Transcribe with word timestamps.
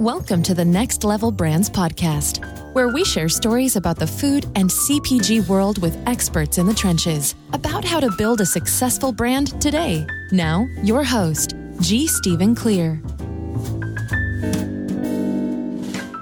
Welcome 0.00 0.42
to 0.44 0.54
the 0.54 0.64
Next 0.64 1.04
Level 1.04 1.30
Brands 1.30 1.68
podcast, 1.68 2.42
where 2.72 2.88
we 2.88 3.04
share 3.04 3.28
stories 3.28 3.76
about 3.76 3.98
the 3.98 4.06
food 4.06 4.46
and 4.54 4.70
CPG 4.70 5.46
world 5.46 5.82
with 5.82 5.94
experts 6.08 6.56
in 6.56 6.64
the 6.64 6.72
trenches 6.72 7.34
about 7.52 7.84
how 7.84 8.00
to 8.00 8.10
build 8.16 8.40
a 8.40 8.46
successful 8.46 9.12
brand 9.12 9.60
today. 9.60 10.06
Now, 10.32 10.66
your 10.82 11.04
host, 11.04 11.54
G. 11.82 12.06
Stephen 12.06 12.54
Clear. 12.54 13.02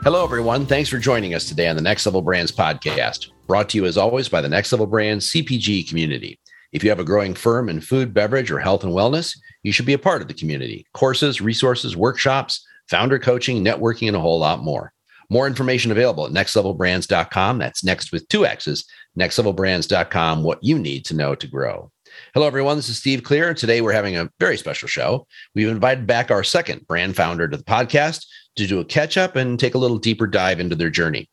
Hello, 0.03 0.25
everyone. 0.25 0.67
Thanks 0.67 0.89
for 0.89 0.99
joining 0.99 1.35
us 1.35 1.45
today 1.45 1.69
on 1.69 1.77
the 1.77 1.83
Next 1.83 2.05
Level 2.05 2.23
Brands 2.23 2.51
podcast, 2.51 3.31
brought 3.47 3.69
to 3.69 3.79
you 3.79 3.87
as 3.87 3.97
always 3.97 4.29
by 4.29 4.41
the 4.41 4.49
Next 4.49 4.73
Level 4.73 4.89
Brands 4.89 5.31
CPG 5.33 5.89
community. 5.89 6.41
If 6.73 6.83
you 6.83 6.91
have 6.91 6.99
a 6.99 7.05
growing 7.05 7.33
firm 7.33 7.69
in 7.69 7.81
food, 7.81 8.13
beverage, 8.13 8.51
or 8.51 8.59
health 8.59 8.83
and 8.83 8.93
wellness, 8.93 9.39
you 9.63 9.71
should 9.71 9.87
be 9.87 9.93
a 9.93 9.99
part 10.01 10.21
of 10.21 10.27
the 10.27 10.35
community. 10.35 10.85
Courses, 10.95 11.41
resources, 11.41 11.97
workshops, 11.97 12.67
founder 12.89 13.19
coaching, 13.19 13.65
networking, 13.65 14.09
and 14.09 14.17
a 14.17 14.21
whole 14.21 14.39
lot 14.39 14.63
more. 14.63 14.93
More 15.31 15.47
information 15.47 15.91
available 15.91 16.25
at 16.27 16.33
nextlevelbrands.com. 16.33 17.59
That's 17.59 17.85
next 17.85 18.13
with 18.13 18.27
two 18.29 18.47
X's, 18.47 18.87
nextlevelbrands.com, 19.19 20.43
what 20.43 20.63
you 20.63 20.79
need 20.79 21.05
to 21.07 21.15
know 21.15 21.35
to 21.35 21.47
grow. 21.47 21.91
Hello, 22.33 22.47
everyone. 22.47 22.77
This 22.77 22.89
is 22.89 22.97
Steve 22.97 23.23
Clear. 23.23 23.53
Today, 23.53 23.83
we're 23.83 23.93
having 23.93 24.17
a 24.17 24.31
very 24.41 24.57
special 24.57 24.89
show. 24.89 25.27
We've 25.55 25.69
invited 25.69 26.07
back 26.07 26.31
our 26.31 26.43
second 26.43 26.87
brand 26.87 27.15
founder 27.15 27.47
to 27.47 27.57
the 27.57 27.63
podcast 27.63 28.25
to 28.57 28.67
do 28.67 28.81
a 28.81 28.85
catch 28.85 29.19
up 29.19 29.37
and 29.37 29.59
take 29.59 29.75
a 29.75 29.79
little 29.79 29.99
deeper 29.99 30.27
dive 30.27 30.61
into 30.61 30.75
their 30.75 30.91
journey. 30.91 31.29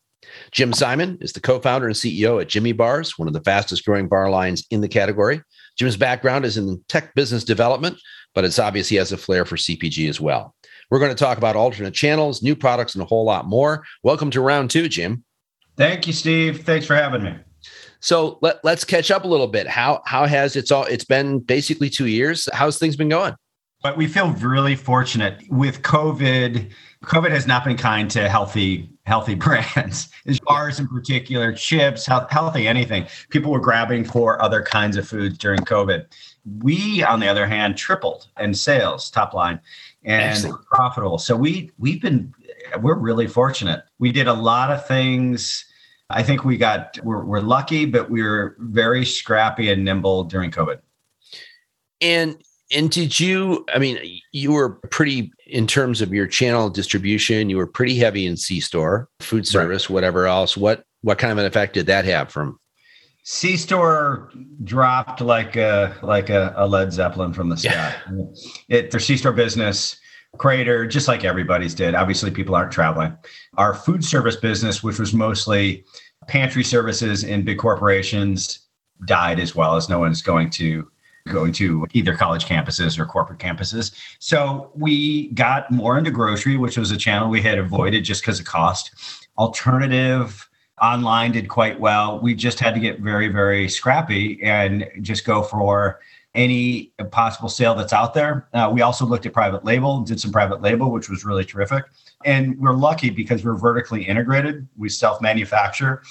Jim 0.50 0.72
Simon 0.72 1.16
is 1.20 1.32
the 1.32 1.40
co 1.40 1.58
founder 1.60 1.86
and 1.86 1.96
CEO 1.96 2.40
at 2.40 2.48
Jimmy 2.48 2.72
Bars, 2.72 3.18
one 3.18 3.28
of 3.28 3.34
the 3.34 3.42
fastest 3.42 3.84
growing 3.84 4.08
bar 4.08 4.28
lines 4.28 4.66
in 4.70 4.80
the 4.80 4.88
category. 4.88 5.40
Jim's 5.78 5.96
background 5.96 6.44
is 6.44 6.56
in 6.56 6.82
tech 6.88 7.14
business 7.14 7.44
development, 7.44 7.98
but 8.34 8.44
it's 8.44 8.58
obvious 8.58 8.88
he 8.88 8.96
has 8.96 9.12
a 9.12 9.16
flair 9.16 9.44
for 9.44 9.56
CPG 9.56 10.08
as 10.08 10.20
well. 10.20 10.54
We're 10.90 10.98
going 11.00 11.10
to 11.10 11.16
talk 11.16 11.38
about 11.38 11.56
alternate 11.56 11.94
channels, 11.94 12.42
new 12.42 12.54
products, 12.54 12.94
and 12.94 13.02
a 13.02 13.06
whole 13.06 13.24
lot 13.24 13.46
more. 13.46 13.84
Welcome 14.02 14.30
to 14.32 14.40
round 14.40 14.70
two, 14.70 14.88
Jim. 14.88 15.24
Thank 15.76 16.06
you, 16.06 16.12
Steve. 16.12 16.64
Thanks 16.64 16.86
for 16.86 16.94
having 16.94 17.22
me. 17.24 17.34
So 18.00 18.38
let, 18.40 18.64
let's 18.64 18.84
catch 18.84 19.10
up 19.10 19.24
a 19.24 19.26
little 19.26 19.48
bit. 19.48 19.66
How 19.66 20.02
how 20.06 20.26
has 20.26 20.54
it's 20.54 20.70
all 20.70 20.84
it's 20.84 21.04
been 21.04 21.40
basically 21.40 21.90
two 21.90 22.06
years. 22.06 22.48
How's 22.52 22.78
things 22.78 22.94
been 22.94 23.08
going? 23.08 23.34
But 23.82 23.96
we 23.96 24.06
feel 24.06 24.30
really 24.34 24.76
fortunate 24.76 25.42
with 25.48 25.82
COVID. 25.82 26.70
COVID 27.04 27.30
has 27.30 27.46
not 27.46 27.64
been 27.64 27.76
kind 27.76 28.10
to 28.12 28.28
healthy 28.28 28.90
healthy 29.06 29.34
brands. 29.36 30.08
Bars 30.42 30.78
in 30.78 30.88
particular, 30.88 31.52
chips, 31.52 32.06
healthy 32.06 32.68
anything. 32.68 33.06
People 33.30 33.50
were 33.50 33.60
grabbing 33.60 34.04
for 34.04 34.40
other 34.42 34.62
kinds 34.62 34.96
of 34.96 35.08
foods 35.08 35.38
during 35.38 35.60
COVID. 35.60 36.06
We, 36.62 37.02
on 37.02 37.20
the 37.20 37.28
other 37.28 37.46
hand, 37.46 37.76
tripled 37.76 38.28
in 38.38 38.54
sales, 38.54 39.10
top 39.10 39.32
line 39.34 39.60
and 40.04 40.52
profitable. 40.70 41.18
So 41.18 41.36
we 41.36 41.70
we've 41.78 42.00
been 42.00 42.32
we're 42.80 42.94
really 42.94 43.26
fortunate. 43.26 43.82
We 43.98 44.12
did 44.12 44.28
a 44.28 44.34
lot 44.34 44.70
of 44.70 44.86
things. 44.86 45.64
I 46.08 46.22
think 46.22 46.44
we 46.44 46.56
got 46.56 46.98
we're, 47.02 47.24
we're 47.24 47.40
lucky, 47.40 47.86
but 47.86 48.10
we 48.10 48.22
were 48.22 48.56
very 48.60 49.04
scrappy 49.04 49.70
and 49.70 49.84
nimble 49.84 50.24
during 50.24 50.50
COVID. 50.50 50.78
And 52.00 52.36
and 52.72 52.90
did 52.90 53.18
you? 53.20 53.64
I 53.72 53.78
mean, 53.78 53.98
you 54.32 54.52
were 54.52 54.70
pretty 54.90 55.32
in 55.46 55.66
terms 55.66 56.00
of 56.02 56.12
your 56.12 56.26
channel 56.26 56.68
distribution. 56.68 57.48
You 57.48 57.56
were 57.56 57.66
pretty 57.66 57.96
heavy 57.96 58.26
in 58.26 58.36
C 58.36 58.60
store, 58.60 59.08
food 59.20 59.46
service, 59.46 59.88
right. 59.88 59.94
whatever 59.94 60.26
else. 60.26 60.56
What 60.56 60.84
what 61.02 61.18
kind 61.18 61.32
of 61.32 61.38
an 61.38 61.46
effect 61.46 61.74
did 61.74 61.86
that 61.86 62.04
have 62.04 62.30
from 62.30 62.58
C 63.22 63.56
store 63.56 64.30
dropped 64.64 65.20
like 65.20 65.56
a 65.56 65.96
like 66.02 66.30
a, 66.30 66.54
a 66.56 66.66
Led 66.66 66.92
Zeppelin 66.92 67.32
from 67.32 67.48
the 67.48 67.56
sky. 67.56 67.94
It 68.68 68.90
their 68.90 69.00
C 69.00 69.16
store 69.16 69.32
business 69.32 69.98
crater 70.38 70.86
just 70.86 71.08
like 71.08 71.24
everybody's 71.24 71.74
did. 71.74 71.94
Obviously, 71.94 72.30
people 72.30 72.54
aren't 72.54 72.72
traveling. 72.72 73.16
Our 73.56 73.74
food 73.74 74.04
service 74.04 74.36
business, 74.36 74.82
which 74.82 74.98
was 74.98 75.12
mostly 75.12 75.84
pantry 76.28 76.64
services 76.64 77.24
in 77.24 77.44
big 77.44 77.58
corporations, 77.58 78.66
died 79.06 79.40
as 79.40 79.54
well 79.54 79.76
as 79.76 79.88
no 79.88 79.98
one's 79.98 80.22
going 80.22 80.50
to 80.50 80.88
going 81.26 81.52
to 81.52 81.86
either 81.92 82.14
college 82.14 82.44
campuses 82.46 82.98
or 82.98 83.06
corporate 83.06 83.38
campuses. 83.38 83.94
So 84.18 84.70
we 84.74 85.28
got 85.32 85.70
more 85.70 85.98
into 85.98 86.10
grocery, 86.10 86.56
which 86.56 86.76
was 86.76 86.90
a 86.90 86.96
channel 86.96 87.28
we 87.28 87.42
had 87.42 87.58
avoided 87.58 88.04
just 88.04 88.22
because 88.22 88.40
of 88.40 88.46
cost. 88.46 89.26
Alternative 89.38 90.48
online 90.80 91.32
did 91.32 91.48
quite 91.48 91.80
well. 91.80 92.20
We 92.20 92.34
just 92.34 92.60
had 92.60 92.74
to 92.74 92.80
get 92.80 93.00
very, 93.00 93.28
very 93.28 93.68
scrappy 93.68 94.42
and 94.42 94.88
just 95.00 95.24
go 95.24 95.42
for 95.42 96.00
any 96.34 96.92
possible 97.10 97.48
sale 97.48 97.74
that's 97.74 97.94
out 97.94 98.12
there. 98.12 98.46
Uh, 98.52 98.70
we 98.72 98.82
also 98.82 99.06
looked 99.06 99.24
at 99.24 99.32
private 99.32 99.64
label, 99.64 100.02
did 100.02 100.20
some 100.20 100.30
private 100.30 100.60
label, 100.60 100.92
which 100.92 101.08
was 101.08 101.24
really 101.24 101.44
terrific. 101.44 101.84
And 102.24 102.58
we're 102.58 102.74
lucky 102.74 103.10
because 103.10 103.44
we're 103.44 103.56
vertically 103.56 104.04
integrated. 104.04 104.68
We 104.76 104.90
self 104.90 105.20
manufacture. 105.22 106.02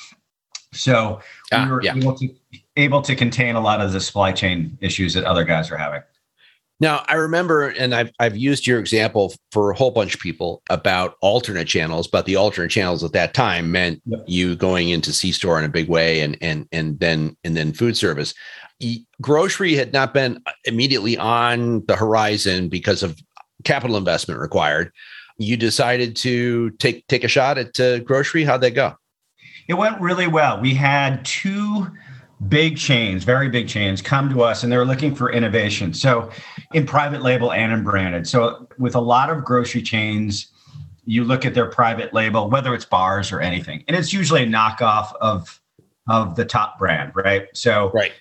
So 0.74 1.22
ah, 1.54 1.64
we 1.64 1.72
were 1.72 1.82
yeah. 1.84 1.96
able, 1.96 2.16
to, 2.18 2.30
able 2.78 3.02
to 3.02 3.16
contain 3.16 3.56
a 3.56 3.62
lot 3.62 3.82
of 3.82 3.94
the 3.94 4.02
supply 4.02 4.32
chain 4.32 4.78
issues 4.82 5.14
that 5.14 5.24
other 5.24 5.44
guys 5.44 5.72
are 5.72 5.78
having. 5.78 6.02
Now, 6.82 7.06
I 7.08 7.14
remember, 7.14 7.70
and 7.70 7.96
I've, 7.96 8.12
I've 8.20 8.36
used 8.36 8.68
your 8.68 8.80
example 8.80 9.34
for 9.54 9.72
a 9.72 9.76
whole 9.76 9.92
bunch 9.92 10.14
of 10.14 10.20
people 10.20 10.62
about 10.70 11.16
alternate 11.22 11.70
channels, 11.70 12.06
but 12.06 12.26
the 12.26 12.36
alternate 12.36 12.70
channels 12.70 13.02
at 13.02 13.14
that 13.14 13.34
time 13.34 13.72
meant 13.72 14.02
yep. 14.06 14.26
you 14.28 14.58
going 14.58 14.90
into 14.90 15.14
C 15.14 15.32
store 15.32 15.58
in 15.58 15.64
a 15.64 15.70
big 15.70 15.88
way 15.88 16.20
and, 16.20 16.38
and, 16.42 16.68
and 16.74 17.00
then, 17.00 17.38
and 17.46 17.56
then 17.56 17.72
food 17.72 17.96
service. 17.96 18.34
Grocery 19.22 19.76
had 19.76 19.94
not 19.94 20.14
been 20.14 20.44
immediately 20.66 21.18
on 21.18 21.86
the 21.86 21.96
horizon 21.96 22.68
because 22.68 23.04
of 23.04 23.18
capital 23.64 23.96
investment 23.96 24.42
required. 24.42 24.92
You 25.38 25.56
decided 25.56 26.18
to 26.18 26.72
take, 26.72 27.08
take 27.08 27.24
a 27.24 27.30
shot 27.30 27.58
at 27.58 27.80
uh, 27.80 28.00
grocery. 28.00 28.44
How'd 28.44 28.60
that 28.62 28.72
go? 28.72 28.96
It 29.70 29.76
went 29.76 30.02
really 30.02 30.28
well. 30.28 30.60
We 30.60 30.74
had 30.74 31.24
two 31.24 31.88
big 32.48 32.78
chains, 32.78 33.24
very 33.24 33.50
big 33.50 33.68
chains, 33.68 34.02
come 34.02 34.30
to 34.30 34.44
us 34.44 34.64
and 34.64 34.72
they're 34.72 34.86
looking 34.86 35.16
for 35.16 35.32
innovation. 35.32 35.94
So, 35.94 36.30
in 36.74 36.86
private 36.86 37.22
label 37.22 37.52
and 37.52 37.72
in 37.72 37.84
branded. 37.84 38.28
So, 38.28 38.68
with 38.78 38.96
a 38.96 39.00
lot 39.00 39.30
of 39.30 39.44
grocery 39.44 39.82
chains, 39.82 40.52
you 41.06 41.24
look 41.24 41.46
at 41.46 41.54
their 41.54 41.68
private 41.68 42.14
label, 42.14 42.50
whether 42.50 42.74
it's 42.74 42.86
bars 42.86 43.32
or 43.32 43.40
anything, 43.40 43.84
and 43.88 43.96
it's 43.96 44.12
usually 44.12 44.44
a 44.44 44.48
knockoff 44.48 45.14
of 45.22 45.62
of 46.08 46.36
the 46.36 46.46
top 46.46 46.78
brand, 46.78 47.12
right? 47.16 47.48
So, 47.54 47.92
right. 47.94 48.12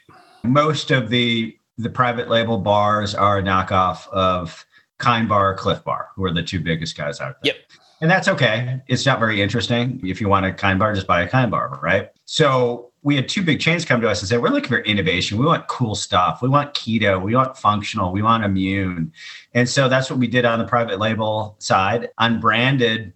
most 0.43 0.91
of 0.91 1.11
the 1.11 1.57
the 1.77 1.91
private 1.91 2.29
label 2.29 2.59
bars 2.59 3.15
are 3.15 3.39
a 3.39 3.43
knockoff 3.43 4.07
of 4.09 4.65
Kind 4.99 5.29
Bar, 5.29 5.55
Clif 5.57 5.83
Bar, 5.83 6.11
who 6.15 6.25
are 6.25 6.33
the 6.33 6.43
two 6.43 6.61
biggest 6.61 6.97
guys 6.97 7.21
out 7.21 7.37
there. 7.43 7.55
Yep. 7.55 7.57
And 8.01 8.11
that's 8.11 8.29
okay. 8.29 8.81
It's 8.87 9.07
not 9.07 9.19
very 9.19 9.43
interesting. 9.43 10.01
If 10.05 10.21
you 10.21 10.29
want 10.29 10.47
a 10.47 10.53
Kind 10.53 10.79
Bar, 10.79 10.95
just 10.95 11.07
buy 11.07 11.23
a 11.23 11.29
Kind 11.29 11.51
Bar, 11.51 11.81
right? 11.83 12.11
So 12.27 12.93
we 13.05 13.15
had 13.15 13.29
two 13.29 13.43
big 13.43 13.61
chains 13.61 13.85
come 13.85 14.01
to 14.01 14.09
us 14.09 14.23
and 14.23 14.29
say, 14.29 14.39
we're 14.39 14.49
looking 14.49 14.71
for 14.71 14.79
innovation. 14.81 15.37
We 15.37 15.45
want 15.45 15.69
cool 15.69 15.95
stuff. 15.95 16.41
We 16.41 16.49
want 16.49 16.73
keto. 16.73 17.23
We 17.23 17.37
want 17.37 17.57
functional. 17.57 18.11
We 18.11 18.23
want 18.23 18.45
immune. 18.45 19.13
And 19.53 19.69
so 19.69 19.91
that's 19.91 20.09
what 20.09 20.19
we 20.19 20.27
did 20.27 20.47
on 20.47 20.59
the 20.59 20.65
private 20.65 20.99
label 20.99 21.55
side. 21.59 22.09
Unbranded, 22.17 23.13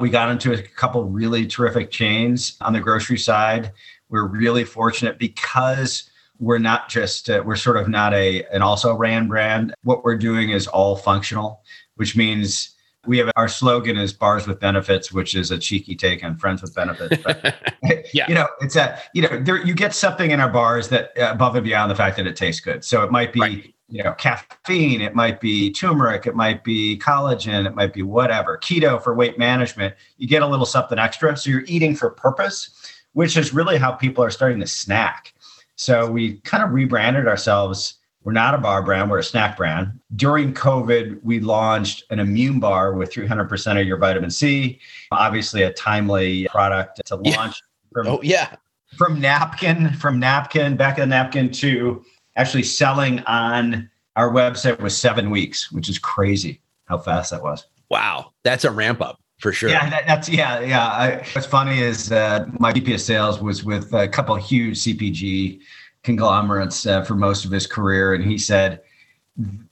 we 0.00 0.08
got 0.08 0.30
into 0.30 0.52
a 0.52 0.62
couple 0.62 1.04
really 1.04 1.48
terrific 1.48 1.90
chains 1.90 2.56
on 2.60 2.72
the 2.72 2.80
grocery 2.80 3.18
side. 3.18 3.72
We're 4.08 4.28
really 4.28 4.62
fortunate 4.62 5.18
because 5.18 6.08
we're 6.38 6.58
not 6.58 6.88
just 6.88 7.28
uh, 7.28 7.42
we're 7.44 7.56
sort 7.56 7.76
of 7.76 7.88
not 7.88 8.14
a 8.14 8.44
an 8.52 8.62
also 8.62 8.94
ran 8.94 9.26
brand. 9.26 9.74
What 9.82 10.04
we're 10.04 10.16
doing 10.16 10.50
is 10.50 10.68
all 10.68 10.94
functional, 10.94 11.62
which 11.96 12.16
means 12.16 12.76
we 13.08 13.18
have 13.18 13.30
our 13.36 13.48
slogan 13.48 13.96
is 13.96 14.12
bars 14.12 14.46
with 14.46 14.60
benefits, 14.60 15.10
which 15.10 15.34
is 15.34 15.50
a 15.50 15.58
cheeky 15.58 15.96
take 15.96 16.22
on 16.22 16.36
friends 16.36 16.60
with 16.60 16.74
benefits. 16.74 17.20
But, 17.22 17.56
yeah. 18.12 18.26
you 18.28 18.34
know, 18.34 18.46
it's 18.60 18.76
a, 18.76 19.00
you 19.14 19.22
know, 19.22 19.40
there, 19.42 19.64
you 19.64 19.74
get 19.74 19.94
something 19.94 20.30
in 20.30 20.40
our 20.40 20.50
bars 20.50 20.88
that 20.90 21.12
uh, 21.18 21.30
above 21.32 21.56
and 21.56 21.64
beyond 21.64 21.90
the 21.90 21.94
fact 21.94 22.18
that 22.18 22.26
it 22.26 22.36
tastes 22.36 22.60
good. 22.60 22.84
So 22.84 23.02
it 23.02 23.10
might 23.10 23.32
be, 23.32 23.40
right. 23.40 23.74
you 23.88 24.04
know, 24.04 24.12
caffeine, 24.12 25.00
it 25.00 25.14
might 25.14 25.40
be 25.40 25.72
turmeric, 25.72 26.26
it 26.26 26.36
might 26.36 26.62
be 26.62 26.98
collagen, 26.98 27.66
it 27.66 27.74
might 27.74 27.94
be 27.94 28.02
whatever. 28.02 28.58
Keto 28.58 29.02
for 29.02 29.14
weight 29.14 29.38
management, 29.38 29.94
you 30.18 30.28
get 30.28 30.42
a 30.42 30.46
little 30.46 30.66
something 30.66 30.98
extra. 30.98 31.36
So 31.36 31.48
you're 31.48 31.64
eating 31.66 31.96
for 31.96 32.10
purpose, 32.10 32.70
which 33.14 33.38
is 33.38 33.54
really 33.54 33.78
how 33.78 33.92
people 33.92 34.22
are 34.22 34.30
starting 34.30 34.60
to 34.60 34.66
snack. 34.66 35.32
So 35.76 36.10
we 36.10 36.38
kind 36.40 36.62
of 36.62 36.72
rebranded 36.72 37.26
ourselves 37.26 37.94
we're 38.24 38.32
not 38.32 38.54
a 38.54 38.58
bar 38.58 38.82
brand, 38.82 39.10
we're 39.10 39.18
a 39.18 39.24
snack 39.24 39.56
brand. 39.56 39.98
During 40.16 40.52
COVID, 40.52 41.22
we 41.22 41.40
launched 41.40 42.04
an 42.10 42.18
immune 42.18 42.60
bar 42.60 42.94
with 42.94 43.12
300% 43.12 43.80
of 43.80 43.86
your 43.86 43.96
vitamin 43.96 44.30
C. 44.30 44.80
Obviously, 45.12 45.62
a 45.62 45.72
timely 45.72 46.46
product 46.48 47.00
to 47.06 47.16
launch. 47.16 47.34
Yeah. 47.34 47.52
From, 47.92 48.06
oh, 48.06 48.20
yeah. 48.22 48.56
From 48.96 49.20
napkin, 49.20 49.92
from 49.94 50.18
napkin, 50.18 50.76
back 50.76 50.98
of 50.98 51.02
the 51.02 51.06
napkin 51.06 51.50
to 51.52 52.04
actually 52.36 52.64
selling 52.64 53.20
on 53.20 53.88
our 54.16 54.30
website 54.30 54.80
was 54.80 54.96
seven 54.96 55.30
weeks, 55.30 55.70
which 55.70 55.88
is 55.88 55.98
crazy 55.98 56.60
how 56.86 56.98
fast 56.98 57.30
that 57.30 57.42
was. 57.42 57.66
Wow. 57.88 58.32
That's 58.42 58.64
a 58.64 58.70
ramp 58.70 59.00
up 59.00 59.20
for 59.38 59.52
sure. 59.52 59.70
Yeah, 59.70 59.88
that, 59.90 60.06
that's 60.06 60.28
yeah, 60.28 60.60
yeah. 60.60 60.86
I, 60.86 61.24
what's 61.32 61.46
funny 61.46 61.80
is 61.80 62.10
uh, 62.10 62.46
my 62.58 62.72
VP 62.72 62.94
of 62.94 63.00
sales 63.00 63.40
was 63.40 63.64
with 63.64 63.92
a 63.94 64.08
couple 64.08 64.34
huge 64.36 64.78
CPG 64.78 65.60
conglomerates 66.08 66.86
uh, 66.86 67.02
for 67.02 67.14
most 67.14 67.44
of 67.44 67.50
his 67.50 67.66
career. 67.66 68.14
And 68.14 68.24
he 68.24 68.38
said, 68.38 68.80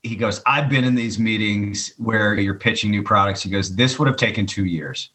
he 0.03 0.15
goes, 0.17 0.43
I've 0.47 0.69
been 0.69 0.85
in 0.85 0.94
these 0.94 1.19
meetings 1.19 1.93
where 1.97 2.35
you're 2.35 2.59
pitching 2.59 2.91
new 2.91 3.03
products. 3.03 3.43
He 3.43 3.50
goes, 3.50 3.75
this 3.75 3.99
would 3.99 4.06
have 4.06 4.19
taken 4.19 4.44
two 4.47 4.67
years 4.67 5.11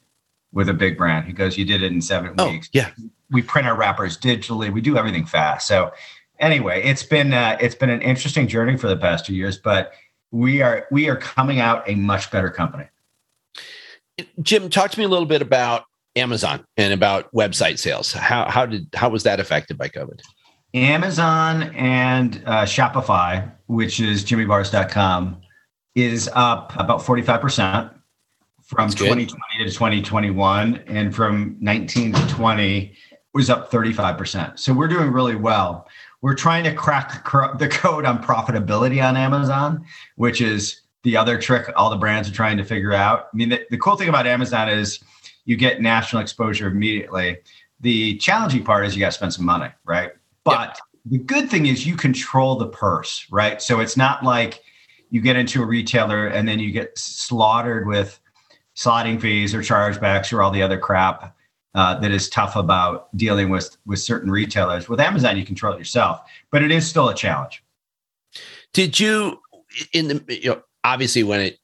with 0.51 0.67
a 0.67 0.73
big 0.73 0.97
brand. 0.97 1.25
He 1.25 1.33
goes, 1.33 1.57
you 1.57 1.63
did 1.63 1.83
it 1.83 1.91
in 1.91 2.01
seven 2.01 2.33
oh, 2.39 2.49
weeks. 2.49 2.69
Yeah. 2.73 2.89
We 3.29 3.43
print 3.43 3.67
our 3.67 3.77
wrappers 3.77 4.17
digitally. 4.17 4.73
We 4.73 4.81
do 4.81 4.97
everything 4.97 5.25
fast. 5.25 5.67
So 5.67 5.91
anyway, 6.39 6.81
it's 6.83 7.03
been 7.03 7.33
uh, 7.33 7.55
it's 7.61 7.75
been 7.75 7.91
an 7.91 8.01
interesting 8.01 8.47
journey 8.47 8.75
for 8.75 8.87
the 8.87 8.97
past 8.97 9.25
two 9.25 9.35
years, 9.35 9.57
but 9.57 9.93
we 10.31 10.61
are 10.61 10.87
we 10.91 11.07
are 11.07 11.15
coming 11.15 11.59
out 11.59 11.87
a 11.87 11.95
much 11.95 12.31
better 12.31 12.49
company. 12.49 12.87
Jim, 14.41 14.69
talk 14.69 14.91
to 14.91 14.99
me 14.99 15.05
a 15.05 15.07
little 15.07 15.25
bit 15.25 15.41
about 15.41 15.85
Amazon 16.15 16.65
and 16.75 16.91
about 16.93 17.31
website 17.33 17.79
sales. 17.79 18.11
How 18.11 18.49
how 18.49 18.65
did 18.65 18.87
how 18.93 19.09
was 19.09 19.23
that 19.23 19.39
affected 19.39 19.77
by 19.77 19.87
COVID? 19.87 20.19
Amazon 20.73 21.63
and 21.75 22.41
uh, 22.45 22.63
Shopify, 22.63 23.51
which 23.67 23.99
is 23.99 24.23
jimmybars.com, 24.23 25.41
is 25.95 26.29
up 26.33 26.73
about 26.77 27.01
45% 27.01 27.93
from 28.63 28.89
2020 28.89 29.29
to 29.59 29.65
2021. 29.65 30.83
And 30.87 31.13
from 31.13 31.57
19 31.59 32.13
to 32.13 32.27
20 32.29 32.93
was 33.33 33.49
up 33.49 33.71
35%. 33.71 34.59
So 34.59 34.73
we're 34.73 34.87
doing 34.87 35.11
really 35.11 35.35
well. 35.35 35.87
We're 36.21 36.35
trying 36.35 36.63
to 36.65 36.73
crack 36.73 37.29
the 37.57 37.67
code 37.67 38.05
on 38.05 38.23
profitability 38.23 39.03
on 39.03 39.17
Amazon, 39.17 39.85
which 40.15 40.39
is 40.39 40.81
the 41.03 41.17
other 41.17 41.37
trick 41.39 41.69
all 41.75 41.89
the 41.89 41.97
brands 41.97 42.29
are 42.29 42.33
trying 42.33 42.57
to 42.57 42.63
figure 42.63 42.93
out. 42.93 43.27
I 43.33 43.35
mean, 43.35 43.49
the, 43.49 43.65
the 43.71 43.77
cool 43.77 43.97
thing 43.97 44.09
about 44.09 44.27
Amazon 44.27 44.69
is 44.69 44.99
you 45.45 45.57
get 45.57 45.81
national 45.81 46.21
exposure 46.21 46.67
immediately. 46.67 47.37
The 47.79 48.17
challenging 48.17 48.63
part 48.63 48.85
is 48.85 48.95
you 48.95 48.99
got 48.99 49.07
to 49.07 49.13
spend 49.13 49.33
some 49.33 49.45
money, 49.45 49.69
right? 49.83 50.11
But 50.43 50.79
the 51.05 51.19
good 51.19 51.49
thing 51.49 51.65
is 51.65 51.85
you 51.85 51.95
control 51.95 52.55
the 52.55 52.67
purse, 52.67 53.25
right? 53.31 53.61
So 53.61 53.79
it's 53.79 53.97
not 53.97 54.23
like 54.23 54.61
you 55.09 55.21
get 55.21 55.35
into 55.35 55.61
a 55.61 55.65
retailer 55.65 56.27
and 56.27 56.47
then 56.47 56.59
you 56.59 56.71
get 56.71 56.97
slaughtered 56.97 57.87
with 57.87 58.19
slotting 58.75 59.19
fees 59.19 59.53
or 59.53 59.59
chargebacks 59.59 60.31
or 60.31 60.41
all 60.41 60.51
the 60.51 60.63
other 60.63 60.77
crap 60.77 61.35
uh, 61.75 61.99
that 61.99 62.11
is 62.11 62.29
tough 62.29 62.55
about 62.55 63.15
dealing 63.15 63.49
with 63.49 63.77
with 63.85 63.99
certain 63.99 64.31
retailers. 64.31 64.89
With 64.89 64.99
Amazon, 64.99 65.37
you 65.37 65.45
control 65.45 65.73
it 65.73 65.79
yourself, 65.79 66.21
but 66.51 66.63
it 66.63 66.71
is 66.71 66.87
still 66.87 67.09
a 67.09 67.15
challenge. 67.15 67.63
Did 68.73 68.99
you 68.99 69.41
in 69.93 70.07
the 70.07 70.23
you 70.27 70.49
know 70.49 70.61
obviously 70.83 71.23
when 71.23 71.41
it 71.41 71.57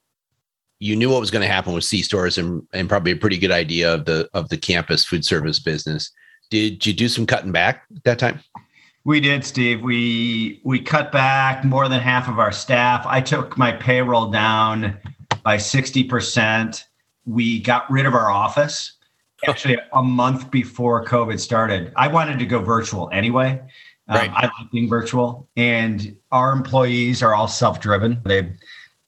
you 0.80 0.95
knew 0.95 1.09
what 1.09 1.19
was 1.19 1.31
going 1.31 1.41
to 1.41 1.51
happen 1.51 1.73
with 1.73 1.83
C 1.83 2.01
stores 2.01 2.38
and 2.38 2.62
and 2.73 2.88
probably 2.88 3.12
a 3.12 3.18
pretty 3.18 3.38
good 3.38 3.51
idea 3.51 3.94
of 3.94 4.06
the 4.06 4.30
of 4.33 4.50
the 4.50 4.57
campus 4.57 5.03
food 5.03 5.25
service 5.25 5.59
business. 5.59 6.12
Did 6.50 6.85
you 6.85 6.94
do 6.94 7.09
some 7.09 7.25
cutting 7.25 7.51
back 7.51 7.83
at 7.95 8.03
that 8.03 8.19
time? 8.19 8.39
We 9.07 9.21
did, 9.21 9.45
Steve. 9.45 9.83
We 9.83 10.59
we 10.65 10.81
cut 10.81 11.13
back 11.13 11.63
more 11.63 11.88
than 11.88 12.01
half 12.01 12.27
of 12.27 12.39
our 12.39 12.51
staff. 12.51 13.06
I 13.06 13.21
took 13.21 13.57
my 13.57 13.71
payroll 13.71 14.30
down 14.30 14.98
by 15.44 15.56
60%. 15.56 16.83
We 17.25 17.62
got 17.62 17.89
rid 17.89 18.06
of 18.06 18.13
our 18.13 18.30
office 18.30 18.98
actually 19.48 19.77
a 19.94 20.04
month 20.04 20.51
before 20.51 21.06
COVID 21.06 21.39
started. 21.39 21.94
I 21.95 22.09
wanted 22.09 22.38
to 22.39 22.45
go 22.45 22.59
virtual 22.59 23.09
anyway. 23.13 23.62
Um. 24.09 24.30
I 24.36 24.42
like 24.42 24.71
being 24.74 24.89
virtual, 24.89 25.48
and 25.56 26.13
our 26.33 26.51
employees 26.51 27.24
are 27.24 27.33
all 27.33 27.48
self-driven. 27.48 28.24
They 28.25 28.51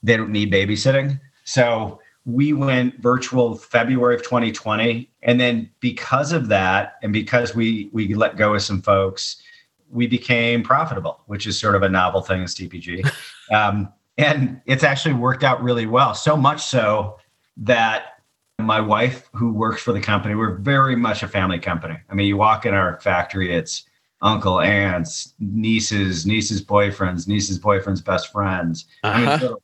they 0.02 0.16
don't 0.16 0.32
need 0.32 0.50
babysitting, 0.50 1.20
so 1.44 2.00
we 2.24 2.54
went 2.54 3.02
virtual 3.02 3.58
February 3.58 4.16
of 4.16 4.24
2020, 4.24 5.12
and 5.24 5.42
then 5.42 5.70
because 5.82 6.32
of 6.32 6.48
that, 6.48 7.00
and 7.04 7.12
because 7.12 7.54
we 7.54 7.90
we 7.92 8.14
let 8.16 8.38
go 8.38 8.54
of 8.54 8.62
some 8.62 8.82
folks, 8.82 9.42
we 9.92 10.08
became 10.08 10.64
profitable, 10.64 11.22
which 11.26 11.48
is 11.48 11.60
sort 11.60 11.76
of 11.76 11.84
a 11.84 11.90
novel 11.90 12.22
thing 12.22 12.44
as 12.44 12.56
CPG. 12.56 13.10
Um, 13.52 13.92
and 14.18 14.62
it's 14.66 14.84
actually 14.84 15.14
worked 15.14 15.44
out 15.44 15.64
really 15.64 15.86
well. 15.86 16.14
So 16.14 16.36
much 16.36 16.62
so 16.64 17.18
that 17.58 18.22
my 18.60 18.82
wife, 18.82 19.30
who 19.34 19.54
works 19.54 19.82
for 19.82 19.94
the 19.94 20.02
company, 20.02 20.36
we're 20.36 20.56
very 20.56 20.96
much 20.96 21.24
a 21.24 21.28
family 21.28 21.60
company. 21.60 21.98
I 22.10 22.14
mean, 22.14 22.28
you 22.28 22.38
walk 22.38 22.66
in 22.66 22.74
our 22.74 23.00
factory, 23.00 23.56
it's 23.56 23.86
uncle, 24.22 24.60
aunts, 24.60 25.34
nieces, 25.40 26.26
nieces' 26.26 26.64
boyfriends, 26.64 27.28
nieces' 27.28 27.58
boyfriends' 27.58 28.04
best 28.04 28.32
friends. 28.32 28.86
Uh-huh. 29.04 29.32
I 29.32 29.38
mean, 29.38 29.56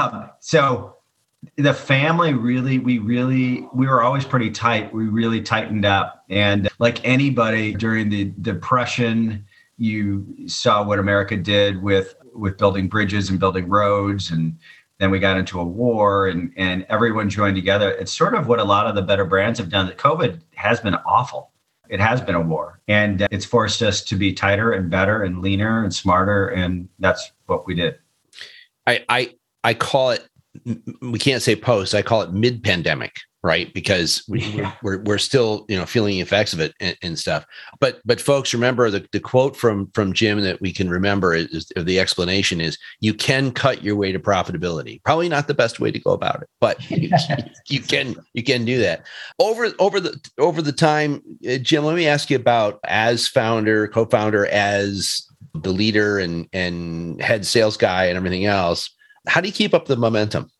um, 0.00 0.30
so 0.40 0.96
the 1.56 1.74
family 1.74 2.34
really, 2.34 2.78
we 2.78 2.98
really, 2.98 3.68
we 3.72 3.86
were 3.86 4.02
always 4.02 4.24
pretty 4.24 4.50
tight. 4.50 4.92
We 4.92 5.04
really 5.04 5.40
tightened 5.40 5.84
up. 5.84 6.24
And 6.28 6.68
like 6.78 7.04
anybody 7.06 7.74
during 7.74 8.08
the 8.08 8.24
depression, 8.40 9.44
you 9.76 10.48
saw 10.48 10.84
what 10.84 10.98
America 10.98 11.36
did 11.36 11.82
with 11.82 12.14
with 12.34 12.58
building 12.58 12.88
bridges 12.88 13.30
and 13.30 13.38
building 13.38 13.68
roads 13.68 14.30
and 14.30 14.56
then 14.98 15.10
we 15.10 15.18
got 15.18 15.36
into 15.36 15.60
a 15.60 15.64
war 15.64 16.28
and 16.28 16.52
and 16.56 16.86
everyone 16.88 17.28
joined 17.28 17.56
together. 17.56 17.90
It's 17.90 18.12
sort 18.12 18.34
of 18.34 18.46
what 18.46 18.60
a 18.60 18.64
lot 18.64 18.86
of 18.86 18.94
the 18.94 19.02
better 19.02 19.24
brands 19.24 19.58
have 19.58 19.68
done. 19.68 19.86
That 19.86 19.98
covid 19.98 20.40
has 20.54 20.80
been 20.80 20.94
awful. 21.06 21.50
It 21.88 22.00
has 22.00 22.20
been 22.20 22.34
a 22.34 22.40
war 22.40 22.80
and 22.88 23.26
it's 23.30 23.44
forced 23.44 23.82
us 23.82 24.02
to 24.04 24.16
be 24.16 24.32
tighter 24.32 24.72
and 24.72 24.90
better 24.90 25.22
and 25.22 25.42
leaner 25.42 25.84
and 25.84 25.94
smarter 25.94 26.48
and 26.48 26.88
that's 26.98 27.32
what 27.46 27.66
we 27.66 27.74
did. 27.74 27.98
I 28.86 29.04
i 29.08 29.34
i 29.64 29.74
call 29.74 30.10
it 30.10 30.26
we 31.02 31.18
can't 31.18 31.42
say 31.42 31.56
post 31.56 31.94
i 31.94 32.02
call 32.02 32.22
it 32.22 32.32
mid 32.32 32.62
pandemic 32.62 33.16
right? 33.44 33.72
Because 33.74 34.24
we, 34.28 34.40
yeah. 34.40 34.74
we're, 34.82 34.98
we're 35.02 35.18
still 35.18 35.66
you 35.68 35.76
know 35.78 35.86
feeling 35.86 36.14
the 36.14 36.20
effects 36.20 36.52
of 36.52 36.58
it 36.58 36.74
and, 36.80 36.96
and, 37.02 37.18
stuff. 37.18 37.44
But 37.78 38.00
but 38.04 38.20
folks, 38.20 38.52
remember 38.52 38.90
the, 38.90 39.06
the 39.12 39.20
quote 39.20 39.56
from 39.56 39.90
from 39.92 40.12
Jim 40.12 40.40
that 40.40 40.60
we 40.60 40.72
can 40.72 40.90
remember 40.90 41.34
is, 41.34 41.46
is 41.52 41.84
the 41.84 42.00
explanation 42.00 42.60
is 42.60 42.76
you 43.00 43.14
can 43.14 43.52
cut 43.52 43.84
your 43.84 43.94
way 43.94 44.10
to 44.10 44.18
profitability. 44.18 45.00
Probably 45.04 45.28
not 45.28 45.46
the 45.46 45.54
best 45.54 45.78
way 45.78 45.92
to 45.92 45.98
go 46.00 46.10
about 46.10 46.42
it, 46.42 46.48
but 46.60 46.90
you, 46.90 47.10
you 47.68 47.80
can 47.80 48.16
you 48.32 48.42
can 48.42 48.64
do 48.64 48.78
that 48.78 49.06
over 49.38 49.68
over 49.78 50.00
the 50.00 50.18
over 50.38 50.60
the 50.60 50.72
time. 50.72 51.22
Uh, 51.48 51.58
Jim, 51.58 51.84
let 51.84 51.94
me 51.94 52.08
ask 52.08 52.30
you 52.30 52.36
about 52.36 52.80
as 52.84 53.28
founder, 53.28 53.86
co-founder, 53.88 54.46
as 54.46 55.22
the 55.52 55.72
leader 55.72 56.18
and 56.18 56.48
and 56.52 57.20
head 57.20 57.46
sales 57.46 57.76
guy 57.76 58.06
and 58.06 58.16
everything 58.16 58.46
else. 58.46 58.90
How 59.26 59.40
do 59.40 59.48
you 59.48 59.54
keep 59.54 59.74
up 59.74 59.86
the 59.86 59.96
momentum? 59.96 60.50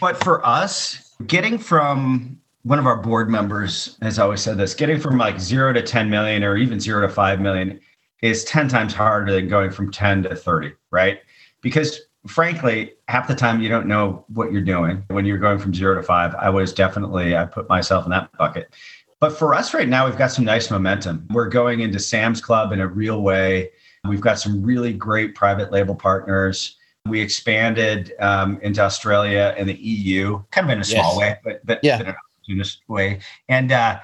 But 0.00 0.22
for 0.22 0.44
us, 0.46 1.03
getting 1.26 1.58
from 1.58 2.40
one 2.62 2.78
of 2.78 2.86
our 2.86 2.96
board 2.96 3.28
members 3.28 3.98
has 4.00 4.18
always 4.18 4.40
said 4.40 4.56
this 4.56 4.74
getting 4.74 4.98
from 4.98 5.18
like 5.18 5.38
zero 5.38 5.72
to 5.72 5.82
10 5.82 6.08
million 6.08 6.42
or 6.42 6.56
even 6.56 6.80
zero 6.80 7.06
to 7.06 7.12
5 7.12 7.40
million 7.40 7.78
is 8.22 8.44
10 8.44 8.68
times 8.68 8.94
harder 8.94 9.32
than 9.32 9.48
going 9.48 9.70
from 9.70 9.90
10 9.90 10.22
to 10.22 10.34
30, 10.34 10.72
right? 10.90 11.20
Because 11.60 12.00
frankly, 12.26 12.92
half 13.08 13.28
the 13.28 13.34
time 13.34 13.60
you 13.60 13.68
don't 13.68 13.86
know 13.86 14.24
what 14.28 14.50
you're 14.50 14.62
doing 14.62 15.04
when 15.08 15.26
you're 15.26 15.38
going 15.38 15.58
from 15.58 15.74
zero 15.74 15.94
to 15.94 16.02
five. 16.02 16.34
I 16.36 16.48
was 16.48 16.72
definitely, 16.72 17.36
I 17.36 17.44
put 17.44 17.68
myself 17.68 18.04
in 18.04 18.10
that 18.10 18.32
bucket. 18.38 18.74
But 19.20 19.30
for 19.30 19.54
us 19.54 19.74
right 19.74 19.88
now, 19.88 20.06
we've 20.06 20.18
got 20.18 20.32
some 20.32 20.44
nice 20.44 20.70
momentum. 20.70 21.26
We're 21.30 21.48
going 21.48 21.80
into 21.80 21.98
Sam's 21.98 22.40
Club 22.40 22.72
in 22.72 22.80
a 22.80 22.88
real 22.88 23.22
way. 23.22 23.70
We've 24.08 24.20
got 24.20 24.38
some 24.38 24.62
really 24.62 24.92
great 24.92 25.34
private 25.34 25.72
label 25.72 25.94
partners. 25.94 26.76
We 27.06 27.20
expanded 27.20 28.14
um, 28.18 28.58
into 28.62 28.80
Australia 28.80 29.54
and 29.58 29.68
the 29.68 29.74
EU, 29.74 30.42
kind 30.50 30.66
of 30.66 30.70
in 30.70 30.80
a 30.80 30.84
small 30.84 31.12
yes. 31.12 31.18
way, 31.18 31.38
but 31.44 31.66
but 31.66 31.80
yeah. 31.82 32.00
in 32.00 32.06
an 32.06 32.14
opportunist 32.14 32.80
way. 32.88 33.20
And 33.48 33.72
uh, 33.72 34.00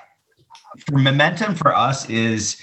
for 0.86 0.98
momentum 0.98 1.54
for 1.54 1.74
us 1.74 2.08
is 2.10 2.60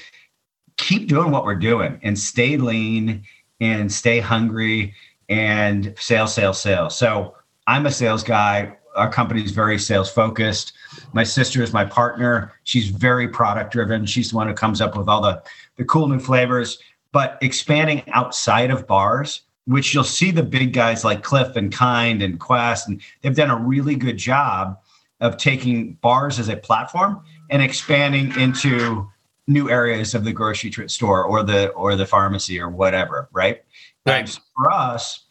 keep 0.78 1.08
doing 1.08 1.32
what 1.32 1.44
we're 1.44 1.56
doing 1.56 2.00
and 2.04 2.18
stay 2.18 2.58
lean 2.58 3.24
and 3.60 3.92
stay 3.92 4.20
hungry 4.20 4.94
and 5.30 5.94
sales, 5.98 6.34
sales, 6.34 6.62
sales. 6.62 6.98
So 6.98 7.36
I'm 7.66 7.86
a 7.86 7.92
sales 7.92 8.24
guy. 8.24 8.78
Our 8.96 9.12
company 9.12 9.44
is 9.44 9.52
very 9.52 9.78
sales 9.78 10.10
focused. 10.10 10.74
My 11.14 11.24
sister 11.24 11.62
is 11.62 11.74
my 11.74 11.86
partner. 11.86 12.54
She's 12.64 12.90
very 12.90 13.28
product 13.28 13.72
driven. 13.72 14.06
She's 14.06 14.32
the 14.32 14.38
one 14.38 14.48
who 14.48 14.54
comes 14.54 14.82
up 14.82 14.98
with 14.98 15.10
all 15.10 15.22
the, 15.22 15.44
the 15.76 15.86
cool 15.86 16.08
new 16.08 16.20
flavors. 16.20 16.80
But 17.12 17.38
expanding 17.42 18.04
outside 18.08 18.70
of 18.70 18.88
bars 18.88 19.42
which 19.68 19.94
you'll 19.94 20.04
see 20.04 20.32
the 20.32 20.44
big 20.44 20.72
guys 20.72 21.04
like 21.04 21.24
Clif 21.24 21.56
and 21.56 21.72
Kind 21.72 22.22
and 22.22 22.40
Quest, 22.40 22.88
and 22.88 23.02
they've 23.22 23.36
done 23.36 23.52
a 23.52 23.58
really 23.58 23.96
good 23.96 24.18
job 24.18 24.80
of 25.20 25.38
taking 25.38 25.94
bars 25.96 26.40
as 26.40 26.48
a 26.48 26.56
platform 26.56 27.22
and 27.50 27.62
expanding 27.62 28.34
into 28.40 29.10
new 29.48 29.70
areas 29.70 30.16
of 30.16 30.24
the 30.24 30.32
grocery 30.32 30.72
store 30.88 31.24
or 31.24 31.44
the 31.44 31.70
or 31.70 31.96
the 31.96 32.06
pharmacy 32.06 32.60
or 32.60 32.70
whatever, 32.70 33.28
right? 33.32 33.64
right. 34.06 34.28
So 34.28 34.40
for 34.56 34.72
us, 34.72 35.26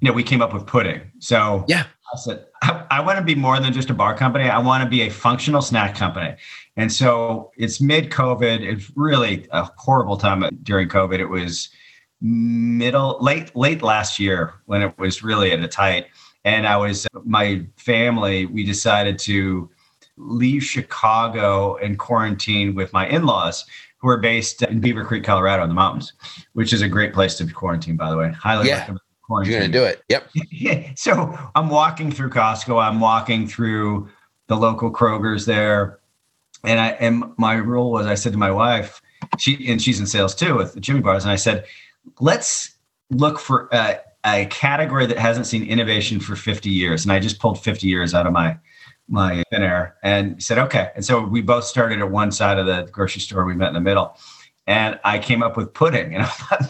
you 0.00 0.08
know, 0.08 0.12
we 0.12 0.22
came 0.22 0.42
up 0.42 0.52
with 0.52 0.66
pudding. 0.66 1.00
So 1.18 1.64
yeah, 1.66 1.86
I 2.12 2.18
said 2.18 2.44
I, 2.62 2.84
I 2.90 3.00
want 3.00 3.18
to 3.18 3.24
be 3.24 3.34
more 3.34 3.58
than 3.58 3.72
just 3.72 3.88
a 3.88 3.94
bar 3.94 4.14
company. 4.14 4.50
I 4.50 4.58
want 4.58 4.84
to 4.84 4.88
be 4.88 5.02
a 5.02 5.10
functional 5.10 5.62
snack 5.62 5.94
company. 5.94 6.34
And 6.76 6.92
so 6.92 7.52
it's 7.56 7.80
mid 7.80 8.10
COVID. 8.10 8.60
It's 8.60 8.90
really 8.96 9.46
a 9.50 9.70
horrible 9.78 10.18
time 10.18 10.46
during 10.62 10.88
COVID. 10.88 11.20
It 11.20 11.26
was 11.26 11.70
middle 12.26 13.18
late 13.20 13.54
late 13.54 13.82
last 13.82 14.18
year 14.18 14.54
when 14.64 14.80
it 14.80 14.96
was 14.98 15.22
really 15.22 15.52
at 15.52 15.60
a 15.60 15.68
tight 15.68 16.06
and 16.44 16.66
i 16.66 16.74
was 16.74 17.06
my 17.24 17.62
family 17.76 18.46
we 18.46 18.64
decided 18.64 19.18
to 19.18 19.68
leave 20.16 20.62
chicago 20.62 21.76
and 21.76 21.98
quarantine 21.98 22.74
with 22.74 22.90
my 22.94 23.06
in-laws 23.08 23.66
who 23.98 24.10
are 24.10 24.18
based 24.18 24.60
in 24.60 24.80
Beaver 24.80 25.02
Creek, 25.02 25.24
Colorado, 25.24 25.62
in 25.62 25.70
the 25.70 25.74
mountains, 25.74 26.12
which 26.52 26.74
is 26.74 26.82
a 26.82 26.88
great 26.88 27.14
place 27.14 27.36
to 27.36 27.50
quarantine, 27.50 27.96
by 27.96 28.10
the 28.10 28.18
way. 28.18 28.30
Highly 28.32 28.68
yeah. 28.68 28.80
recommend 28.80 29.00
quarantine. 29.22 29.52
You're 29.52 29.62
to 29.62 29.68
do 29.68 29.84
it. 29.84 30.02
Yep. 30.10 30.98
so 30.98 31.38
I'm 31.54 31.70
walking 31.70 32.12
through 32.12 32.28
Costco. 32.28 32.82
I'm 32.82 33.00
walking 33.00 33.48
through 33.48 34.10
the 34.48 34.56
local 34.56 34.92
Kroger's 34.92 35.46
there. 35.46 36.00
And 36.64 36.80
I 36.80 36.88
and 37.00 37.24
my 37.38 37.54
rule 37.54 37.90
was 37.92 38.06
I 38.06 38.14
said 38.14 38.32
to 38.32 38.38
my 38.38 38.50
wife, 38.50 39.00
she 39.38 39.70
and 39.70 39.80
she's 39.80 40.00
in 40.00 40.06
sales 40.06 40.34
too 40.34 40.54
with 40.54 40.78
Jimmy 40.80 41.00
Bars, 41.00 41.24
and 41.24 41.32
I 41.32 41.36
said, 41.36 41.64
let's 42.20 42.76
look 43.10 43.38
for 43.38 43.68
a, 43.72 44.00
a 44.24 44.46
category 44.46 45.06
that 45.06 45.18
hasn't 45.18 45.46
seen 45.46 45.64
innovation 45.64 46.20
for 46.20 46.36
50 46.36 46.70
years. 46.70 47.04
And 47.04 47.12
I 47.12 47.18
just 47.18 47.38
pulled 47.38 47.62
50 47.62 47.86
years 47.86 48.14
out 48.14 48.26
of 48.26 48.32
my 48.32 48.58
my 49.08 49.42
thin 49.50 49.62
air 49.62 49.96
and 50.02 50.42
said, 50.42 50.58
okay. 50.58 50.90
And 50.94 51.04
so 51.04 51.20
we 51.20 51.42
both 51.42 51.64
started 51.64 51.98
at 51.98 52.10
one 52.10 52.32
side 52.32 52.58
of 52.58 52.66
the 52.66 52.88
grocery 52.90 53.20
store. 53.20 53.44
We 53.44 53.54
met 53.54 53.68
in 53.68 53.74
the 53.74 53.80
middle. 53.80 54.16
And 54.66 54.98
I 55.04 55.18
came 55.18 55.42
up 55.42 55.56
with 55.56 55.74
pudding. 55.74 56.14
And 56.14 56.26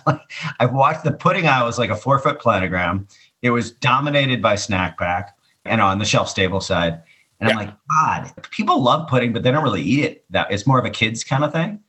I 0.58 0.66
watched 0.66 1.04
the 1.04 1.12
pudding 1.12 1.46
aisle 1.46 1.66
was 1.66 1.78
like 1.78 1.90
a 1.90 1.96
four 1.96 2.18
foot 2.18 2.40
planogram. 2.40 3.08
It 3.42 3.50
was 3.50 3.70
dominated 3.70 4.42
by 4.42 4.56
snack 4.56 4.98
pack 4.98 5.36
and 5.64 5.80
on 5.80 5.98
the 5.98 6.04
shelf 6.04 6.28
stable 6.28 6.60
side. 6.60 7.02
And 7.38 7.48
yeah. 7.48 7.56
I'm 7.56 7.66
like, 7.66 7.74
God, 7.90 8.50
people 8.50 8.82
love 8.82 9.08
pudding, 9.08 9.32
but 9.32 9.42
they 9.42 9.50
don't 9.50 9.62
really 9.62 9.82
eat 9.82 10.04
it. 10.04 10.24
That 10.30 10.50
it's 10.50 10.66
more 10.66 10.78
of 10.78 10.84
a 10.84 10.90
kids 10.90 11.22
kind 11.22 11.44
of 11.44 11.52
thing. 11.52 11.80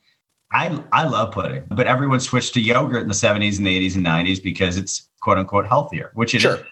I 0.56 0.82
I 0.94 1.06
love 1.06 1.34
pudding, 1.34 1.64
but 1.70 1.86
everyone 1.86 2.22
switched 2.22 2.54
to 2.54 2.62
yogurt 2.62 3.02
in 3.02 3.10
the 3.10 3.14
70s 3.14 3.58
and 3.58 3.68
the 3.68 3.90
80s 3.90 3.96
and 3.96 4.06
90s 4.06 4.42
because 4.42 4.78
it's 4.78 5.10
quote 5.20 5.38
unquote 5.38 5.68
healthier, 5.68 6.12
which 6.14 6.34
it 6.34 6.40
sure. 6.40 6.56
is. 6.56 6.64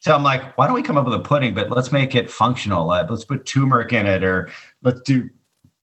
So 0.00 0.14
I'm 0.14 0.22
like, 0.22 0.58
why 0.58 0.66
don't 0.66 0.74
we 0.74 0.82
come 0.82 0.98
up 0.98 1.06
with 1.06 1.14
a 1.14 1.20
pudding, 1.20 1.54
but 1.54 1.70
let's 1.70 1.90
make 1.90 2.14
it 2.14 2.30
functional. 2.30 2.86
Let's 2.86 3.24
put 3.24 3.46
turmeric 3.46 3.94
in 3.94 4.06
it, 4.06 4.22
or 4.22 4.50
let's 4.82 5.00
do 5.00 5.30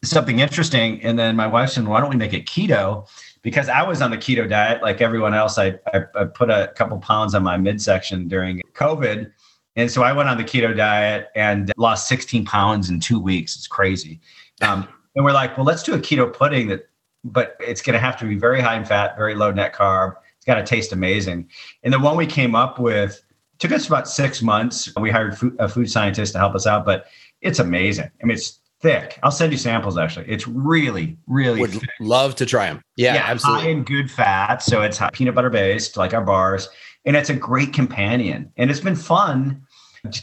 something 0.04 0.38
interesting. 0.38 1.02
And 1.02 1.18
then 1.18 1.36
my 1.36 1.48
wife 1.48 1.72
said, 1.72 1.88
why 1.88 2.00
don't 2.00 2.12
we 2.12 2.16
make 2.16 2.34
it 2.34 2.46
keto? 2.46 3.08
Because 3.42 3.68
I 3.68 3.82
was 3.82 4.00
on 4.00 4.12
the 4.12 4.18
keto 4.18 4.48
diet 4.48 4.84
like 4.84 5.02
everyone 5.02 5.34
else. 5.34 5.58
I, 5.58 5.80
I, 5.92 6.04
I 6.16 6.26
put 6.26 6.52
a 6.52 6.72
couple 6.76 7.00
pounds 7.00 7.34
on 7.34 7.42
my 7.42 7.58
midsection 7.58 8.28
during 8.28 8.62
COVID. 8.74 9.32
And 9.76 9.90
so 9.90 10.04
I 10.04 10.14
went 10.14 10.30
on 10.30 10.38
the 10.38 10.44
keto 10.44 10.78
diet 10.78 11.30
and 11.36 11.72
lost 11.76 12.08
16 12.08 12.46
pounds 12.46 12.92
in 12.92 13.00
two 13.00 13.20
weeks. 13.20 13.56
It's 13.56 13.68
crazy. 13.68 14.20
Um, 14.62 14.88
and 15.16 15.26
we're 15.26 15.32
like, 15.32 15.58
well, 15.58 15.66
let's 15.66 15.82
do 15.82 15.96
a 15.96 16.00
keto 16.00 16.32
pudding 16.32 16.68
that 16.68 16.91
but 17.24 17.56
it's 17.60 17.82
going 17.82 17.94
to 17.94 18.00
have 18.00 18.18
to 18.20 18.26
be 18.26 18.36
very 18.36 18.62
high 18.62 18.76
in 18.76 18.86
fat, 18.86 19.16
very 19.16 19.36
low 19.36 19.52
net 19.52 19.74
carb. 19.74 20.16
It's 20.38 20.46
got 20.46 20.56
to 20.56 20.64
taste 20.64 20.92
amazing. 20.92 21.50
And 21.84 21.94
the 21.94 22.00
one 22.00 22.18
we 22.18 22.26
came 22.26 22.56
up 22.56 22.80
with 22.80 23.22
took 23.60 23.72
us 23.72 23.88
about 23.88 24.08
six 24.08 24.42
months. 24.42 24.92
We 25.00 25.12
hired 25.12 25.38
food, 25.38 25.56
a 25.60 25.70
food 25.70 25.90
scientist 25.90 26.34
to 26.34 26.40
help 26.40 26.56
us 26.56 26.66
out, 26.66 26.86
but 26.86 27.06
it's 27.42 27.60
amazing. 27.60 28.10
I 28.22 28.26
mean, 28.26 28.36
it's 28.36 28.60
thick. 28.82 29.20
I'll 29.22 29.32
send 29.32 29.52
you 29.52 29.58
samples. 29.58 29.98
Actually, 29.98 30.28
it's 30.28 30.48
really, 30.48 31.18
really. 31.28 31.62
Would 31.62 31.72
thick. 31.72 31.90
love 32.00 32.36
to 32.36 32.46
try 32.46 32.68
them. 32.68 32.82
Yeah, 32.96 33.14
yeah 33.14 33.24
absolutely. 33.26 33.64
High 33.64 33.70
in 33.70 33.84
good 33.84 34.10
fat, 34.10 34.64
so 34.64 34.82
it's 34.82 35.00
peanut 35.14 35.36
butter 35.36 35.52
based, 35.52 35.98
like 35.98 36.14
our 36.14 36.24
bars, 36.24 36.70
and 37.06 37.16
it's 37.16 37.30
a 37.30 37.36
great 37.36 37.72
companion. 37.74 38.52
And 38.58 38.72
it's 38.72 38.80
been 38.80 38.96
fun 38.96 39.62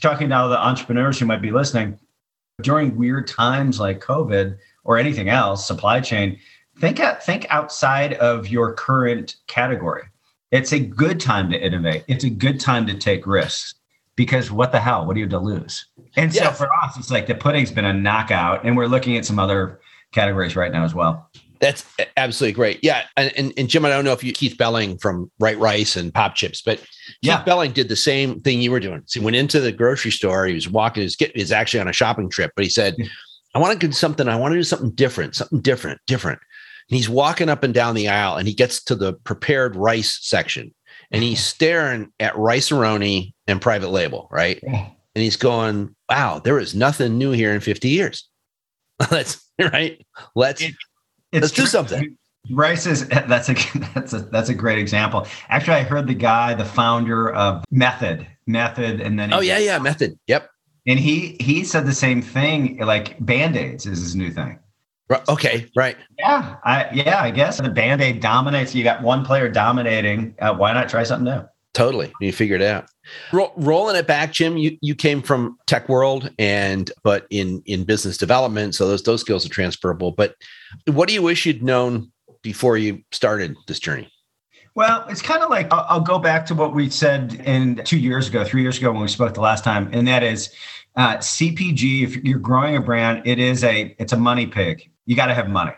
talking 0.00 0.28
to 0.30 0.36
all 0.36 0.48
the 0.48 0.58
entrepreneurs 0.58 1.18
who 1.18 1.26
might 1.26 1.42
be 1.42 1.52
listening 1.52 1.98
during 2.62 2.96
weird 2.96 3.28
times 3.28 3.78
like 3.78 4.00
COVID 4.00 4.58
or 4.84 4.98
anything 4.98 5.28
else, 5.28 5.66
supply 5.66 6.00
chain 6.00 6.38
think 6.80 7.00
out, 7.00 7.22
think 7.22 7.46
outside 7.50 8.14
of 8.14 8.48
your 8.48 8.74
current 8.74 9.36
category. 9.46 10.02
It's 10.50 10.72
a 10.72 10.78
good 10.78 11.20
time 11.20 11.50
to 11.50 11.58
innovate. 11.60 12.04
It's 12.08 12.24
a 12.24 12.30
good 12.30 12.58
time 12.58 12.86
to 12.86 12.94
take 12.94 13.26
risks 13.26 13.74
because 14.16 14.50
what 14.50 14.72
the 14.72 14.80
hell? 14.80 15.06
What 15.06 15.14
do 15.14 15.20
you 15.20 15.26
have 15.26 15.30
to 15.32 15.38
lose? 15.38 15.86
And 16.16 16.34
so 16.34 16.50
for 16.50 16.68
us, 16.82 16.96
it's 16.98 17.10
like 17.10 17.26
the 17.26 17.34
pudding's 17.34 17.70
been 17.70 17.84
a 17.84 17.92
knockout, 17.92 18.64
and 18.64 18.76
we're 18.76 18.86
looking 18.86 19.16
at 19.16 19.24
some 19.24 19.38
other 19.38 19.80
categories 20.12 20.56
right 20.56 20.72
now 20.72 20.84
as 20.84 20.94
well. 20.94 21.30
That's 21.60 21.84
absolutely 22.16 22.54
great. 22.54 22.78
Yeah. 22.82 23.04
And, 23.16 23.32
and, 23.36 23.52
and, 23.56 23.68
Jim, 23.68 23.84
I 23.84 23.88
don't 23.90 24.04
know 24.04 24.12
if 24.12 24.22
you, 24.22 24.32
Keith 24.32 24.56
Belling 24.56 24.96
from 24.98 25.30
Right 25.40 25.58
Rice 25.58 25.96
and 25.96 26.14
Popchips, 26.14 26.62
but 26.64 26.82
Keith. 27.22 27.44
Belling 27.44 27.72
did 27.72 27.88
the 27.88 27.96
same 27.96 28.40
thing 28.40 28.60
you 28.60 28.70
were 28.70 28.80
doing. 28.80 29.02
So 29.06 29.18
he 29.18 29.24
went 29.24 29.36
into 29.36 29.60
the 29.60 29.72
grocery 29.72 30.12
store. 30.12 30.46
He 30.46 30.54
was 30.54 30.68
walking, 30.68 31.02
his 31.02 31.16
get 31.16 31.34
is 31.34 31.50
actually 31.50 31.80
on 31.80 31.88
a 31.88 31.92
shopping 31.92 32.30
trip, 32.30 32.52
but 32.54 32.64
he 32.64 32.70
said, 32.70 32.94
I 33.54 33.58
want 33.58 33.78
to 33.78 33.86
do 33.86 33.92
something. 33.92 34.28
I 34.28 34.36
want 34.36 34.52
to 34.52 34.58
do 34.58 34.62
something 34.62 34.90
different, 34.90 35.34
something 35.34 35.60
different, 35.60 36.00
different. 36.06 36.38
And 36.90 36.96
he's 36.96 37.08
walking 37.08 37.48
up 37.48 37.62
and 37.62 37.74
down 37.74 37.94
the 37.94 38.08
aisle 38.08 38.36
and 38.36 38.48
he 38.48 38.54
gets 38.54 38.82
to 38.84 38.94
the 38.94 39.12
prepared 39.12 39.76
rice 39.76 40.18
section 40.22 40.74
and 41.10 41.22
he's 41.22 41.44
staring 41.44 42.12
at 42.18 42.36
Rice-A-Roni 42.36 43.34
and 43.46 43.60
private 43.60 43.90
label, 43.90 44.28
right? 44.30 44.62
And 44.62 45.22
he's 45.24 45.36
going, 45.36 45.94
wow, 46.08 46.38
there 46.38 46.58
is 46.58 46.74
nothing 46.74 47.18
new 47.18 47.32
here 47.32 47.52
in 47.52 47.60
50 47.60 47.88
years. 47.88 48.28
let's 49.10 49.44
right. 49.58 50.04
Let's 50.34 50.62
it, 50.62 50.74
let's 51.32 51.52
true. 51.52 51.64
do 51.64 51.68
something. 51.68 52.16
Rice 52.50 52.86
is 52.86 53.06
that's 53.08 53.48
a 53.48 53.54
that's 53.94 54.12
a 54.12 54.20
that's 54.20 54.48
a 54.48 54.54
great 54.54 54.78
example. 54.78 55.26
Actually, 55.48 55.76
I 55.76 55.82
heard 55.82 56.06
the 56.06 56.14
guy, 56.14 56.54
the 56.54 56.64
founder 56.64 57.32
of 57.32 57.64
Method, 57.70 58.26
Method, 58.46 59.00
and 59.00 59.18
then 59.18 59.32
oh 59.32 59.40
yeah, 59.40 59.58
yeah, 59.58 59.78
Method. 59.78 60.18
Yep. 60.26 60.50
And 60.86 60.98
he 60.98 61.36
he 61.40 61.64
said 61.64 61.86
the 61.86 61.94
same 61.94 62.22
thing. 62.22 62.78
Like 62.78 63.18
band 63.24 63.56
aids 63.56 63.86
is 63.86 64.00
his 64.00 64.16
new 64.16 64.30
thing. 64.30 64.58
Okay, 65.28 65.70
right. 65.74 65.96
Yeah, 66.18 66.56
I 66.64 66.88
yeah, 66.92 67.22
I 67.22 67.30
guess 67.30 67.58
the 67.58 67.70
band 67.70 68.02
aid 68.02 68.20
dominates. 68.20 68.74
You 68.74 68.84
got 68.84 69.02
one 69.02 69.24
player 69.24 69.48
dominating. 69.48 70.34
Uh, 70.38 70.54
why 70.54 70.72
not 70.72 70.88
try 70.88 71.02
something 71.02 71.24
new? 71.24 71.48
Totally, 71.74 72.12
you 72.20 72.32
figured 72.32 72.60
it 72.60 72.66
out. 72.66 72.86
Ro- 73.32 73.52
rolling 73.56 73.96
it 73.96 74.06
back, 74.06 74.32
Jim. 74.32 74.58
You 74.58 74.76
you 74.82 74.94
came 74.94 75.22
from 75.22 75.56
tech 75.66 75.88
world 75.88 76.30
and 76.38 76.90
but 77.04 77.26
in 77.30 77.62
in 77.64 77.84
business 77.84 78.18
development, 78.18 78.74
so 78.74 78.86
those 78.86 79.02
those 79.02 79.20
skills 79.22 79.46
are 79.46 79.50
transferable. 79.50 80.12
But 80.12 80.34
what 80.86 81.08
do 81.08 81.14
you 81.14 81.22
wish 81.22 81.46
you'd 81.46 81.62
known 81.62 82.10
before 82.42 82.76
you 82.76 83.02
started 83.12 83.56
this 83.66 83.78
journey? 83.78 84.10
Well, 84.74 85.06
it's 85.08 85.22
kind 85.22 85.42
of 85.42 85.50
like 85.50 85.72
I'll, 85.72 85.86
I'll 85.88 86.00
go 86.00 86.18
back 86.18 86.44
to 86.46 86.54
what 86.54 86.74
we 86.74 86.90
said 86.90 87.34
in 87.44 87.76
two 87.84 87.98
years 87.98 88.28
ago, 88.28 88.44
three 88.44 88.62
years 88.62 88.78
ago 88.78 88.92
when 88.92 89.00
we 89.02 89.08
spoke 89.08 89.34
the 89.34 89.40
last 89.40 89.64
time, 89.64 89.88
and 89.92 90.06
that 90.06 90.22
is 90.22 90.52
uh, 90.96 91.16
CPG. 91.16 92.02
If 92.02 92.16
you're 92.16 92.38
growing 92.38 92.76
a 92.76 92.80
brand, 92.80 93.22
it 93.24 93.38
is 93.38 93.64
a 93.64 93.94
it's 93.98 94.12
a 94.12 94.18
money 94.18 94.46
pig 94.46 94.90
you 95.08 95.16
got 95.16 95.26
to 95.26 95.34
have 95.34 95.48
money 95.48 95.72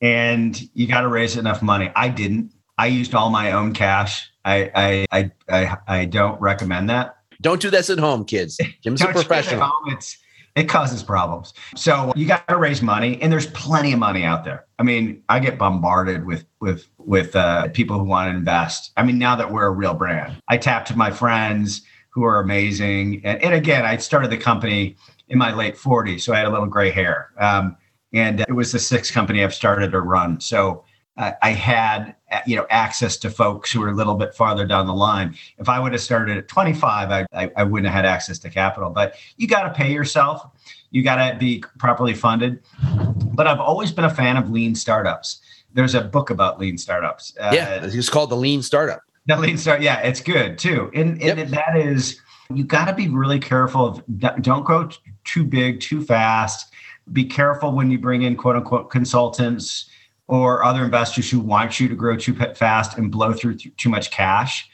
and 0.00 0.68
you 0.74 0.88
got 0.88 1.02
to 1.02 1.08
raise 1.08 1.36
enough 1.36 1.62
money. 1.62 1.90
I 1.94 2.08
didn't. 2.08 2.52
I 2.76 2.88
used 2.88 3.14
all 3.14 3.30
my 3.30 3.52
own 3.52 3.72
cash. 3.72 4.28
I 4.44 4.70
I 4.74 5.06
I 5.12 5.30
I, 5.48 5.76
I 5.86 6.04
don't 6.04 6.38
recommend 6.40 6.90
that. 6.90 7.16
Don't 7.40 7.62
do 7.62 7.70
this 7.70 7.90
at 7.90 8.00
home, 8.00 8.24
kids. 8.24 8.60
Jim's 8.82 9.00
a 9.00 9.06
professional. 9.06 9.70
It 9.86 9.92
it's 9.94 10.18
it 10.56 10.68
causes 10.68 11.04
problems. 11.04 11.54
So 11.76 12.12
you 12.16 12.26
got 12.26 12.46
to 12.48 12.56
raise 12.56 12.82
money, 12.82 13.22
and 13.22 13.32
there's 13.32 13.46
plenty 13.46 13.92
of 13.92 14.00
money 14.00 14.24
out 14.24 14.44
there. 14.44 14.66
I 14.80 14.82
mean, 14.82 15.22
I 15.28 15.38
get 15.38 15.58
bombarded 15.58 16.26
with 16.26 16.44
with 16.60 16.88
with 16.98 17.36
uh, 17.36 17.68
people 17.68 17.98
who 17.98 18.04
want 18.04 18.32
to 18.32 18.36
invest. 18.36 18.90
I 18.96 19.04
mean, 19.04 19.18
now 19.18 19.36
that 19.36 19.52
we're 19.52 19.66
a 19.66 19.70
real 19.70 19.94
brand, 19.94 20.42
I 20.48 20.58
tapped 20.58 20.94
my 20.96 21.12
friends 21.12 21.82
who 22.10 22.24
are 22.24 22.40
amazing, 22.40 23.22
and, 23.24 23.40
and 23.44 23.54
again, 23.54 23.86
I 23.86 23.96
started 23.98 24.32
the 24.32 24.36
company 24.36 24.96
in 25.28 25.38
my 25.38 25.54
late 25.54 25.76
40s, 25.76 26.20
so 26.20 26.34
I 26.34 26.38
had 26.38 26.46
a 26.46 26.50
little 26.50 26.66
gray 26.66 26.90
hair. 26.90 27.30
Um, 27.38 27.76
and 28.12 28.40
it 28.40 28.52
was 28.52 28.72
the 28.72 28.78
sixth 28.78 29.12
company 29.12 29.42
I've 29.42 29.54
started 29.54 29.94
or 29.94 30.02
run. 30.02 30.40
So 30.40 30.84
uh, 31.16 31.32
I 31.42 31.50
had 31.50 32.14
you 32.46 32.56
know 32.56 32.66
access 32.70 33.16
to 33.18 33.30
folks 33.30 33.70
who 33.70 33.80
were 33.80 33.90
a 33.90 33.94
little 33.94 34.14
bit 34.14 34.34
farther 34.34 34.66
down 34.66 34.86
the 34.86 34.94
line. 34.94 35.36
If 35.58 35.68
I 35.68 35.78
would 35.78 35.92
have 35.92 36.00
started 36.00 36.38
at 36.38 36.48
25, 36.48 37.10
I, 37.10 37.26
I, 37.32 37.50
I 37.56 37.64
wouldn't 37.64 37.92
have 37.92 38.04
had 38.04 38.06
access 38.06 38.38
to 38.40 38.50
capital. 38.50 38.90
But 38.90 39.16
you 39.36 39.46
got 39.46 39.64
to 39.64 39.70
pay 39.70 39.92
yourself. 39.92 40.42
You 40.90 41.02
got 41.02 41.16
to 41.16 41.36
be 41.38 41.62
properly 41.78 42.14
funded. 42.14 42.62
But 43.34 43.46
I've 43.46 43.60
always 43.60 43.92
been 43.92 44.04
a 44.04 44.14
fan 44.14 44.36
of 44.36 44.50
lean 44.50 44.74
startups. 44.74 45.40
There's 45.74 45.94
a 45.94 46.02
book 46.02 46.30
about 46.30 46.58
lean 46.58 46.76
startups. 46.76 47.34
Uh, 47.40 47.50
yeah, 47.54 47.80
it's 47.82 48.10
called 48.10 48.30
the 48.30 48.36
Lean 48.36 48.62
Startup. 48.62 49.00
The 49.26 49.38
Lean 49.38 49.56
Start. 49.56 49.80
Yeah, 49.80 50.00
it's 50.00 50.20
good 50.20 50.58
too. 50.58 50.90
And, 50.94 51.22
and 51.22 51.38
yep. 51.38 51.48
that 51.48 51.76
is 51.76 52.20
you 52.52 52.64
got 52.64 52.86
to 52.86 52.92
be 52.92 53.08
really 53.08 53.38
careful 53.38 53.86
of 53.86 54.04
don't 54.42 54.64
go 54.64 54.90
too 55.24 55.44
big 55.44 55.80
too 55.80 56.02
fast 56.04 56.71
be 57.12 57.24
careful 57.24 57.72
when 57.72 57.90
you 57.90 57.98
bring 57.98 58.22
in 58.22 58.36
quote 58.36 58.56
unquote 58.56 58.90
consultants 58.90 59.88
or 60.28 60.64
other 60.64 60.84
investors 60.84 61.30
who 61.30 61.40
want 61.40 61.80
you 61.80 61.88
to 61.88 61.94
grow 61.94 62.16
too 62.16 62.34
fast 62.34 62.96
and 62.96 63.10
blow 63.10 63.32
through 63.32 63.56
too 63.56 63.88
much 63.88 64.10
cash 64.10 64.68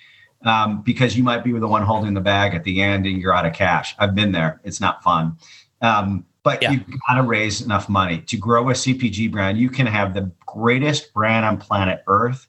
um, 0.44 0.82
because 0.82 1.16
you 1.16 1.22
might 1.22 1.42
be 1.42 1.52
the 1.52 1.66
one 1.66 1.82
holding 1.82 2.14
the 2.14 2.20
bag 2.20 2.54
at 2.54 2.64
the 2.64 2.80
end 2.80 3.06
and 3.06 3.20
you're 3.20 3.34
out 3.34 3.46
of 3.46 3.52
cash. 3.54 3.94
I've 3.98 4.14
been 4.14 4.32
there. 4.32 4.60
It's 4.64 4.80
not 4.80 5.02
fun. 5.02 5.36
Um, 5.80 6.24
but 6.42 6.62
yeah. 6.62 6.70
you've 6.70 6.86
got 7.06 7.14
to 7.14 7.22
raise 7.22 7.60
enough 7.60 7.88
money 7.88 8.20
to 8.22 8.36
grow 8.36 8.70
a 8.70 8.72
CPG 8.72 9.30
brand. 9.30 9.58
You 9.58 9.68
can 9.68 9.86
have 9.86 10.14
the 10.14 10.30
greatest 10.46 11.12
brand 11.12 11.44
on 11.44 11.58
planet 11.58 12.02
Earth. 12.06 12.46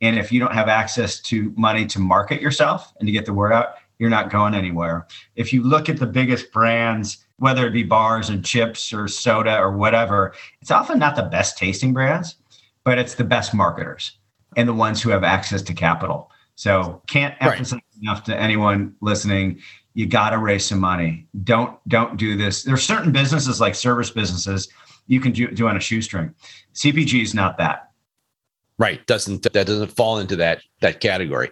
And 0.00 0.18
if 0.18 0.30
you 0.30 0.40
don't 0.40 0.52
have 0.52 0.68
access 0.68 1.20
to 1.22 1.52
money 1.56 1.86
to 1.86 1.98
market 1.98 2.40
yourself 2.40 2.92
and 2.98 3.06
to 3.06 3.12
get 3.12 3.26
the 3.26 3.32
word 3.32 3.52
out, 3.52 3.74
you're 3.98 4.10
not 4.10 4.30
going 4.30 4.54
anywhere. 4.54 5.06
If 5.36 5.52
you 5.52 5.62
look 5.62 5.88
at 5.88 5.98
the 5.98 6.06
biggest 6.06 6.52
brands 6.52 7.24
whether 7.40 7.66
it 7.66 7.72
be 7.72 7.82
bars 7.82 8.28
and 8.28 8.44
chips 8.44 8.92
or 8.92 9.08
soda 9.08 9.58
or 9.58 9.72
whatever, 9.72 10.34
it's 10.60 10.70
often 10.70 10.98
not 10.98 11.16
the 11.16 11.22
best 11.22 11.56
tasting 11.56 11.94
brands, 11.94 12.36
but 12.84 12.98
it's 12.98 13.14
the 13.14 13.24
best 13.24 13.54
marketers 13.54 14.18
and 14.56 14.68
the 14.68 14.74
ones 14.74 15.00
who 15.00 15.08
have 15.08 15.24
access 15.24 15.62
to 15.62 15.72
capital. 15.72 16.30
So 16.54 17.00
can't 17.06 17.34
emphasize 17.40 17.72
right. 17.72 18.02
enough 18.02 18.24
to 18.24 18.38
anyone 18.38 18.94
listening. 19.00 19.58
You 19.94 20.04
got 20.04 20.30
to 20.30 20.38
raise 20.38 20.66
some 20.66 20.80
money. 20.80 21.26
Don't 21.42 21.76
don't 21.88 22.18
do 22.18 22.36
this. 22.36 22.62
There's 22.62 22.82
certain 22.82 23.10
businesses 23.10 23.58
like 23.58 23.74
service 23.74 24.10
businesses 24.10 24.68
you 25.06 25.18
can 25.18 25.32
do, 25.32 25.50
do 25.50 25.66
on 25.66 25.78
a 25.78 25.80
shoestring. 25.80 26.34
CPG 26.74 27.22
is 27.22 27.34
not 27.34 27.56
that. 27.56 27.90
Right. 28.78 29.04
Doesn't 29.06 29.42
that 29.44 29.54
doesn't 29.54 29.92
fall 29.92 30.18
into 30.18 30.36
that 30.36 30.60
that 30.82 31.00
category. 31.00 31.50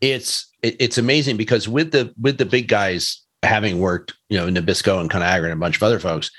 It's 0.00 0.48
it, 0.62 0.74
it's 0.80 0.98
amazing 0.98 1.36
because 1.36 1.68
with 1.68 1.92
the 1.92 2.12
with 2.20 2.38
the 2.38 2.44
big 2.44 2.66
guys 2.66 3.20
having 3.42 3.78
worked, 3.78 4.14
you 4.28 4.36
know, 4.36 4.48
Nabisco 4.48 5.00
and 5.00 5.10
Conagra 5.10 5.44
and 5.44 5.52
a 5.52 5.56
bunch 5.56 5.76
of 5.76 5.82
other 5.82 5.98
folks, 5.98 6.30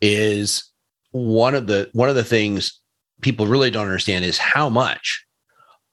is 0.00 0.70
one 1.10 1.54
of 1.54 1.66
the 1.66 1.88
one 1.92 2.08
of 2.08 2.14
the 2.14 2.24
things 2.24 2.80
people 3.22 3.46
really 3.46 3.70
don't 3.70 3.86
understand 3.86 4.24
is 4.24 4.38
how 4.38 4.68
much 4.68 5.24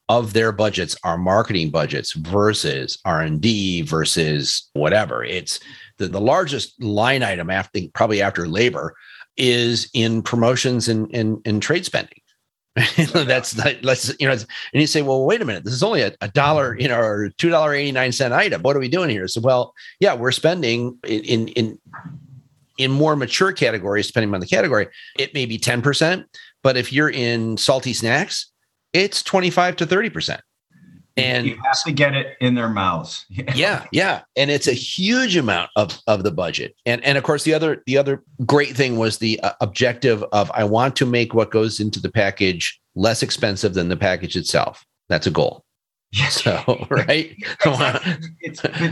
of 0.10 0.34
their 0.34 0.52
budgets 0.52 0.96
are 1.04 1.18
marketing 1.18 1.70
budgets 1.70 2.14
versus 2.14 2.98
R&D 3.06 3.84
versus 3.84 4.70
whatever. 4.74 5.24
It's 5.24 5.60
the, 5.98 6.08
the 6.08 6.20
largest 6.20 6.82
line 6.84 7.24
item 7.24 7.50
after 7.50 7.80
probably 7.94 8.22
after 8.22 8.48
labor 8.48 8.96
is 9.38 9.90
in 9.94 10.22
promotions 10.22 10.90
and, 10.90 11.10
and, 11.16 11.38
and 11.46 11.62
trade 11.62 11.86
spending. 11.86 12.20
that's 13.14 13.56
let's 13.84 14.20
you 14.20 14.28
know 14.28 14.34
and 14.34 14.48
you 14.82 14.88
say 14.88 15.04
well 15.04 15.26
wait 15.26 15.44
a 15.44 15.46
minute 15.46 15.64
this 15.64 15.76
is 15.76 15.84
only 15.84 16.02
a, 16.02 16.12
a 16.22 16.28
dollar 16.30 16.76
you 16.80 16.88
know 16.88 17.00
or 17.00 17.30
two 17.38 17.50
dollar 17.50 17.74
89 17.74 18.12
cent 18.12 18.34
item. 18.34 18.64
What 18.64 18.76
are 18.76 18.80
we 18.80 18.90
doing 18.90 19.10
here? 19.12 19.28
So 19.28 19.42
well 19.42 19.76
yeah 20.00 20.16
we're 20.16 20.32
spending 20.32 20.98
in 21.04 21.50
in 21.50 21.80
in 22.80 22.92
more 22.92 23.16
mature 23.16 23.52
categories 23.52 24.08
depending 24.08 24.34
on 24.34 24.40
the 24.40 24.48
category 24.48 24.88
it 25.18 25.34
may 25.34 25.46
be 25.46 25.60
10% 25.60 26.26
but 26.64 26.76
if 26.76 26.92
you're 26.92 27.10
in 27.10 27.58
salty 27.58 27.94
snacks 27.94 28.52
it's 28.94 29.22
25 29.22 29.76
to 29.76 29.86
30% 29.86 30.40
and 31.18 31.46
you 31.46 31.58
have 31.64 31.84
to 31.84 31.92
get 31.92 32.16
it 32.16 32.38
in 32.42 32.56
their 32.56 32.70
mouths. 32.70 33.26
Yeah. 33.56 33.86
Yeah 33.92 34.22
and 34.36 34.50
it's 34.50 34.68
a 34.68 34.74
huge 34.74 35.36
amount 35.36 35.70
of 35.76 36.00
of 36.08 36.24
the 36.24 36.32
budget. 36.32 36.76
And 36.86 37.04
and 37.04 37.18
of 37.18 37.24
course 37.24 37.44
the 37.44 37.54
other 37.54 37.84
the 37.86 37.98
other 37.98 38.24
great 38.46 38.76
thing 38.76 38.98
was 38.98 39.18
the 39.18 39.40
uh, 39.42 39.52
objective 39.62 40.24
of 40.32 40.52
i 40.52 40.64
want 40.64 40.96
to 40.98 41.06
make 41.06 41.34
what 41.34 41.52
goes 41.52 41.80
into 41.80 42.00
the 42.00 42.12
package 42.12 42.80
less 42.96 43.24
expensive 43.24 43.74
than 43.74 43.90
the 43.90 43.98
package 43.98 44.36
itself. 44.36 44.86
That's 45.10 45.28
a 45.28 45.32
goal. 45.32 45.64
So 46.30 46.88
right? 46.90 47.36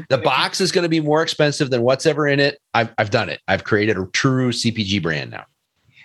The 0.10 0.22
box 0.24 0.60
is 0.60 0.72
going 0.72 0.84
to 0.84 0.90
be 0.90 1.00
more 1.00 1.22
expensive 1.22 1.70
than 1.70 1.82
what's 1.84 2.06
ever 2.06 2.28
in 2.28 2.40
it. 2.40 2.60
I've, 2.74 2.94
I've 2.98 3.12
done 3.12 3.30
it. 3.30 3.40
I've 3.48 3.64
created 3.64 3.98
a 3.98 4.06
true 4.08 4.52
cpg 4.52 5.02
brand 5.02 5.32
now 5.32 5.46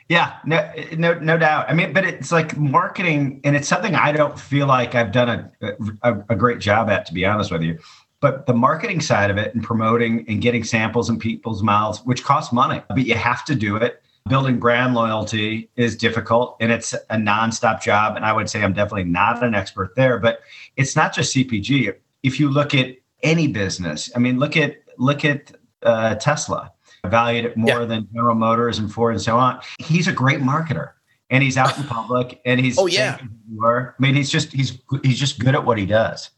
yeah, 0.08 0.38
no, 0.44 0.72
no, 0.96 1.18
no 1.18 1.36
doubt. 1.36 1.68
I 1.68 1.74
mean, 1.74 1.92
but 1.92 2.04
it's 2.04 2.30
like 2.30 2.56
marketing, 2.56 3.40
and 3.42 3.56
it's 3.56 3.66
something 3.66 3.94
I 3.96 4.12
don't 4.12 4.38
feel 4.38 4.66
like 4.66 4.94
I've 4.94 5.10
done 5.10 5.50
a, 5.60 5.72
a, 6.02 6.24
a, 6.28 6.36
great 6.36 6.60
job 6.60 6.88
at, 6.88 7.06
to 7.06 7.14
be 7.14 7.24
honest 7.24 7.50
with 7.50 7.62
you. 7.62 7.78
But 8.20 8.46
the 8.46 8.54
marketing 8.54 9.00
side 9.00 9.30
of 9.30 9.36
it 9.36 9.52
and 9.54 9.64
promoting 9.64 10.24
and 10.28 10.40
getting 10.40 10.62
samples 10.62 11.10
in 11.10 11.18
people's 11.18 11.62
mouths, 11.62 12.00
which 12.04 12.22
costs 12.22 12.52
money, 12.52 12.82
but 12.88 12.98
you 12.98 13.14
have 13.14 13.44
to 13.46 13.54
do 13.54 13.76
it. 13.76 14.02
Building 14.28 14.58
brand 14.58 14.94
loyalty 14.94 15.70
is 15.76 15.96
difficult 15.96 16.56
and 16.60 16.72
it's 16.72 16.94
a 16.94 17.16
nonstop 17.16 17.80
job. 17.80 18.16
And 18.16 18.24
I 18.24 18.32
would 18.32 18.50
say 18.50 18.62
I'm 18.62 18.72
definitely 18.72 19.04
not 19.04 19.44
an 19.44 19.54
expert 19.54 19.94
there, 19.94 20.18
but 20.18 20.40
it's 20.76 20.96
not 20.96 21.14
just 21.14 21.34
CPG. 21.34 21.94
If 22.24 22.40
you 22.40 22.50
look 22.50 22.74
at 22.74 22.96
any 23.22 23.46
business, 23.46 24.10
I 24.16 24.18
mean, 24.18 24.38
look 24.38 24.56
at 24.56 24.78
look 24.98 25.24
at 25.24 25.52
uh, 25.82 26.16
Tesla 26.16 26.72
valued 27.06 27.44
it 27.44 27.56
more 27.56 27.80
yeah. 27.80 27.84
than 27.84 28.08
General 28.12 28.34
Motors 28.34 28.78
and 28.78 28.92
Ford 28.92 29.14
and 29.14 29.22
so 29.22 29.36
on. 29.36 29.60
He's 29.78 30.08
a 30.08 30.12
great 30.12 30.40
marketer 30.40 30.92
and 31.30 31.42
he's 31.42 31.56
out 31.56 31.76
in 31.76 31.84
public 31.88 32.40
and 32.44 32.60
he's 32.60 32.78
oh 32.78 32.86
yeah 32.86 33.18
I 33.20 33.90
mean 33.98 34.14
he's 34.14 34.30
just 34.30 34.52
he's 34.52 34.78
he's 35.02 35.18
just 35.18 35.38
good 35.38 35.54
at 35.54 35.64
what 35.64 35.78
he 35.78 35.86
does. 35.86 36.30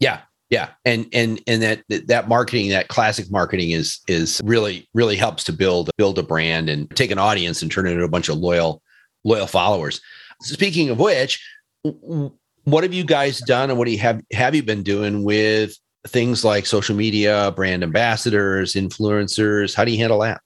Yeah. 0.00 0.20
Yeah. 0.50 0.70
And 0.84 1.06
and 1.12 1.40
and 1.46 1.62
that 1.62 1.82
that 2.06 2.28
marketing, 2.28 2.70
that 2.70 2.88
classic 2.88 3.30
marketing 3.30 3.70
is 3.70 4.00
is 4.06 4.40
really 4.44 4.88
really 4.94 5.16
helps 5.16 5.42
to 5.44 5.52
build 5.52 5.90
build 5.96 6.18
a 6.18 6.22
brand 6.22 6.68
and 6.68 6.88
take 6.96 7.10
an 7.10 7.18
audience 7.18 7.62
and 7.62 7.70
turn 7.70 7.86
it 7.86 7.92
into 7.92 8.04
a 8.04 8.08
bunch 8.08 8.28
of 8.28 8.36
loyal 8.36 8.82
loyal 9.24 9.48
followers. 9.48 10.00
Speaking 10.42 10.90
of 10.90 11.00
which, 11.00 11.44
what 11.82 12.84
have 12.84 12.94
you 12.94 13.04
guys 13.04 13.40
done 13.40 13.70
and 13.70 13.78
what 13.78 13.86
do 13.86 13.92
you 13.92 13.98
have 13.98 14.22
have 14.32 14.54
you 14.54 14.62
been 14.62 14.82
doing 14.82 15.24
with 15.24 15.76
things 16.06 16.44
like 16.44 16.66
social 16.66 16.96
media, 16.96 17.52
brand 17.54 17.82
ambassadors, 17.82 18.74
influencers? 18.74 19.74
How 19.74 19.84
do 19.84 19.92
you 19.92 19.98
handle 19.98 20.20
that? 20.20 20.40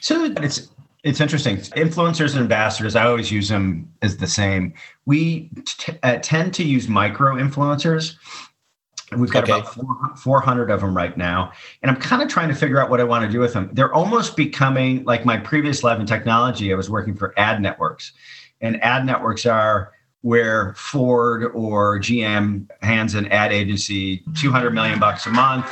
So 0.00 0.24
it's 0.24 0.68
it's 1.04 1.20
interesting. 1.20 1.56
Influencers 1.56 2.32
and 2.32 2.42
ambassadors, 2.42 2.94
I 2.94 3.06
always 3.06 3.30
use 3.30 3.48
them 3.48 3.92
as 4.02 4.18
the 4.18 4.26
same. 4.26 4.72
We 5.04 5.50
t- 5.64 5.98
uh, 6.02 6.18
tend 6.22 6.54
to 6.54 6.64
use 6.64 6.88
micro 6.88 7.34
influencers. 7.34 8.14
We've 9.16 9.30
got 9.30 9.44
okay. 9.44 9.60
about 9.60 10.18
400 10.18 10.70
of 10.70 10.80
them 10.80 10.96
right 10.96 11.16
now. 11.16 11.52
And 11.82 11.90
I'm 11.90 12.00
kind 12.00 12.22
of 12.22 12.28
trying 12.28 12.48
to 12.48 12.54
figure 12.54 12.80
out 12.80 12.88
what 12.88 13.00
I 13.00 13.04
want 13.04 13.24
to 13.26 13.30
do 13.30 13.40
with 13.40 13.52
them. 13.52 13.68
They're 13.72 13.92
almost 13.92 14.36
becoming 14.36 15.04
like 15.04 15.24
my 15.26 15.36
previous 15.36 15.82
life 15.82 16.00
in 16.00 16.06
technology. 16.06 16.72
I 16.72 16.76
was 16.76 16.88
working 16.88 17.14
for 17.14 17.34
ad 17.36 17.60
networks, 17.60 18.12
and 18.60 18.82
ad 18.82 19.04
networks 19.04 19.44
are 19.44 19.92
where 20.22 20.74
Ford 20.74 21.50
or 21.54 21.98
GM 21.98 22.68
hands 22.80 23.14
an 23.14 23.26
ad 23.28 23.52
agency 23.52 24.24
200 24.36 24.70
million 24.70 24.98
bucks 24.98 25.26
a 25.26 25.30
month, 25.30 25.70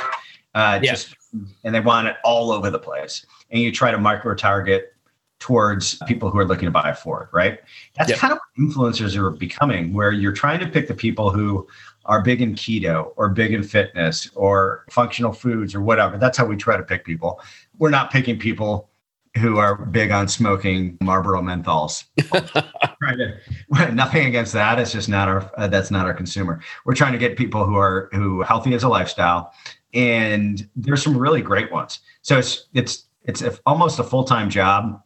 uh, 0.53 0.79
yeah. 0.81 0.91
just, 0.91 1.15
and 1.63 1.73
they 1.73 1.79
want 1.79 2.07
it 2.07 2.17
all 2.23 2.51
over 2.51 2.69
the 2.69 2.79
place. 2.79 3.25
And 3.49 3.61
you 3.61 3.71
try 3.71 3.91
to 3.91 3.97
micro 3.97 4.35
target 4.35 4.93
towards 5.39 5.95
people 6.05 6.29
who 6.29 6.37
are 6.37 6.45
looking 6.45 6.67
to 6.67 6.71
buy 6.71 6.89
a 6.89 6.95
Ford, 6.95 7.27
right? 7.33 7.59
That's 7.97 8.11
yep. 8.11 8.19
kind 8.19 8.33
of 8.33 8.39
what 8.39 8.69
influencers 8.69 9.15
are 9.15 9.31
becoming, 9.31 9.91
where 9.91 10.11
you're 10.11 10.33
trying 10.33 10.59
to 10.59 10.67
pick 10.67 10.87
the 10.87 10.93
people 10.93 11.31
who 11.31 11.67
are 12.05 12.21
big 12.21 12.41
in 12.41 12.53
keto 12.53 13.11
or 13.15 13.29
big 13.29 13.53
in 13.53 13.63
fitness 13.63 14.29
or 14.35 14.85
functional 14.89 15.33
foods 15.33 15.73
or 15.73 15.81
whatever. 15.81 16.17
That's 16.17 16.37
how 16.37 16.45
we 16.45 16.55
try 16.57 16.77
to 16.77 16.83
pick 16.83 17.05
people. 17.05 17.41
We're 17.79 17.89
not 17.89 18.11
picking 18.11 18.37
people 18.37 18.89
who 19.37 19.57
are 19.57 19.75
big 19.85 20.11
on 20.11 20.27
smoking 20.27 20.97
Marlboro 21.01 21.41
menthols. 21.41 22.03
to, 23.01 23.91
nothing 23.93 24.25
against 24.25 24.53
that. 24.53 24.79
It's 24.79 24.91
just 24.91 25.09
not 25.09 25.27
our. 25.27 25.51
Uh, 25.57 25.67
that's 25.67 25.91
not 25.91 26.05
our 26.05 26.13
consumer. 26.13 26.61
We're 26.85 26.95
trying 26.95 27.13
to 27.13 27.17
get 27.17 27.37
people 27.37 27.65
who 27.65 27.75
are 27.75 28.09
who 28.11 28.41
healthy 28.41 28.73
as 28.73 28.83
a 28.83 28.89
lifestyle, 28.89 29.53
and 29.93 30.67
there's 30.75 31.03
some 31.03 31.17
really 31.17 31.41
great 31.41 31.71
ones. 31.71 31.99
So 32.21 32.37
it's 32.37 32.67
it's 32.73 33.05
it's 33.23 33.43
almost 33.65 33.99
a 33.99 34.03
full 34.03 34.23
time 34.23 34.49
job 34.49 35.01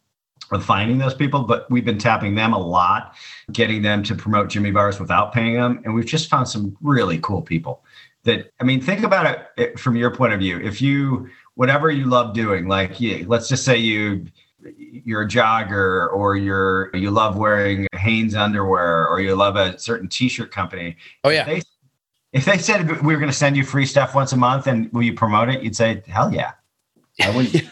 with 0.51 0.63
finding 0.63 0.97
those 0.97 1.15
people, 1.15 1.43
but 1.43 1.69
we've 1.71 1.86
been 1.86 1.97
tapping 1.97 2.36
them 2.36 2.53
a 2.53 2.60
lot, 2.60 3.15
getting 3.51 3.81
them 3.81 4.03
to 4.03 4.13
promote 4.13 4.49
Jimmy 4.49 4.71
Bars 4.71 4.99
without 4.99 5.34
paying 5.34 5.55
them, 5.55 5.81
and 5.84 5.93
we've 5.93 6.05
just 6.05 6.29
found 6.29 6.47
some 6.47 6.77
really 6.81 7.17
cool 7.19 7.41
people. 7.41 7.84
That 8.23 8.51
I 8.60 8.63
mean, 8.63 8.81
think 8.81 9.03
about 9.03 9.47
it 9.58 9.79
from 9.79 9.95
your 9.95 10.13
point 10.13 10.34
of 10.34 10.39
view. 10.39 10.60
If 10.60 10.81
you 10.81 11.29
whatever 11.55 11.89
you 11.89 12.05
love 12.05 12.34
doing. 12.34 12.67
Like, 12.67 12.97
let's 13.25 13.47
just 13.49 13.65
say 13.65 13.77
you 13.77 14.25
you're 14.78 15.23
a 15.23 15.28
jogger 15.28 16.12
or 16.13 16.36
you're 16.36 16.95
you 16.95 17.12
love 17.12 17.38
wearing 17.38 17.88
Hanes 17.93 18.36
underwear 18.36 19.08
or 19.08 19.19
you 19.19 19.36
love 19.36 19.56
a 19.56 19.78
certain 19.80 20.08
t-shirt 20.08 20.51
company. 20.51 20.97
Oh 21.23 21.30
yeah. 21.30 21.41
If 21.41 21.45
they, 21.45 21.62
if 22.34 22.45
they 22.45 22.58
said 22.58 23.01
we 23.01 23.13
were 23.13 23.19
going 23.19 23.32
to 23.32 23.38
send 23.38 23.56
you 23.56 23.63
free 23.63 23.86
stuff 23.86 24.15
once 24.15 24.34
a 24.34 24.38
month 24.38 24.67
and 24.67 24.91
will 24.91 25.04
you 25.04 25.13
promote 25.13 25.49
it? 25.49 25.63
You'd 25.63 25.75
say, 25.75 26.04
hell 26.08 26.34
yeah. 26.34 26.51
I 27.21 27.36
wouldn't. 27.36 27.63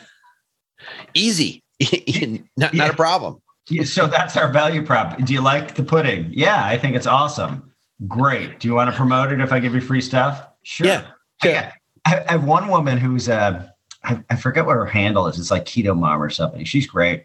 Easy. 1.13 1.63
not, 2.57 2.73
not 2.73 2.89
a 2.91 2.93
problem. 2.93 3.41
So 3.85 4.07
that's 4.07 4.35
our 4.37 4.51
value 4.51 4.85
prop. 4.85 5.17
Do 5.23 5.33
you 5.33 5.41
like 5.41 5.75
the 5.75 5.83
pudding? 5.83 6.29
Yeah, 6.31 6.65
I 6.65 6.77
think 6.77 6.95
it's 6.95 7.07
awesome. 7.07 7.71
Great. 8.07 8.59
Do 8.59 8.67
you 8.67 8.73
want 8.73 8.89
to 8.89 8.95
promote 8.95 9.31
it 9.31 9.39
if 9.39 9.53
I 9.53 9.59
give 9.59 9.73
you 9.73 9.81
free 9.81 10.01
stuff? 10.01 10.45
Sure. 10.63 10.87
Yeah. 10.87 11.05
yeah. 11.43 11.71
I, 12.05 12.23
I 12.27 12.31
have 12.33 12.43
one 12.43 12.67
woman 12.67 12.97
who's 12.97 13.29
uh 13.29 13.69
I, 14.03 14.23
I 14.29 14.35
forget 14.35 14.65
what 14.65 14.75
her 14.75 14.85
handle 14.85 15.27
is. 15.27 15.39
It's 15.39 15.51
like 15.51 15.65
Keto 15.65 15.97
Mom 15.97 16.21
or 16.21 16.29
something. 16.29 16.65
She's 16.65 16.87
great. 16.87 17.23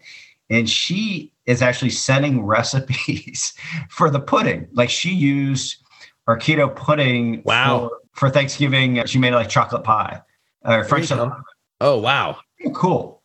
And 0.49 0.69
she 0.69 1.31
is 1.45 1.61
actually 1.61 1.91
sending 1.91 2.41
recipes 2.45 3.53
for 3.89 4.09
the 4.09 4.19
pudding. 4.19 4.67
Like 4.73 4.89
she 4.89 5.11
used 5.13 5.77
our 6.27 6.37
keto 6.37 6.73
pudding 6.73 7.41
wow. 7.43 7.89
for, 8.13 8.27
for 8.27 8.29
Thanksgiving. 8.29 9.03
She 9.05 9.17
made 9.17 9.33
like 9.33 9.49
chocolate 9.49 9.83
pie 9.83 10.21
or 10.63 10.83
French. 10.83 11.11
Oh, 11.81 11.97
wow. 11.97 12.37
Cool. 12.73 13.21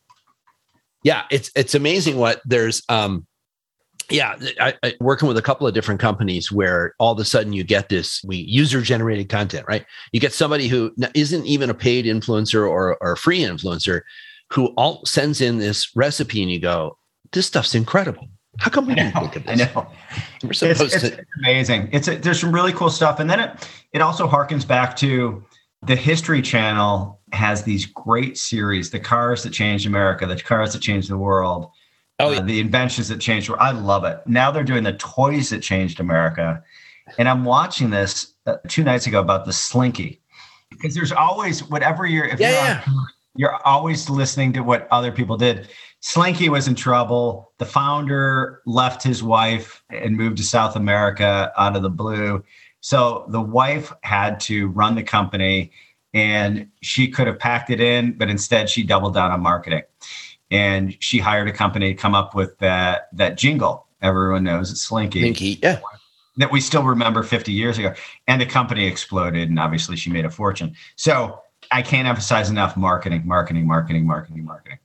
Yeah. 1.02 1.24
It's, 1.30 1.50
it's 1.54 1.74
amazing 1.74 2.16
what 2.16 2.40
there's, 2.44 2.82
um, 2.88 3.26
yeah, 4.10 4.36
I, 4.60 4.74
I, 4.82 4.94
working 5.00 5.28
with 5.28 5.38
a 5.38 5.42
couple 5.42 5.66
of 5.66 5.74
different 5.74 6.00
companies 6.00 6.52
where 6.52 6.94
all 6.98 7.12
of 7.12 7.18
a 7.18 7.24
sudden 7.24 7.52
you 7.52 7.64
get 7.64 7.88
this 7.88 8.22
we 8.26 8.36
user 8.36 8.80
generated 8.82 9.28
content, 9.28 9.66
right? 9.66 9.86
You 10.12 10.20
get 10.20 10.32
somebody 10.32 10.68
who 10.68 10.94
isn't 11.14 11.46
even 11.46 11.70
a 11.70 11.74
paid 11.74 12.04
influencer 12.04 12.68
or, 12.68 12.96
or 13.00 13.12
a 13.12 13.16
free 13.16 13.40
influencer 13.40 14.02
who 14.50 14.66
all 14.76 15.04
sends 15.06 15.40
in 15.40 15.58
this 15.58 15.94
recipe 15.96 16.42
and 16.42 16.50
you 16.50 16.60
go, 16.60 16.98
this 17.32 17.46
stuff's 17.46 17.74
incredible. 17.74 18.28
How 18.58 18.70
come 18.70 18.86
we 18.86 18.94
didn't 18.94 19.12
think 19.14 19.36
of 19.36 19.44
this? 19.46 19.60
I 19.60 19.74
know. 19.74 19.86
We're 20.42 20.52
supposed 20.52 20.94
it's, 20.94 21.04
it's 21.04 21.16
to. 21.16 21.24
amazing. 21.38 21.88
It's 21.92 22.06
a, 22.06 22.16
there's 22.16 22.40
some 22.40 22.54
really 22.54 22.72
cool 22.72 22.90
stuff, 22.90 23.18
and 23.18 23.28
then 23.28 23.40
it 23.40 23.68
it 23.92 24.00
also 24.00 24.28
harkens 24.28 24.66
back 24.66 24.94
to 24.98 25.42
the 25.82 25.96
History 25.96 26.40
Channel 26.40 27.20
has 27.32 27.64
these 27.64 27.86
great 27.86 28.38
series, 28.38 28.90
the 28.90 29.00
cars 29.00 29.42
that 29.42 29.52
changed 29.52 29.86
America, 29.86 30.26
the 30.26 30.36
cars 30.40 30.72
that 30.72 30.82
changed 30.82 31.10
the 31.10 31.18
world 31.18 31.70
Oh, 32.20 32.30
yeah. 32.30 32.38
uh, 32.38 32.42
the 32.42 32.60
inventions 32.60 33.08
that 33.08 33.20
changed. 33.20 33.50
I 33.58 33.72
love 33.72 34.04
it. 34.04 34.20
Now 34.26 34.50
they're 34.50 34.64
doing 34.64 34.84
the 34.84 34.92
toys 34.94 35.50
that 35.50 35.60
changed 35.60 36.00
America, 36.00 36.62
and 37.18 37.28
I'm 37.28 37.44
watching 37.44 37.90
this 37.90 38.34
uh, 38.46 38.56
two 38.68 38.84
nights 38.84 39.06
ago 39.06 39.20
about 39.20 39.44
the 39.44 39.52
Slinky 39.52 40.20
because 40.70 40.94
there's 40.94 41.12
always 41.12 41.68
whatever 41.70 42.06
you're 42.06 42.26
if 42.26 42.40
yeah, 42.40 42.82
you're 42.86 42.96
on, 42.96 43.06
You're 43.36 43.66
always 43.66 44.08
listening 44.08 44.52
to 44.54 44.60
what 44.60 44.86
other 44.90 45.10
people 45.10 45.36
did. 45.36 45.68
Slinky 46.00 46.48
was 46.48 46.68
in 46.68 46.74
trouble. 46.74 47.52
The 47.58 47.66
founder 47.66 48.62
left 48.66 49.02
his 49.02 49.22
wife 49.22 49.82
and 49.90 50.16
moved 50.16 50.36
to 50.36 50.42
South 50.44 50.76
America 50.76 51.52
out 51.56 51.76
of 51.76 51.82
the 51.82 51.90
blue. 51.90 52.44
So 52.80 53.24
the 53.30 53.40
wife 53.40 53.92
had 54.02 54.38
to 54.40 54.68
run 54.68 54.94
the 54.94 55.02
company 55.02 55.72
and 56.12 56.68
she 56.82 57.08
could 57.08 57.26
have 57.26 57.38
packed 57.38 57.70
it 57.70 57.80
in, 57.80 58.16
but 58.16 58.28
instead 58.28 58.70
she 58.70 58.84
doubled 58.84 59.14
down 59.14 59.32
on 59.32 59.40
marketing. 59.40 59.82
And 60.54 60.96
she 61.00 61.18
hired 61.18 61.48
a 61.48 61.52
company 61.52 61.92
to 61.92 62.00
come 62.00 62.14
up 62.14 62.36
with 62.36 62.56
that 62.58 63.08
that 63.12 63.36
jingle. 63.36 63.88
Everyone 64.00 64.44
knows 64.44 64.70
it's 64.70 64.82
Slinky. 64.82 65.20
Slinky, 65.20 65.58
yeah. 65.60 65.80
That 66.36 66.52
we 66.52 66.60
still 66.60 66.84
remember 66.84 67.24
50 67.24 67.50
years 67.50 67.76
ago. 67.76 67.92
And 68.28 68.40
the 68.40 68.46
company 68.46 68.86
exploded 68.86 69.48
and 69.48 69.58
obviously 69.58 69.96
she 69.96 70.10
made 70.10 70.24
a 70.24 70.30
fortune. 70.30 70.76
So 70.94 71.40
I 71.72 71.82
can't 71.82 72.06
emphasize 72.06 72.50
enough 72.50 72.76
marketing, 72.76 73.22
marketing, 73.26 73.66
marketing, 73.66 74.06
marketing, 74.06 74.44
marketing. 74.44 74.78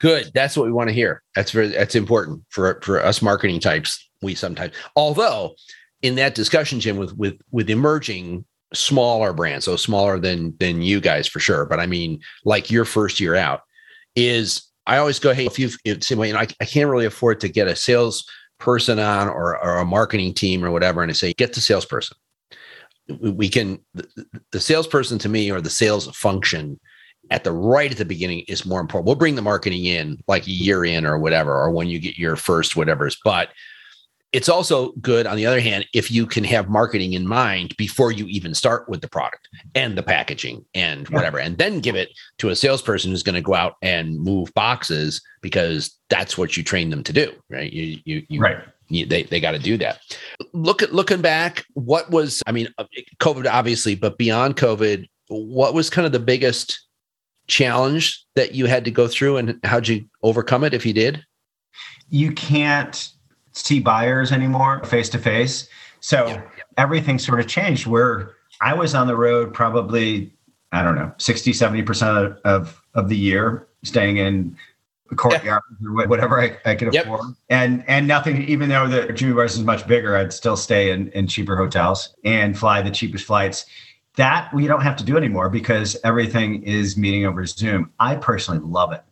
Good. 0.00 0.32
That's 0.34 0.56
what 0.56 0.66
we 0.66 0.72
want 0.72 0.88
to 0.88 0.94
hear. 0.94 1.22
That's 1.36 1.52
very 1.52 1.68
that's 1.68 1.94
important 1.94 2.42
for 2.48 2.80
for 2.82 3.00
us 3.00 3.22
marketing 3.22 3.60
types. 3.60 4.08
We 4.22 4.34
sometimes, 4.34 4.74
although 4.96 5.54
in 6.02 6.16
that 6.16 6.34
discussion, 6.34 6.80
Jim, 6.80 6.96
with 6.96 7.16
with 7.16 7.40
with 7.52 7.70
emerging 7.70 8.44
smaller 8.74 9.32
brands, 9.32 9.66
so 9.66 9.76
smaller 9.76 10.18
than 10.18 10.56
than 10.58 10.82
you 10.82 11.00
guys 11.00 11.28
for 11.28 11.38
sure. 11.38 11.64
But 11.64 11.78
I 11.78 11.86
mean, 11.86 12.20
like 12.44 12.72
your 12.72 12.84
first 12.84 13.20
year 13.20 13.36
out, 13.36 13.62
is 14.16 14.62
I 14.86 14.98
always 14.98 15.18
go, 15.18 15.34
hey, 15.34 15.46
if 15.46 15.58
you 15.58 15.68
say, 16.00 16.14
well, 16.14 16.26
you 16.26 16.32
know, 16.32 16.40
I, 16.40 16.46
I 16.60 16.64
can't 16.64 16.90
really 16.90 17.06
afford 17.06 17.40
to 17.40 17.48
get 17.48 17.66
a 17.66 17.76
sales 17.76 18.24
person 18.58 18.98
on 18.98 19.28
or, 19.28 19.62
or 19.62 19.78
a 19.78 19.84
marketing 19.84 20.34
team 20.34 20.64
or 20.64 20.70
whatever, 20.70 21.02
and 21.02 21.10
I 21.10 21.14
say, 21.14 21.32
get 21.32 21.52
the 21.52 21.60
salesperson. 21.60 22.16
We 23.20 23.48
can 23.48 23.78
the, 23.94 24.08
the 24.50 24.60
salesperson 24.60 25.18
to 25.20 25.28
me 25.28 25.50
or 25.50 25.60
the 25.60 25.70
sales 25.70 26.08
function 26.16 26.80
at 27.30 27.44
the 27.44 27.52
right 27.52 27.90
at 27.90 27.98
the 27.98 28.04
beginning 28.04 28.44
is 28.48 28.66
more 28.66 28.80
important. 28.80 29.06
We'll 29.06 29.16
bring 29.16 29.34
the 29.34 29.42
marketing 29.42 29.84
in 29.84 30.18
like 30.26 30.46
a 30.46 30.52
year 30.52 30.84
in 30.84 31.06
or 31.06 31.18
whatever, 31.18 31.52
or 31.52 31.70
when 31.70 31.88
you 31.88 31.98
get 31.98 32.18
your 32.18 32.36
first 32.36 32.76
whatever's. 32.76 33.16
But 33.24 33.50
it's 34.32 34.48
also 34.48 34.92
good, 35.00 35.26
on 35.26 35.36
the 35.36 35.46
other 35.46 35.60
hand, 35.60 35.86
if 35.94 36.10
you 36.10 36.26
can 36.26 36.44
have 36.44 36.68
marketing 36.68 37.12
in 37.12 37.26
mind 37.26 37.76
before 37.76 38.12
you 38.12 38.26
even 38.26 38.54
start 38.54 38.88
with 38.88 39.00
the 39.00 39.08
product 39.08 39.48
and 39.74 39.96
the 39.96 40.02
packaging 40.02 40.64
and 40.74 41.08
whatever, 41.08 41.38
and 41.38 41.58
then 41.58 41.80
give 41.80 41.94
it 41.94 42.10
to 42.38 42.48
a 42.48 42.56
salesperson 42.56 43.10
who's 43.10 43.22
going 43.22 43.34
to 43.34 43.40
go 43.40 43.54
out 43.54 43.76
and 43.82 44.18
move 44.18 44.52
boxes 44.54 45.22
because 45.42 45.96
that's 46.10 46.36
what 46.36 46.56
you 46.56 46.62
train 46.62 46.90
them 46.90 47.02
to 47.04 47.12
do, 47.12 47.32
right? 47.50 47.72
You, 47.72 47.98
you, 48.04 48.22
you 48.28 48.40
right. 48.40 48.58
You, 48.88 49.04
they 49.04 49.24
they 49.24 49.40
got 49.40 49.50
to 49.50 49.58
do 49.58 49.76
that. 49.78 50.00
Look 50.52 50.80
at 50.80 50.94
looking 50.94 51.20
back, 51.20 51.64
what 51.74 52.10
was 52.10 52.42
I 52.46 52.52
mean, 52.52 52.68
uh, 52.78 52.84
COVID 53.18 53.50
obviously, 53.50 53.96
but 53.96 54.16
beyond 54.16 54.56
COVID, 54.56 55.08
what 55.28 55.74
was 55.74 55.90
kind 55.90 56.06
of 56.06 56.12
the 56.12 56.20
biggest 56.20 56.86
challenge 57.48 58.24
that 58.34 58.54
you 58.54 58.66
had 58.66 58.84
to 58.84 58.90
go 58.90 59.08
through 59.08 59.38
and 59.38 59.58
how'd 59.64 59.88
you 59.88 60.04
overcome 60.22 60.62
it 60.62 60.74
if 60.74 60.86
you 60.86 60.92
did? 60.92 61.24
You 62.10 62.32
can't 62.32 63.08
see 63.56 63.80
buyers 63.80 64.32
anymore 64.32 64.84
face 64.84 65.08
to 65.10 65.18
face. 65.18 65.68
So 66.00 66.26
yeah. 66.26 66.42
everything 66.76 67.18
sort 67.18 67.40
of 67.40 67.48
changed 67.48 67.86
where 67.86 68.34
I 68.60 68.74
was 68.74 68.94
on 68.94 69.06
the 69.06 69.16
road 69.16 69.52
probably, 69.52 70.32
I 70.72 70.82
don't 70.82 70.94
know, 70.94 71.12
60, 71.18 71.52
70% 71.52 72.40
of, 72.42 72.80
of 72.94 73.08
the 73.08 73.16
year 73.16 73.66
staying 73.82 74.18
in 74.18 74.56
courtyard 75.14 75.62
yeah. 75.80 75.88
or 75.88 76.08
whatever 76.08 76.40
I, 76.40 76.56
I 76.64 76.74
could 76.74 76.94
afford. 76.94 77.20
Yep. 77.20 77.36
And 77.48 77.84
and 77.86 78.08
nothing, 78.08 78.42
even 78.42 78.68
though 78.68 78.88
the 78.88 79.12
Jimmy 79.12 79.34
Bars 79.34 79.56
is 79.56 79.62
much 79.62 79.86
bigger, 79.86 80.16
I'd 80.16 80.32
still 80.32 80.56
stay 80.56 80.90
in, 80.90 81.08
in 81.10 81.28
cheaper 81.28 81.56
hotels 81.56 82.14
and 82.24 82.58
fly 82.58 82.82
the 82.82 82.90
cheapest 82.90 83.24
flights. 83.24 83.66
That 84.16 84.52
we 84.52 84.66
don't 84.66 84.80
have 84.80 84.96
to 84.96 85.04
do 85.04 85.16
anymore 85.16 85.48
because 85.48 85.96
everything 86.02 86.62
is 86.62 86.96
meeting 86.96 87.26
over 87.26 87.46
Zoom. 87.46 87.92
I 88.00 88.16
personally 88.16 88.60
love 88.60 88.92
it. 88.92 89.02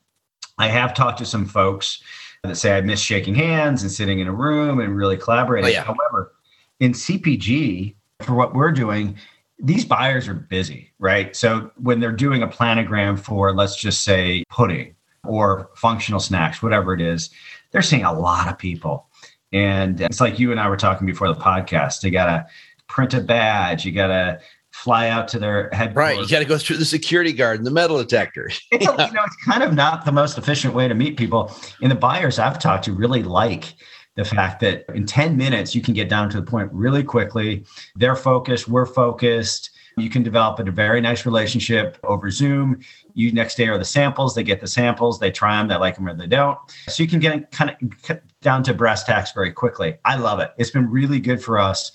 I 0.58 0.68
have 0.68 0.94
talked 0.94 1.18
to 1.18 1.26
some 1.26 1.46
folks 1.46 2.02
that 2.44 2.56
say 2.56 2.76
I 2.76 2.80
miss 2.82 3.00
shaking 3.00 3.34
hands 3.34 3.82
and 3.82 3.90
sitting 3.90 4.20
in 4.20 4.28
a 4.28 4.32
room 4.32 4.80
and 4.80 4.96
really 4.96 5.16
collaborating. 5.16 5.66
Oh, 5.66 5.72
yeah. 5.72 5.84
However, 5.84 6.34
in 6.80 6.92
CPG, 6.92 7.94
for 8.22 8.34
what 8.34 8.54
we're 8.54 8.72
doing, 8.72 9.16
these 9.58 9.84
buyers 9.84 10.28
are 10.28 10.34
busy, 10.34 10.92
right? 10.98 11.34
So 11.34 11.70
when 11.76 12.00
they're 12.00 12.12
doing 12.12 12.42
a 12.42 12.48
planogram 12.48 13.18
for, 13.18 13.52
let's 13.52 13.76
just 13.76 14.04
say, 14.04 14.44
pudding 14.50 14.94
or 15.24 15.70
functional 15.74 16.20
snacks, 16.20 16.62
whatever 16.62 16.92
it 16.92 17.00
is, 17.00 17.30
they're 17.70 17.82
seeing 17.82 18.04
a 18.04 18.12
lot 18.12 18.48
of 18.48 18.58
people. 18.58 19.08
And 19.52 20.00
it's 20.00 20.20
like 20.20 20.38
you 20.38 20.50
and 20.50 20.60
I 20.60 20.68
were 20.68 20.76
talking 20.76 21.06
before 21.06 21.28
the 21.28 21.40
podcast. 21.40 22.02
You 22.02 22.10
got 22.10 22.26
to 22.26 22.46
print 22.88 23.14
a 23.14 23.20
badge, 23.20 23.86
you 23.86 23.92
got 23.92 24.08
to 24.08 24.40
fly 24.74 25.08
out 25.08 25.28
to 25.28 25.38
their 25.38 25.70
headquarters. 25.72 25.96
Right. 25.96 26.18
You 26.18 26.28
got 26.28 26.40
to 26.40 26.44
go 26.44 26.58
through 26.58 26.78
the 26.78 26.84
security 26.84 27.32
guard 27.32 27.58
and 27.58 27.66
the 27.66 27.70
metal 27.70 27.96
detector. 27.96 28.46
it's, 28.72 28.84
yeah. 28.84 29.06
you 29.06 29.14
know, 29.14 29.22
it's 29.24 29.36
kind 29.44 29.62
of 29.62 29.72
not 29.72 30.04
the 30.04 30.10
most 30.10 30.36
efficient 30.36 30.74
way 30.74 30.88
to 30.88 30.94
meet 30.94 31.16
people. 31.16 31.54
And 31.80 31.90
the 31.90 31.96
buyers 31.96 32.40
I've 32.40 32.58
talked 32.58 32.84
to 32.86 32.92
really 32.92 33.22
like 33.22 33.74
the 34.16 34.24
fact 34.24 34.60
that 34.60 34.84
in 34.92 35.06
10 35.06 35.36
minutes, 35.36 35.76
you 35.76 35.80
can 35.80 35.94
get 35.94 36.08
down 36.08 36.28
to 36.30 36.40
the 36.40 36.46
point 36.46 36.70
really 36.72 37.04
quickly. 37.04 37.64
They're 37.94 38.16
focused, 38.16 38.66
we're 38.66 38.86
focused. 38.86 39.70
You 39.96 40.10
can 40.10 40.24
develop 40.24 40.58
a 40.58 40.68
very 40.72 41.00
nice 41.00 41.24
relationship 41.24 41.96
over 42.02 42.28
Zoom. 42.28 42.80
You 43.14 43.32
next 43.32 43.54
day 43.54 43.68
are 43.68 43.78
the 43.78 43.84
samples. 43.84 44.34
They 44.34 44.42
get 44.42 44.60
the 44.60 44.66
samples. 44.66 45.20
They 45.20 45.30
try 45.30 45.56
them. 45.56 45.68
They 45.68 45.76
like 45.76 45.94
them 45.94 46.08
or 46.08 46.14
they 46.14 46.26
don't. 46.26 46.58
So 46.88 47.00
you 47.04 47.08
can 47.08 47.20
get 47.20 47.52
kind 47.52 47.70
of 47.70 48.20
down 48.42 48.64
to 48.64 48.74
brass 48.74 49.04
tacks 49.04 49.30
very 49.30 49.52
quickly. 49.52 49.98
I 50.04 50.16
love 50.16 50.40
it. 50.40 50.50
It's 50.58 50.70
been 50.70 50.90
really 50.90 51.20
good 51.20 51.40
for 51.40 51.60
us. 51.60 51.92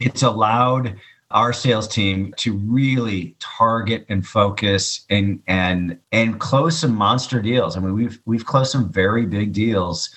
It's 0.00 0.22
allowed 0.22 0.98
our 1.30 1.52
sales 1.52 1.86
team 1.86 2.32
to 2.38 2.56
really 2.56 3.36
target 3.38 4.06
and 4.08 4.26
focus 4.26 5.04
and 5.10 5.42
and 5.46 5.98
and 6.12 6.40
close 6.40 6.78
some 6.78 6.94
monster 6.94 7.42
deals. 7.42 7.76
I 7.76 7.80
mean, 7.80 7.94
we've 7.94 8.20
we've 8.24 8.46
closed 8.46 8.72
some 8.72 8.90
very 8.90 9.26
big 9.26 9.52
deals 9.52 10.10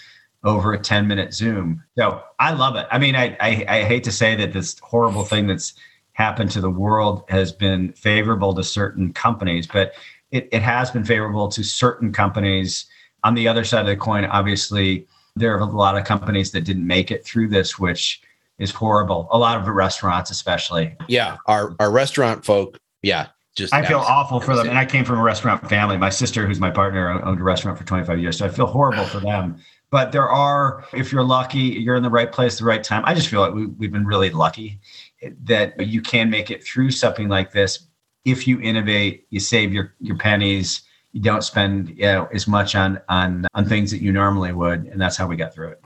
over 0.44 0.74
a 0.74 0.80
10 0.80 1.08
minute 1.08 1.34
Zoom. 1.34 1.84
So 1.98 2.24
I 2.40 2.54
love 2.54 2.76
it. 2.76 2.88
I 2.92 2.98
mean, 2.98 3.16
I, 3.16 3.38
I, 3.40 3.66
I 3.68 3.84
hate 3.84 4.04
to 4.06 4.12
say 4.12 4.36
that 4.36 4.54
this 4.54 4.80
horrible 4.80 5.24
thing 5.24 5.48
that's 5.48 5.74
happened 6.14 6.52
to 6.52 6.62
the 6.62 6.70
world 6.70 7.24
has 7.30 7.52
been 7.52 7.94
favorable 7.94 8.54
to 8.56 8.64
certain 8.64 9.14
companies, 9.14 9.68
but 9.68 9.94
it, 10.32 10.50
it 10.52 10.62
has 10.62 10.90
been 10.92 11.06
favorable 11.06 11.48
to 11.50 11.64
certain 11.64 12.12
companies. 12.12 12.86
On 13.24 13.36
the 13.36 13.48
other 13.48 13.64
side 13.64 13.82
of 13.82 13.86
the 13.88 13.96
coin, 13.96 14.26
obviously, 14.26 15.06
there 15.36 15.56
are 15.56 15.60
a 15.60 15.66
lot 15.66 15.98
of 15.98 16.06
companies 16.06 16.52
that 16.52 16.62
didn't 16.62 16.88
make 16.88 17.12
it 17.12 17.24
through 17.24 17.50
this, 17.50 17.78
which 17.78 18.22
is 18.62 18.72
horrible. 18.72 19.28
A 19.32 19.38
lot 19.38 19.58
of 19.58 19.66
the 19.66 19.72
restaurants, 19.72 20.32
especially. 20.32 20.96
Yeah, 21.08 21.38
our 21.48 21.76
our 21.80 21.92
restaurant 21.92 22.46
folk. 22.46 22.78
Yeah, 23.02 23.28
just 23.56 23.74
I 23.74 23.86
feel 23.86 24.00
awful 24.00 24.40
for 24.40 24.56
them. 24.56 24.70
And 24.70 24.78
I 24.78 24.86
came 24.86 25.04
from 25.04 25.20
a 25.20 25.24
restaurant 25.24 25.68
family. 25.68 25.98
My 25.98 26.10
sister, 26.10 26.48
who's 26.48 26.60
my 26.60 26.72
partner, 26.72 27.22
owned 27.26 27.40
a 27.40 27.44
restaurant 27.44 27.78
for 27.78 27.84
25 27.84 28.20
years, 28.20 28.38
so 28.38 28.46
I 28.46 28.50
feel 28.50 28.68
horrible 28.68 29.06
for 29.06 29.20
them. 29.20 29.58
But 29.90 30.14
there 30.14 30.30
are, 30.30 30.86
if 30.94 31.12
you're 31.12 31.24
lucky, 31.24 31.60
you're 31.60 31.98
in 31.98 32.04
the 32.04 32.10
right 32.10 32.32
place, 32.32 32.58
the 32.58 32.64
right 32.64 32.82
time. 32.82 33.04
I 33.06 33.14
just 33.14 33.28
feel 33.28 33.42
like 33.42 33.54
we, 33.54 33.66
we've 33.66 33.92
been 33.92 34.06
really 34.06 34.30
lucky 34.30 34.80
that 35.44 35.86
you 35.86 36.02
can 36.02 36.30
make 36.30 36.50
it 36.50 36.64
through 36.64 36.92
something 36.92 37.28
like 37.28 37.52
this 37.52 37.88
if 38.26 38.48
you 38.48 38.60
innovate, 38.62 39.26
you 39.30 39.40
save 39.40 39.74
your 39.74 39.96
your 40.00 40.18
pennies, 40.18 40.84
you 41.12 41.22
don't 41.22 41.44
spend 41.44 41.90
you 41.90 42.04
know, 42.04 42.28
as 42.34 42.48
much 42.48 42.76
on 42.76 43.02
on 43.10 43.46
on 43.54 43.66
things 43.66 43.92
that 43.92 44.02
you 44.02 44.12
normally 44.12 44.54
would, 44.54 44.86
and 44.86 45.02
that's 45.02 45.18
how 45.18 45.28
we 45.28 45.36
got 45.36 45.54
through 45.54 45.70
it. 45.70 45.82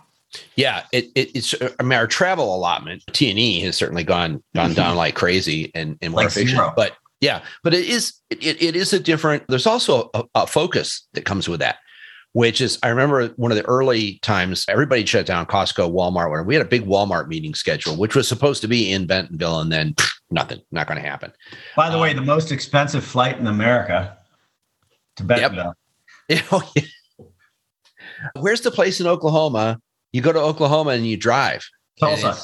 Yeah, 0.55 0.83
it, 0.91 1.05
it, 1.15 1.35
it's 1.35 1.55
I 1.79 1.83
mean 1.83 1.97
our 1.97 2.07
travel 2.07 2.55
allotment 2.55 3.03
T 3.13 3.29
and 3.29 3.39
E 3.39 3.59
has 3.61 3.75
certainly 3.75 4.03
gone 4.03 4.43
gone 4.53 4.73
down 4.73 4.95
like 4.95 5.15
crazy 5.15 5.71
and 5.75 5.97
and 6.01 6.13
like 6.13 6.27
efficient. 6.27 6.75
But 6.75 6.93
yeah, 7.21 7.41
but 7.63 7.73
it 7.73 7.85
is 7.85 8.13
it, 8.29 8.61
it 8.61 8.75
is 8.75 8.93
a 8.93 8.99
different. 8.99 9.43
There's 9.47 9.67
also 9.67 10.09
a, 10.13 10.23
a, 10.35 10.47
focus 10.47 11.07
that 11.13 11.25
comes 11.25 11.47
with 11.47 11.59
that, 11.59 11.77
which 12.33 12.61
is 12.61 12.77
I 12.83 12.89
remember 12.89 13.27
one 13.29 13.51
of 13.51 13.57
the 13.57 13.65
early 13.65 14.19
times 14.21 14.65
everybody 14.67 15.05
shut 15.05 15.25
down 15.25 15.45
Costco, 15.45 15.91
Walmart. 15.91 16.29
Where 16.29 16.43
we 16.43 16.55
had 16.55 16.65
a 16.65 16.69
big 16.69 16.85
Walmart 16.85 17.27
meeting 17.27 17.53
schedule, 17.53 17.95
which 17.95 18.15
was 18.15 18.27
supposed 18.27 18.61
to 18.61 18.67
be 18.67 18.91
in 18.91 19.07
Bentonville, 19.07 19.59
and 19.59 19.71
then 19.71 19.93
pff, 19.93 20.11
nothing, 20.29 20.61
not 20.71 20.87
going 20.87 21.01
to 21.01 21.07
happen. 21.07 21.31
By 21.75 21.89
the 21.89 21.95
um, 21.95 22.01
way, 22.01 22.13
the 22.13 22.21
most 22.21 22.51
expensive 22.51 23.03
flight 23.03 23.39
in 23.39 23.47
America 23.47 24.17
to 25.17 25.23
Bentonville. 25.23 25.73
Yep. 26.29 26.43
Oh, 26.51 26.71
yeah. 26.75 26.81
Where's 28.33 28.61
the 28.61 28.71
place 28.71 28.99
in 28.99 29.05
Oklahoma 29.05 29.79
you 30.15 30.21
go 30.21 30.31
to 30.31 30.39
Oklahoma 30.39 30.91
and 30.91 31.05
you 31.05 31.17
drive. 31.17 31.67
Tulsa. 31.99 32.37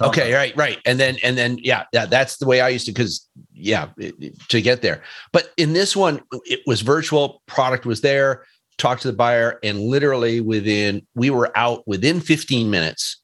Okay, 0.00 0.32
right, 0.32 0.56
right, 0.56 0.78
and 0.86 0.98
then 0.98 1.16
and 1.24 1.36
then 1.36 1.58
yeah, 1.60 1.84
yeah, 1.92 2.06
that's 2.06 2.36
the 2.36 2.46
way 2.46 2.60
I 2.60 2.68
used 2.68 2.86
to 2.86 2.92
because 2.92 3.28
yeah, 3.52 3.88
it, 3.98 4.14
it, 4.20 4.48
to 4.48 4.62
get 4.62 4.80
there. 4.80 5.02
But 5.32 5.50
in 5.56 5.72
this 5.72 5.96
one, 5.96 6.22
it 6.44 6.60
was 6.66 6.82
virtual. 6.82 7.42
Product 7.46 7.84
was 7.84 8.00
there. 8.00 8.44
Talked 8.78 9.02
to 9.02 9.08
the 9.08 9.16
buyer, 9.16 9.58
and 9.64 9.80
literally 9.80 10.40
within 10.40 11.04
we 11.16 11.30
were 11.30 11.50
out 11.58 11.86
within 11.86 12.20
15 12.20 12.70
minutes, 12.70 13.20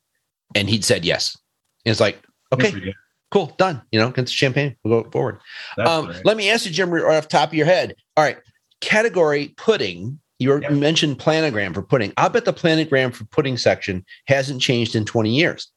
and 0.57 0.68
he'd 0.68 0.85
said 0.85 1.05
yes. 1.05 1.38
And 1.87 1.92
it's 1.92 2.01
like 2.01 2.20
okay, 2.53 2.92
cool, 3.31 3.55
done. 3.57 3.81
You 3.92 4.01
know, 4.01 4.11
get 4.11 4.27
the 4.27 4.33
champagne. 4.33 4.77
We'll 4.85 5.05
go 5.05 5.11
forward. 5.11 5.38
Um, 5.79 6.12
let 6.25 6.37
me 6.37 6.51
ask 6.51 6.66
you, 6.66 6.72
Jim, 6.72 6.90
right 6.90 7.16
off 7.16 7.29
top 7.29 7.51
of 7.51 7.55
your 7.55 7.66
head. 7.66 7.94
All 8.16 8.25
right, 8.25 8.38
category 8.81 9.55
pudding 9.57 10.18
you 10.38 10.61
yep. 10.61 10.72
mentioned 10.72 11.18
planogram 11.18 11.75
for 11.75 11.83
pudding. 11.83 12.12
I 12.16 12.29
bet 12.29 12.44
the 12.44 12.53
planogram 12.53 13.14
for 13.14 13.25
pudding 13.27 13.57
section 13.57 14.05
hasn't 14.27 14.61
changed 14.61 14.94
in 14.94 15.05
20 15.05 15.35
years. 15.35 15.70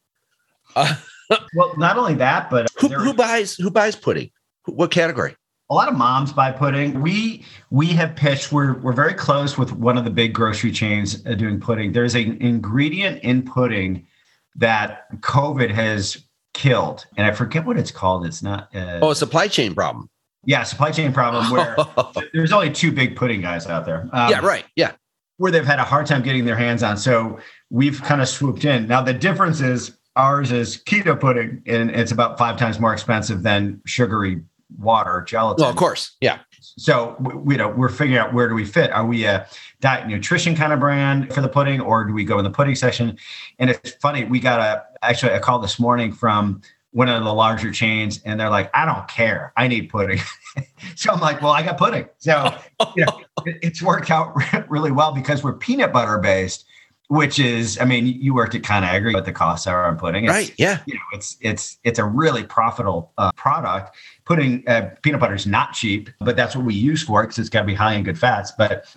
Uh, 0.76 0.96
well, 1.56 1.74
not 1.78 1.98
only 1.98 2.16
that, 2.16 2.50
but 2.50 2.68
who, 2.78 2.88
who, 2.90 3.14
buys 3.14 3.56
who 3.56 3.70
buys 3.70 3.96
pudding? 3.96 4.32
What 4.66 4.92
category? 4.92 5.36
a 5.70 5.74
lot 5.76 5.88
of 5.88 5.96
moms 5.96 6.34
buy 6.34 6.52
pudding. 6.52 7.02
We 7.02 7.46
we 7.70 7.88
have 7.88 8.16
pitched. 8.16 8.52
We're 8.52 8.80
we're 8.80 8.94
very 8.94 9.14
close 9.14 9.58
with 9.58 9.72
one 9.72 9.98
of 9.98 10.04
the 10.04 10.10
big 10.10 10.34
grocery 10.34 10.72
chains 10.72 11.24
uh, 11.26 11.36
doing 11.36 11.60
pudding. 11.60 11.92
There's 11.92 12.16
an 12.16 12.42
ingredient 12.42 13.24
in 13.24 13.44
pudding 13.44 14.08
that 14.56 15.12
COVID 15.22 15.70
has 15.72 16.26
killed, 16.54 17.06
and 17.18 17.28
I 17.28 17.32
forget 17.32 17.66
what 17.66 17.78
it's 17.78 17.92
called. 17.92 18.26
It's 18.26 18.42
not. 18.42 18.76
Uh, 18.76 19.00
oh, 19.02 19.12
a 19.12 19.16
supply 19.16 19.48
chain 19.48 19.76
problem. 19.76 20.10
Yeah, 20.50 20.64
supply 20.64 20.90
chain 20.90 21.14
problem 21.14 21.52
where 21.52 21.78
there's 22.34 22.52
only 22.52 22.72
two 22.72 22.92
big 22.92 23.16
pudding 23.16 23.40
guys 23.40 23.68
out 23.68 23.86
there. 23.86 24.10
Um, 24.12 24.32
yeah, 24.32 24.40
right. 24.40 24.66
Yeah, 24.76 24.94
where 25.38 25.52
they've 25.52 25.64
had 25.64 25.78
a 25.78 25.84
hard 25.84 26.08
time 26.08 26.24
getting 26.24 26.44
their 26.44 26.56
hands 26.56 26.82
on. 26.82 26.98
So 26.98 27.38
we've 27.70 28.02
kind 28.02 28.20
of 28.20 28.28
swooped 28.28 28.66
in. 28.66 28.88
Now 28.88 29.04
the 29.04 29.14
difference 29.14 29.62
is 29.62 29.96
ours 30.16 30.52
is 30.52 30.84
keto 30.86 31.20
pudding, 31.20 31.62
and 31.68 31.92
it's 31.92 32.12
about 32.12 32.40
five 32.40 32.58
times 32.58 32.80
more 32.80 32.92
expensive 32.92 33.44
than 33.44 33.80
sugary 33.86 34.42
water 34.80 35.24
gelatin. 35.28 35.62
Well, 35.62 35.70
of 35.70 35.76
course, 35.76 36.18
yeah. 36.20 36.40
So 36.62 37.16
we, 37.20 37.54
you 37.54 37.58
know 37.60 37.70
we're 37.70 37.90
figuring 37.90 38.18
out 38.18 38.34
where 38.34 38.50
do 38.50 38.56
we 38.56 38.66
fit. 38.66 38.90
Are 38.90 39.06
we 39.06 39.26
a 39.26 39.48
diet 39.82 40.08
nutrition 40.08 40.56
kind 40.56 40.74
of 40.74 40.80
brand 40.80 41.32
for 41.32 41.42
the 41.42 41.48
pudding, 41.48 41.80
or 41.80 42.06
do 42.06 42.12
we 42.14 42.24
go 42.24 42.40
in 42.40 42.44
the 42.44 42.50
pudding 42.50 42.74
section? 42.74 43.20
And 43.60 43.70
it's 43.70 43.92
funny, 44.02 44.26
we 44.26 44.40
got 44.40 44.60
a 44.62 44.84
actually 45.04 45.34
a 45.34 45.40
call 45.40 45.60
this 45.60 45.80
morning 45.80 46.12
from 46.12 46.64
one 46.92 47.08
of 47.10 47.24
the 47.24 47.34
larger 47.34 47.72
chains, 47.72 48.22
and 48.26 48.40
they're 48.40 48.50
like, 48.50 48.70
"I 48.74 48.86
don't 48.86 49.08
care, 49.08 49.54
I 49.58 49.68
need 49.68 49.90
pudding." 49.90 50.20
so 50.96 51.12
I'm 51.12 51.20
like, 51.20 51.42
"Well, 51.42 51.52
I 51.52 51.64
got 51.64 51.78
pudding." 51.78 52.08
So 52.18 52.56
you 52.96 53.06
know, 53.06 53.22
it's 53.46 53.82
worked 53.82 54.12
out 54.12 54.36
really 54.70 54.92
well 54.92 55.12
because 55.12 55.44
we're 55.44 55.54
peanut 55.54 55.94
butter 55.94 56.18
based 56.18 56.66
which 57.10 57.40
is, 57.40 57.80
I 57.82 57.86
mean, 57.86 58.06
you 58.06 58.36
worked 58.36 58.54
at 58.54 58.62
ConAgra, 58.62 59.16
what 59.16 59.26
the 59.26 59.32
costs 59.32 59.66
are 59.66 59.86
on 59.86 59.98
pudding. 59.98 60.26
It's, 60.26 60.32
right. 60.32 60.54
Yeah. 60.58 60.80
You 60.86 60.94
know, 60.94 61.00
it's 61.12 61.38
it's 61.42 61.80
it's 61.84 61.98
a 61.98 62.06
really 62.06 62.44
profitable 62.44 63.12
uh, 63.18 63.32
product. 63.32 63.98
Pudding 64.26 64.64
uh, 64.68 64.92
peanut 65.02 65.20
butter 65.20 65.34
is 65.34 65.48
not 65.48 65.74
cheap, 65.74 66.12
but 66.20 66.36
that's 66.36 66.56
what 66.56 66.66
we 66.66 66.76
use 66.76 67.02
for 67.02 67.24
it 67.24 67.28
because 67.28 67.40
it's 67.40 67.50
got 67.50 67.62
to 67.62 67.68
be 67.68 67.74
high 67.74 67.96
in 67.96 68.04
good 68.04 68.18
fats. 68.18 68.54
But 68.56 68.96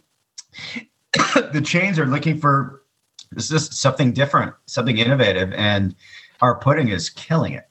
the 1.14 1.62
chains 1.64 1.98
are 1.98 2.04
looking 2.04 2.38
for 2.38 2.82
this 3.30 3.50
is 3.50 3.78
something 3.78 4.12
different, 4.12 4.54
something 4.66 4.98
innovative, 4.98 5.50
and 5.54 5.94
our 6.42 6.56
pudding 6.56 6.88
is 6.88 7.08
killing 7.08 7.54
it. 7.54 7.64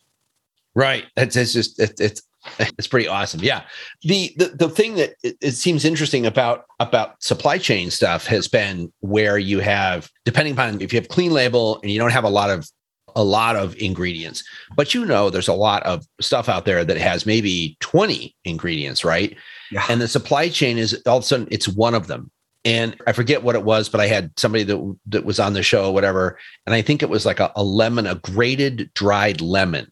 Right. 0.75 1.05
It's, 1.17 1.35
it's 1.35 1.53
just 1.53 1.79
it, 1.79 1.99
it's 1.99 2.21
it's 2.59 2.87
pretty 2.87 3.07
awesome. 3.07 3.41
Yeah. 3.41 3.63
The, 4.03 4.33
the 4.37 4.45
the 4.47 4.69
thing 4.69 4.95
that 4.95 5.13
it, 5.23 5.37
it, 5.41 5.51
seems 5.51 5.85
interesting 5.85 6.25
about 6.25 6.65
about 6.79 7.21
supply 7.21 7.57
chain 7.57 7.91
stuff 7.91 8.25
has 8.27 8.47
been 8.47 8.91
where 8.99 9.37
you 9.37 9.59
have 9.59 10.09
depending 10.25 10.53
upon 10.53 10.81
if 10.81 10.91
you 10.91 10.99
have 10.99 11.09
clean 11.09 11.31
label 11.31 11.79
and 11.81 11.91
you 11.91 11.99
don't 11.99 12.11
have 12.11 12.23
a 12.23 12.29
lot 12.29 12.49
of 12.49 12.67
a 13.15 13.23
lot 13.23 13.55
of 13.55 13.75
ingredients, 13.77 14.43
but 14.75 14.93
you 14.93 15.05
know 15.05 15.29
there's 15.29 15.47
a 15.47 15.53
lot 15.53 15.83
of 15.83 16.05
stuff 16.19 16.47
out 16.47 16.65
there 16.65 16.85
that 16.85 16.97
has 16.97 17.25
maybe 17.25 17.75
20 17.81 18.35
ingredients, 18.45 19.03
right? 19.03 19.35
Yeah. 19.69 19.85
And 19.89 19.99
the 19.99 20.07
supply 20.07 20.49
chain 20.49 20.77
is 20.77 21.01
all 21.05 21.17
of 21.17 21.23
a 21.23 21.27
sudden 21.27 21.47
it's 21.51 21.67
one 21.67 21.93
of 21.93 22.07
them. 22.07 22.31
And 22.63 22.95
I 23.07 23.11
forget 23.11 23.43
what 23.43 23.55
it 23.55 23.63
was, 23.63 23.89
but 23.89 23.99
I 23.99 24.07
had 24.07 24.31
somebody 24.37 24.63
that 24.65 24.97
that 25.07 25.25
was 25.25 25.39
on 25.39 25.53
the 25.53 25.63
show, 25.63 25.85
or 25.85 25.93
whatever, 25.93 26.37
and 26.65 26.75
I 26.75 26.81
think 26.83 27.01
it 27.01 27.09
was 27.09 27.25
like 27.25 27.39
a, 27.39 27.51
a 27.55 27.63
lemon, 27.63 28.05
a 28.05 28.15
grated 28.15 28.93
dried 28.93 29.41
lemon, 29.41 29.91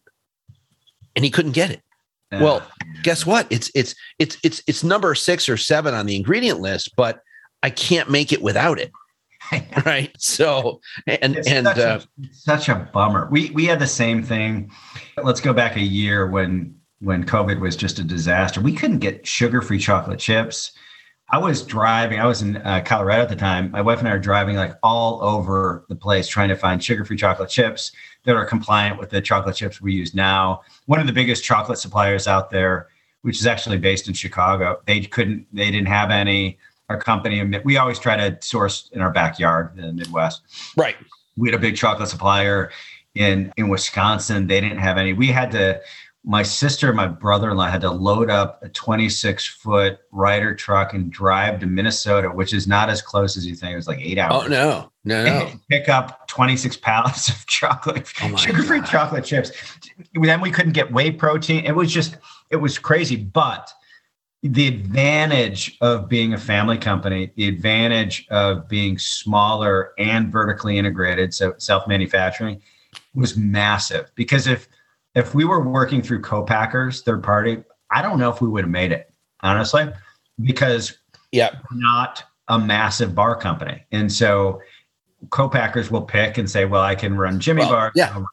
and 1.16 1.26
he 1.26 1.32
couldn't 1.32 1.52
get 1.52 1.72
it 1.72 1.82
well, 2.32 2.62
guess 3.04 3.26
what? 3.26 3.48
It's 3.50 3.72
it's 3.74 3.96
it's 4.20 4.38
it's 4.44 4.62
it's 4.68 4.84
number 4.84 5.16
six 5.16 5.50
or 5.50 5.58
seven 5.58 5.94
on 5.94 6.06
the 6.06 6.16
ingredient 6.16 6.60
list, 6.60 6.96
but 6.96 7.22
I 7.64 7.70
can't 7.70 8.10
make 8.10 8.32
it 8.32 8.42
without 8.42 8.80
it. 8.80 8.92
right. 9.86 10.12
So 10.18 10.80
and 11.08 11.36
it's 11.38 11.48
and 11.48 11.66
such, 11.66 11.78
uh, 11.78 12.00
a, 12.02 12.28
such 12.32 12.70
a 12.70 12.90
bummer. 12.94 13.28
We 13.32 13.50
we 13.52 13.66
had 13.66 13.80
the 13.80 13.88
same 13.88 14.22
thing. 14.22 14.72
Let's 15.22 15.42
go 15.42 15.54
back 15.54 15.76
a 15.76 15.82
year 15.82 16.28
when 16.28 16.76
when 17.00 17.26
COVID 17.26 17.60
was 17.60 17.76
just 17.76 17.98
a 18.00 18.04
disaster. 18.04 18.62
We 18.62 18.74
couldn't 18.74 19.00
get 19.00 19.26
sugar-free 19.26 19.80
chocolate 19.80 20.20
chips. 20.20 20.74
I 21.32 21.38
was 21.38 21.64
driving. 21.64 22.20
I 22.20 22.26
was 22.26 22.42
in 22.42 22.58
uh, 22.58 22.82
Colorado 22.86 23.22
at 23.24 23.30
the 23.30 23.36
time. 23.36 23.72
My 23.72 23.82
wife 23.82 24.00
and 24.00 24.08
I 24.08 24.12
are 24.12 24.20
driving 24.20 24.56
like 24.56 24.74
all 24.84 25.22
over 25.24 25.86
the 25.88 25.96
place 25.96 26.28
trying 26.28 26.50
to 26.50 26.56
find 26.56 26.84
sugar-free 26.84 27.18
chocolate 27.18 27.50
chips 27.50 27.92
that 28.26 28.36
are 28.36 28.46
compliant 28.46 29.00
with 29.00 29.10
the 29.10 29.22
chocolate 29.22 29.56
chips 29.56 29.82
we 29.82 29.94
use 29.94 30.14
now. 30.14 30.62
One 30.86 31.00
of 31.00 31.08
the 31.08 31.14
biggest 31.14 31.44
chocolate 31.44 31.80
suppliers 31.80 32.28
out 32.28 32.52
there, 32.52 32.88
which 33.22 33.40
is 33.40 33.48
actually 33.48 33.78
based 33.78 34.08
in 34.08 34.14
Chicago, 34.14 34.82
they 34.86 35.02
couldn't, 35.02 35.48
they 35.54 35.72
didn't 35.72 35.88
have 35.88 36.12
any. 36.12 36.58
Our 36.90 37.00
company, 37.00 37.44
we 37.64 37.78
always 37.78 38.00
try 38.00 38.18
to 38.18 38.36
source 38.42 38.90
in 38.94 39.02
our 39.02 39.12
backyard 39.12 39.78
in 39.78 39.86
the 39.86 39.94
Midwest. 39.94 40.42
Right. 40.76 40.96
We 41.38 41.48
had 41.48 41.56
a 41.56 41.62
big 41.62 41.76
chocolate 41.76 42.10
supplier 42.10 42.72
in 43.16 43.54
in 43.58 43.70
Wisconsin. 43.70 44.48
They 44.48 44.60
didn't 44.60 44.80
have 44.80 44.98
any. 44.98 45.14
We 45.14 45.28
had 45.28 45.52
to 45.52 45.82
my 46.26 46.44
sister 46.44 46.88
and 46.88 46.98
my 46.98 47.08
brother-in-law 47.08 47.68
had 47.68 47.82
to 47.82 47.90
load 47.90 48.30
up 48.30 48.62
a 48.62 48.70
26 48.70 49.48
foot 49.48 50.00
Ryder 50.12 50.54
truck 50.54 50.94
and 50.94 51.12
drive 51.12 51.60
to 51.62 51.66
Minnesota, 51.66 52.30
which 52.30 52.54
is 52.54 52.68
not 52.68 52.90
as 52.90 53.02
close 53.02 53.38
as 53.38 53.48
you 53.48 53.56
think. 53.56 53.74
It 53.74 53.78
was 53.78 53.88
like 53.88 54.00
eight 54.02 54.18
oh, 54.18 54.24
hours. 54.24 54.44
Oh 54.46 54.48
no, 54.48 54.92
no, 55.06 55.24
no. 55.24 55.52
Pick 55.70 55.88
up 55.88 56.28
26 56.28 56.78
pallets 56.78 57.30
of 57.30 57.46
chocolate, 57.48 58.12
oh 58.22 58.36
sugar-free 58.36 58.82
chocolate 58.82 59.24
chips. 59.24 59.52
Then 60.14 60.42
we 60.42 60.52
couldn't 60.52 60.74
get 60.74 60.92
whey 60.92 61.12
protein. 61.12 61.66
It 61.66 61.76
was 61.76 61.92
just, 61.92 62.18
it 62.50 62.58
was 62.58 62.78
crazy. 62.78 63.16
But 63.16 63.72
the 64.44 64.68
advantage 64.68 65.78
of 65.80 66.10
being 66.10 66.34
a 66.34 66.38
family 66.38 66.78
company, 66.78 67.32
the 67.36 67.48
advantage 67.48 68.28
of 68.30 68.68
being 68.68 68.98
smaller 68.98 69.94
and 69.98 70.32
vertically 70.32 70.78
integrated, 70.78 71.34
so 71.34 71.54
self-manufacturing, 71.58 72.62
was 73.14 73.38
massive. 73.38 74.12
Because 74.16 74.48
if 74.48 74.68
if 75.16 75.34
we 75.34 75.46
were 75.46 75.62
working 75.62 76.02
through 76.02 76.22
co-packers, 76.22 77.02
third 77.02 77.24
party, 77.24 77.64
I 77.92 78.02
don't 78.02 78.20
know 78.20 78.30
if 78.30 78.42
we 78.42 78.48
would 78.48 78.64
have 78.64 78.72
made 78.72 78.92
it, 78.92 79.12
honestly, 79.42 79.90
because 80.42 80.98
yeah, 81.32 81.56
not 81.72 82.24
a 82.48 82.60
massive 82.60 83.16
bar 83.16 83.36
company. 83.36 83.84
And 83.92 84.12
so 84.12 84.62
co-packers 85.30 85.92
will 85.92 86.02
pick 86.02 86.38
and 86.38 86.50
say, 86.50 86.66
well, 86.66 86.82
I 86.82 86.96
can 86.96 87.16
run 87.16 87.40
Jimmy 87.40 87.62
well, 87.62 87.72
Bar. 87.72 87.92
Yeah. 87.96 88.24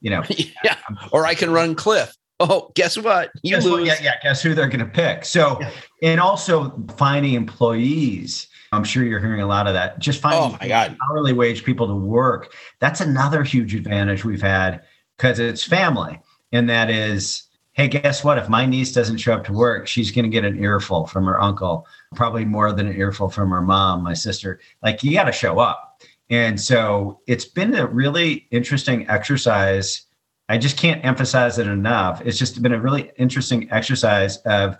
You 0.00 0.10
know, 0.10 0.22
yeah. 0.64 0.76
Or 1.12 1.26
I 1.26 1.34
can 1.34 1.50
run 1.50 1.74
Clif. 1.74 2.14
Oh, 2.40 2.72
guess 2.74 2.98
what? 2.98 3.30
You 3.42 3.54
guess 3.54 3.64
lose. 3.64 3.72
What? 3.72 3.84
Yeah, 3.84 3.96
yeah. 4.02 4.14
Guess 4.22 4.42
who 4.42 4.54
they're 4.54 4.68
going 4.68 4.80
to 4.80 4.86
pick. 4.86 5.24
So, 5.24 5.58
yeah. 5.60 5.70
and 6.02 6.20
also 6.20 6.76
finding 6.96 7.34
employees. 7.34 8.48
I'm 8.72 8.84
sure 8.84 9.04
you're 9.04 9.20
hearing 9.20 9.42
a 9.42 9.46
lot 9.46 9.66
of 9.66 9.74
that. 9.74 9.98
Just 9.98 10.20
finding 10.20 10.40
oh 10.40 10.56
my 10.60 10.66
God. 10.66 10.96
hourly 11.10 11.34
wage 11.34 11.62
people 11.62 11.86
to 11.86 11.94
work. 11.94 12.54
That's 12.80 13.00
another 13.00 13.44
huge 13.44 13.74
advantage 13.74 14.24
we've 14.24 14.42
had 14.42 14.82
because 15.22 15.38
it's 15.38 15.62
family. 15.62 16.20
And 16.50 16.68
that 16.68 16.90
is, 16.90 17.44
hey, 17.74 17.86
guess 17.86 18.24
what? 18.24 18.38
If 18.38 18.48
my 18.48 18.66
niece 18.66 18.90
doesn't 18.90 19.18
show 19.18 19.34
up 19.34 19.44
to 19.44 19.52
work, 19.52 19.86
she's 19.86 20.10
going 20.10 20.24
to 20.24 20.28
get 20.28 20.44
an 20.44 20.58
earful 20.58 21.06
from 21.06 21.26
her 21.26 21.40
uncle, 21.40 21.86
probably 22.16 22.44
more 22.44 22.72
than 22.72 22.88
an 22.88 22.96
earful 22.96 23.30
from 23.30 23.50
her 23.50 23.62
mom, 23.62 24.02
my 24.02 24.14
sister. 24.14 24.58
Like, 24.82 25.04
you 25.04 25.12
got 25.12 25.24
to 25.24 25.32
show 25.32 25.60
up. 25.60 26.02
And 26.28 26.60
so 26.60 27.20
it's 27.28 27.44
been 27.44 27.72
a 27.76 27.86
really 27.86 28.48
interesting 28.50 29.08
exercise. 29.08 30.06
I 30.48 30.58
just 30.58 30.76
can't 30.76 31.04
emphasize 31.04 31.56
it 31.56 31.68
enough. 31.68 32.20
It's 32.24 32.38
just 32.38 32.60
been 32.60 32.72
a 32.72 32.80
really 32.80 33.12
interesting 33.16 33.70
exercise 33.70 34.38
of 34.38 34.76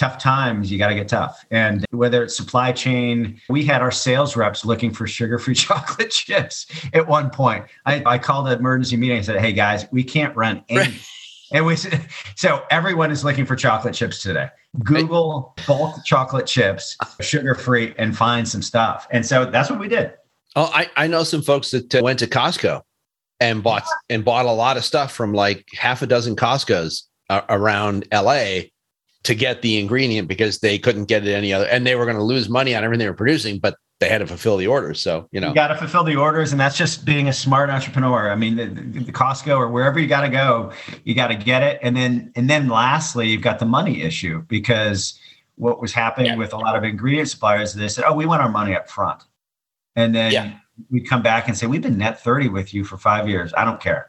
tough 0.00 0.16
times, 0.16 0.72
you 0.72 0.78
got 0.78 0.88
to 0.88 0.94
get 0.94 1.08
tough. 1.08 1.44
And 1.50 1.84
whether 1.90 2.22
it's 2.22 2.34
supply 2.34 2.72
chain, 2.72 3.38
we 3.50 3.64
had 3.64 3.82
our 3.82 3.90
sales 3.90 4.34
reps 4.34 4.64
looking 4.64 4.92
for 4.92 5.06
sugar 5.06 5.38
free 5.38 5.54
chocolate 5.66 6.10
chips 6.10 6.66
at 6.94 7.06
one 7.06 7.28
point. 7.28 7.66
I, 7.84 8.02
I 8.06 8.18
called 8.18 8.48
an 8.48 8.58
emergency 8.58 8.96
meeting 8.96 9.18
and 9.18 9.26
said, 9.26 9.40
Hey 9.40 9.52
guys, 9.52 9.86
we 9.92 10.02
can't 10.02 10.34
run 10.34 10.64
any. 10.68 10.80
Right. 10.80 10.94
And 11.52 11.66
we 11.66 11.74
said, 11.74 12.06
so 12.36 12.62
everyone 12.70 13.10
is 13.10 13.24
looking 13.24 13.44
for 13.44 13.56
chocolate 13.56 13.92
chips 13.92 14.22
today. 14.22 14.50
Google 14.84 15.52
bulk 15.66 15.96
chocolate 16.04 16.46
chips, 16.46 16.96
sugar 17.18 17.56
free, 17.56 17.92
and 17.98 18.16
find 18.16 18.48
some 18.48 18.62
stuff. 18.62 19.08
And 19.10 19.26
so 19.26 19.44
that's 19.46 19.68
what 19.68 19.80
we 19.80 19.88
did. 19.88 20.12
Oh, 20.54 20.70
I, 20.72 20.88
I 20.96 21.08
know 21.08 21.24
some 21.24 21.42
folks 21.42 21.72
that 21.72 21.92
uh, 21.92 22.02
went 22.04 22.20
to 22.20 22.28
Costco 22.28 22.82
and 23.40 23.64
bought 23.64 23.82
and 24.08 24.24
bought 24.24 24.46
a 24.46 24.52
lot 24.52 24.76
of 24.76 24.84
stuff 24.84 25.10
from 25.10 25.34
like 25.34 25.66
half 25.76 26.02
a 26.02 26.06
dozen 26.06 26.36
Costco's 26.36 27.08
uh, 27.30 27.40
around 27.48 28.06
LA 28.12 28.69
to 29.22 29.34
get 29.34 29.62
the 29.62 29.78
ingredient 29.78 30.28
because 30.28 30.58
they 30.60 30.78
couldn't 30.78 31.04
get 31.04 31.26
it 31.26 31.32
any 31.32 31.52
other 31.52 31.66
and 31.66 31.86
they 31.86 31.94
were 31.94 32.04
going 32.04 32.16
to 32.16 32.22
lose 32.22 32.48
money 32.48 32.74
on 32.74 32.84
everything 32.84 33.00
they 33.00 33.08
were 33.08 33.14
producing 33.14 33.58
but 33.58 33.76
they 33.98 34.08
had 34.08 34.18
to 34.18 34.26
fulfill 34.26 34.56
the 34.56 34.66
orders 34.66 35.02
so 35.02 35.28
you 35.30 35.40
know. 35.40 35.48
You 35.48 35.54
got 35.54 35.68
to 35.68 35.76
fulfill 35.76 36.04
the 36.04 36.16
orders 36.16 36.52
and 36.52 36.60
that's 36.60 36.76
just 36.76 37.04
being 37.04 37.28
a 37.28 37.32
smart 37.34 37.68
entrepreneur. 37.68 38.30
I 38.30 38.34
mean 38.34 38.56
the, 38.56 38.66
the 38.66 39.12
costco 39.12 39.58
or 39.58 39.68
wherever 39.68 40.00
you 40.00 40.06
got 40.06 40.22
to 40.22 40.30
go 40.30 40.72
you 41.04 41.14
got 41.14 41.28
to 41.28 41.34
get 41.34 41.62
it 41.62 41.78
and 41.82 41.96
then 41.96 42.32
and 42.34 42.48
then 42.48 42.68
lastly 42.68 43.28
you've 43.28 43.42
got 43.42 43.58
the 43.58 43.66
money 43.66 44.02
issue 44.02 44.42
because 44.48 45.18
what 45.56 45.80
was 45.80 45.92
happening 45.92 46.32
yeah. 46.32 46.36
with 46.36 46.54
a 46.54 46.56
lot 46.56 46.76
of 46.76 46.84
ingredient 46.84 47.28
suppliers 47.28 47.74
they 47.74 47.88
said 47.88 48.04
oh 48.06 48.14
we 48.14 48.24
want 48.24 48.40
our 48.40 48.50
money 48.50 48.74
up 48.74 48.88
front 48.88 49.22
and 49.96 50.14
then 50.14 50.32
yeah. 50.32 50.52
we 50.88 51.02
come 51.02 51.20
back 51.20 51.46
and 51.46 51.58
say 51.58 51.66
we've 51.66 51.82
been 51.82 51.98
net 51.98 52.22
30 52.22 52.48
with 52.48 52.72
you 52.72 52.84
for 52.84 52.96
five 52.96 53.28
years. 53.28 53.52
I 53.54 53.64
don't 53.64 53.80
care. 53.80 54.08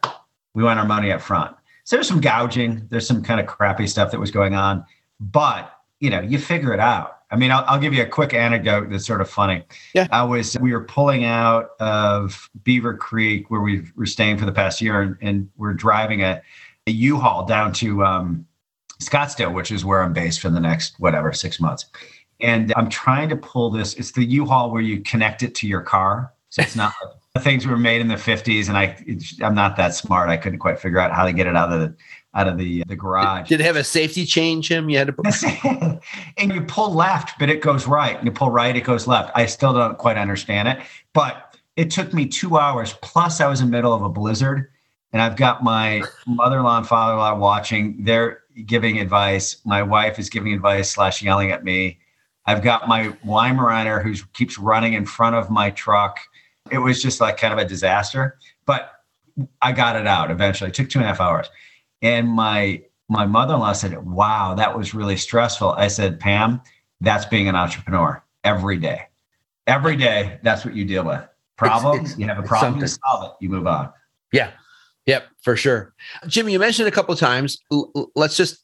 We 0.53 0.63
want 0.63 0.79
our 0.79 0.85
money 0.85 1.11
up 1.11 1.21
front 1.21 1.55
so 1.83 1.95
there's 1.95 2.07
some 2.07 2.21
gouging 2.21 2.87
there's 2.89 3.07
some 3.07 3.23
kind 3.23 3.39
of 3.39 3.47
crappy 3.47 3.87
stuff 3.87 4.11
that 4.11 4.19
was 4.19 4.31
going 4.31 4.53
on 4.55 4.85
but 5.21 5.73
you 6.01 6.09
know, 6.09 6.19
you 6.19 6.39
figure 6.39 6.73
it 6.73 6.79
out. 6.79 7.19
I 7.29 7.37
mean, 7.37 7.51
I'll, 7.51 7.63
I'll, 7.65 7.79
give 7.79 7.93
you 7.93 8.03
a 8.03 8.07
quick 8.07 8.33
anecdote 8.33 8.89
that's 8.89 9.05
sort 9.05 9.21
of 9.21 9.29
funny. 9.29 9.63
Yeah. 9.93 10.07
I 10.11 10.23
was, 10.23 10.57
we 10.59 10.73
were 10.73 10.83
pulling 10.83 11.23
out 11.23 11.69
of 11.79 12.49
Beaver 12.63 12.97
Creek 12.97 13.49
where 13.49 13.61
we 13.61 13.83
were 13.95 14.07
staying 14.07 14.37
for 14.37 14.45
the 14.45 14.51
past 14.51 14.81
year 14.81 15.01
and, 15.01 15.15
and 15.21 15.49
we're 15.55 15.73
driving 15.73 16.23
a 16.23 16.41
a 16.87 16.91
U-Haul 16.91 17.45
down 17.45 17.71
to, 17.73 18.03
um, 18.03 18.47
Scottsdale, 18.99 19.53
which 19.53 19.71
is 19.71 19.85
where 19.85 20.01
I'm 20.03 20.13
based 20.13 20.39
for 20.39 20.49
the 20.49 20.59
next 20.59 20.99
whatever 20.99 21.31
six 21.31 21.59
months. 21.59 21.85
And 22.39 22.73
I'm 22.75 22.89
trying 22.89 23.29
to 23.29 23.35
pull 23.35 23.69
this. 23.69 23.93
It's 23.95 24.11
the 24.11 24.25
U-Haul 24.25 24.71
where 24.71 24.81
you 24.81 25.01
connect 25.01 25.43
it 25.43 25.53
to 25.55 25.67
your 25.67 25.81
car, 25.81 26.33
so 26.49 26.61
it's 26.63 26.75
not. 26.75 26.93
Like, 27.03 27.43
things 27.43 27.65
were 27.65 27.77
made 27.77 28.01
in 28.01 28.07
the 28.07 28.15
50s, 28.15 28.67
and 28.67 28.77
I 28.77 28.97
I'm 29.43 29.55
not 29.55 29.77
that 29.77 29.95
smart. 29.95 30.29
I 30.29 30.37
couldn't 30.37 30.59
quite 30.59 30.79
figure 30.79 30.99
out 30.99 31.13
how 31.13 31.25
to 31.25 31.33
get 31.33 31.47
it 31.47 31.55
out 31.55 31.71
of 31.71 31.79
the 31.79 31.95
out 32.33 32.47
of 32.47 32.57
the 32.57 32.81
uh, 32.81 32.85
the 32.87 32.95
garage. 32.95 33.49
Did 33.49 33.61
it 33.61 33.63
have 33.63 33.75
a 33.75 33.83
safety 33.83 34.25
chain, 34.25 34.61
Jim? 34.61 34.89
You 34.89 34.97
had 34.97 35.07
to 35.07 35.13
put. 35.13 35.25
and 36.37 36.53
you 36.53 36.61
pull 36.61 36.93
left, 36.93 37.37
but 37.39 37.49
it 37.49 37.61
goes 37.61 37.87
right. 37.87 38.15
And 38.17 38.25
you 38.25 38.31
pull 38.31 38.51
right, 38.51 38.75
it 38.75 38.83
goes 38.83 39.07
left. 39.07 39.31
I 39.35 39.45
still 39.45 39.73
don't 39.73 39.97
quite 39.97 40.17
understand 40.17 40.67
it, 40.67 40.79
but 41.13 41.57
it 41.75 41.91
took 41.91 42.13
me 42.13 42.25
two 42.25 42.57
hours. 42.57 42.93
Plus, 43.01 43.41
I 43.41 43.47
was 43.47 43.61
in 43.61 43.67
the 43.67 43.71
middle 43.71 43.93
of 43.93 44.01
a 44.01 44.09
blizzard, 44.09 44.69
and 45.13 45.21
I've 45.21 45.35
got 45.35 45.63
my 45.63 46.03
mother-in-law 46.25 46.77
and 46.77 46.87
father-in-law 46.87 47.37
watching. 47.37 48.03
They're 48.03 48.41
giving 48.65 48.99
advice. 48.99 49.57
My 49.65 49.83
wife 49.83 50.19
is 50.19 50.29
giving 50.29 50.53
advice 50.53 50.91
slash 50.91 51.21
yelling 51.21 51.51
at 51.51 51.63
me. 51.63 51.99
I've 52.45 52.63
got 52.63 52.87
my 52.87 53.09
Weimaraner 53.25 54.03
who 54.03 54.15
keeps 54.33 54.57
running 54.57 54.93
in 54.93 55.05
front 55.05 55.35
of 55.35 55.49
my 55.49 55.69
truck. 55.71 56.19
It 56.71 56.79
was 56.79 57.01
just 57.01 57.21
like 57.21 57.37
kind 57.37 57.53
of 57.53 57.59
a 57.59 57.65
disaster, 57.65 58.37
but 58.65 58.91
I 59.61 59.71
got 59.71 59.95
it 59.95 60.07
out 60.07 60.31
eventually. 60.31 60.69
It 60.69 60.73
took 60.73 60.89
two 60.89 60.99
and 60.99 61.05
a 61.05 61.07
half 61.07 61.21
hours. 61.21 61.47
And 62.01 62.29
my 62.29 62.83
my 63.09 63.25
mother-in-law 63.25 63.73
said, 63.73 64.05
Wow, 64.05 64.55
that 64.55 64.77
was 64.77 64.93
really 64.93 65.17
stressful. 65.17 65.71
I 65.71 65.87
said, 65.87 66.19
Pam, 66.19 66.61
that's 67.01 67.25
being 67.25 67.47
an 67.47 67.55
entrepreneur 67.55 68.23
every 68.43 68.77
day. 68.77 69.01
Every 69.67 69.95
day, 69.95 70.39
that's 70.43 70.65
what 70.65 70.75
you 70.75 70.85
deal 70.85 71.03
with. 71.03 71.21
Problem, 71.57 71.99
it's, 71.99 72.11
it's, 72.11 72.19
you 72.19 72.27
have 72.27 72.39
a 72.39 72.43
problem, 72.43 72.79
you 72.79 72.87
solve 72.87 73.25
it, 73.25 73.31
you 73.43 73.49
move 73.49 73.67
on. 73.67 73.91
Yeah. 74.31 74.51
Yep, 75.05 75.27
for 75.41 75.55
sure. 75.55 75.93
Jimmy, 76.27 76.53
you 76.53 76.59
mentioned 76.59 76.87
a 76.87 76.91
couple 76.91 77.13
of 77.13 77.19
times. 77.19 77.59
Let's 78.15 78.37
just 78.37 78.63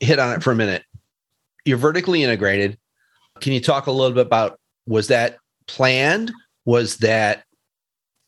hit 0.00 0.18
on 0.18 0.34
it 0.34 0.42
for 0.42 0.52
a 0.52 0.54
minute. 0.54 0.84
You're 1.64 1.78
vertically 1.78 2.22
integrated. 2.22 2.78
Can 3.40 3.52
you 3.52 3.60
talk 3.60 3.86
a 3.86 3.92
little 3.92 4.14
bit 4.14 4.26
about 4.26 4.60
was 4.86 5.08
that 5.08 5.38
planned? 5.66 6.32
Was 6.64 6.98
that 6.98 7.44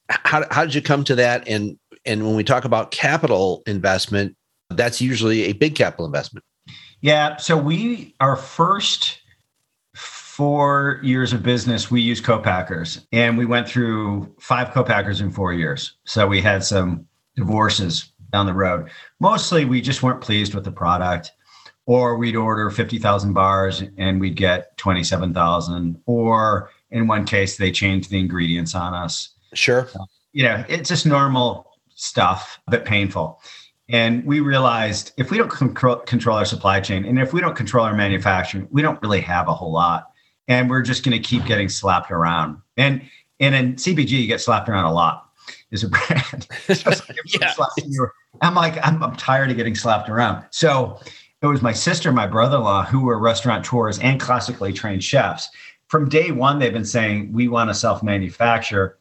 how, 0.08 0.44
how 0.50 0.64
did 0.64 0.74
you 0.74 0.82
come 0.82 1.04
to 1.04 1.16
that? 1.16 1.46
And 1.48 1.78
and 2.06 2.24
when 2.24 2.36
we 2.36 2.44
talk 2.44 2.64
about 2.64 2.90
capital 2.90 3.62
investment, 3.66 4.36
that's 4.70 5.00
usually 5.00 5.44
a 5.44 5.52
big 5.52 5.74
capital 5.74 6.06
investment. 6.06 6.44
Yeah. 7.00 7.36
So 7.36 7.56
we 7.56 8.14
our 8.20 8.36
first 8.36 9.20
four 9.94 11.00
years 11.02 11.32
of 11.32 11.42
business, 11.42 11.90
we 11.90 12.00
used 12.00 12.24
co-packers 12.24 13.06
and 13.12 13.38
we 13.38 13.46
went 13.46 13.68
through 13.68 14.34
five 14.38 14.70
co-packers 14.70 15.20
in 15.20 15.30
four 15.30 15.52
years. 15.52 15.96
So 16.04 16.26
we 16.26 16.42
had 16.42 16.62
some 16.62 17.06
divorces 17.36 18.12
down 18.32 18.46
the 18.46 18.52
road. 18.52 18.90
Mostly 19.18 19.64
we 19.64 19.80
just 19.80 20.02
weren't 20.02 20.20
pleased 20.20 20.54
with 20.54 20.64
the 20.64 20.72
product 20.72 21.32
or 21.86 22.16
we'd 22.16 22.36
order 22.36 22.68
50,000 22.70 23.32
bars 23.32 23.82
and 23.96 24.20
we'd 24.20 24.36
get 24.36 24.76
27,000 24.76 26.02
or 26.04 26.70
in 26.90 27.06
one 27.06 27.24
case 27.24 27.56
they 27.56 27.70
changed 27.70 28.10
the 28.10 28.18
ingredients 28.18 28.74
on 28.74 28.92
us. 28.92 29.30
Sure. 29.54 29.88
you 30.32 30.42
know, 30.42 30.64
it's 30.68 30.88
just 30.88 31.06
normal 31.06 31.65
stuff 31.96 32.60
but 32.68 32.84
painful. 32.84 33.40
And 33.88 34.24
we 34.24 34.40
realized 34.40 35.12
if 35.16 35.30
we 35.30 35.38
don't 35.38 35.50
control, 35.50 35.96
control 35.96 36.36
our 36.36 36.44
supply 36.44 36.80
chain 36.80 37.04
and 37.04 37.18
if 37.18 37.32
we 37.32 37.40
don't 37.40 37.56
control 37.56 37.84
our 37.84 37.94
manufacturing, 37.94 38.68
we 38.70 38.82
don't 38.82 39.00
really 39.02 39.20
have 39.20 39.48
a 39.48 39.54
whole 39.54 39.72
lot. 39.72 40.10
And 40.48 40.70
we're 40.70 40.82
just 40.82 41.04
going 41.04 41.20
to 41.20 41.28
keep 41.28 41.44
getting 41.44 41.68
slapped 41.68 42.10
around. 42.10 42.58
And 42.76 43.02
and 43.40 43.54
in 43.54 43.74
CPG, 43.74 44.10
you 44.10 44.26
get 44.26 44.40
slapped 44.40 44.68
around 44.68 44.84
a 44.84 44.92
lot 44.92 45.28
as 45.72 45.84
a 45.84 45.88
brand. 45.88 46.48
yeah. 46.68 47.54
I'm 48.40 48.54
like, 48.54 48.84
I'm, 48.86 49.02
I'm 49.02 49.16
tired 49.16 49.50
of 49.50 49.56
getting 49.56 49.74
slapped 49.74 50.08
around. 50.08 50.44
So 50.50 50.98
it 51.42 51.46
was 51.46 51.62
my 51.62 51.72
sister, 51.72 52.12
my 52.12 52.26
brother-in-law, 52.26 52.86
who 52.86 53.00
were 53.00 53.18
restaurateurs 53.18 53.98
and 53.98 54.20
classically 54.20 54.72
trained 54.72 55.04
chefs. 55.04 55.48
From 55.88 56.08
day 56.08 56.30
one, 56.32 56.58
they've 56.58 56.72
been 56.72 56.84
saying 56.84 57.32
we 57.32 57.48
want 57.48 57.70
to 57.70 57.74
self-manufacture. 57.74 58.98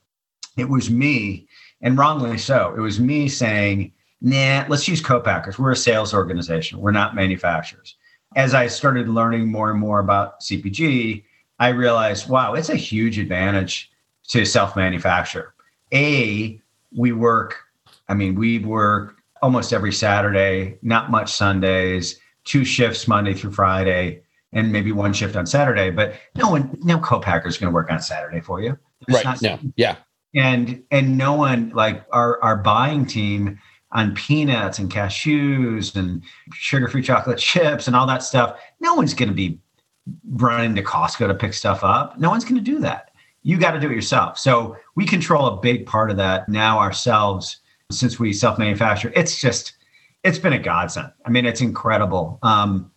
It 0.58 0.69
was 0.69 0.89
me, 0.89 1.47
and 1.82 1.98
wrongly 1.98 2.38
so. 2.38 2.74
It 2.76 2.82
was 2.82 3.00
me 3.00 3.28
saying, 3.28 3.92
"Nah, 4.22 4.66
let's 4.68 4.88
use 4.88 5.02
co-packers. 5.02 5.60
We're 5.60 5.72
a 5.72 5.76
sales 5.76 6.14
organization. 6.14 6.80
We're 6.80 6.92
not 6.92 7.16
manufacturers." 7.16 7.96
As 8.36 8.54
I 8.54 8.68
started 8.68 9.08
learning 9.08 9.52
more 9.52 9.72
and 9.72 9.80
more 9.80 10.00
about 10.00 10.42
CPG, 10.42 11.24
I 11.60 11.70
realized, 11.70 12.28
wow, 12.28 12.54
it's 12.54 12.70
a 12.70 12.76
huge 12.76 13.18
advantage 13.18 13.92
to 14.28 14.46
self-manufacture. 14.46 15.54
A, 15.94 16.60
we 16.98 17.14
work. 17.14 17.64
I 18.10 18.14
mean, 18.14 18.36
we 18.36 18.60
work 18.60 19.16
almost 19.42 19.72
every 19.72 19.94
Saturday, 19.94 20.78
not 20.82 21.12
much 21.12 21.32
Sundays 21.32 22.20
two 22.46 22.64
shifts 22.64 23.08
Monday 23.08 23.34
through 23.34 23.52
Friday 23.52 24.22
and 24.54 24.72
maybe 24.72 24.92
one 24.92 25.12
shift 25.12 25.36
on 25.36 25.46
Saturday, 25.46 25.90
but 25.90 26.14
no 26.36 26.50
one, 26.50 26.78
no 26.84 26.98
co-packer 27.00 27.48
is 27.48 27.58
going 27.58 27.70
to 27.70 27.74
work 27.74 27.92
on 27.92 28.00
Saturday 28.00 28.40
for 28.40 28.62
you. 28.62 28.78
There's 29.08 29.26
right. 29.26 29.42
No. 29.42 29.60
Yeah. 29.76 29.98
And, 30.36 30.84
and 30.91 31.17
no 31.17 31.34
one 31.34 31.69
like 31.69 32.06
our, 32.12 32.41
our 32.43 32.58
buying 32.58 33.06
team 33.06 33.58
on 33.91 34.13
peanuts 34.13 34.78
and 34.78 34.91
cashews 34.91 35.95
and 35.95 36.21
sugar-free 36.52 37.02
chocolate 37.02 37.39
chips 37.39 37.88
and 37.88 37.95
all 37.95 38.06
that 38.08 38.21
stuff. 38.21 38.60
No 38.82 38.95
one's 38.95 39.13
going 39.13 39.30
to 39.30 39.36
be 39.36 39.58
running 40.32 40.76
to 40.76 40.84
Costco 40.84 41.28
to 41.28 41.34
pick 41.34 41.54
stuff 41.54 41.84
up. 41.84 42.19
No 42.19 42.30
one's 42.30 42.43
going 42.43 42.56
to 42.56 42.62
do 42.62 42.80
that. 42.80 43.12
You 43.43 43.58
got 43.58 43.71
to 43.71 43.80
do 43.80 43.89
it 43.89 43.95
yourself. 43.95 44.38
So 44.38 44.76
we 44.95 45.06
control 45.06 45.48
a 45.48 45.62
big 45.62 45.86
part 45.86 46.12
of 46.12 46.17
that 46.17 46.50
now 46.50 46.80
ourselves 46.80 47.62
since 47.89 48.19
we 48.19 48.34
self-manufacture. 48.34 49.13
It's 49.15 49.39
just, 49.39 49.74
it's 50.24 50.39
been 50.39 50.54
a 50.54 50.60
godsend. 50.60 51.13
I 51.26 51.30
mean, 51.30 51.45
it's 51.45 51.62
incredible. 51.62 52.39
Um, 52.43 52.91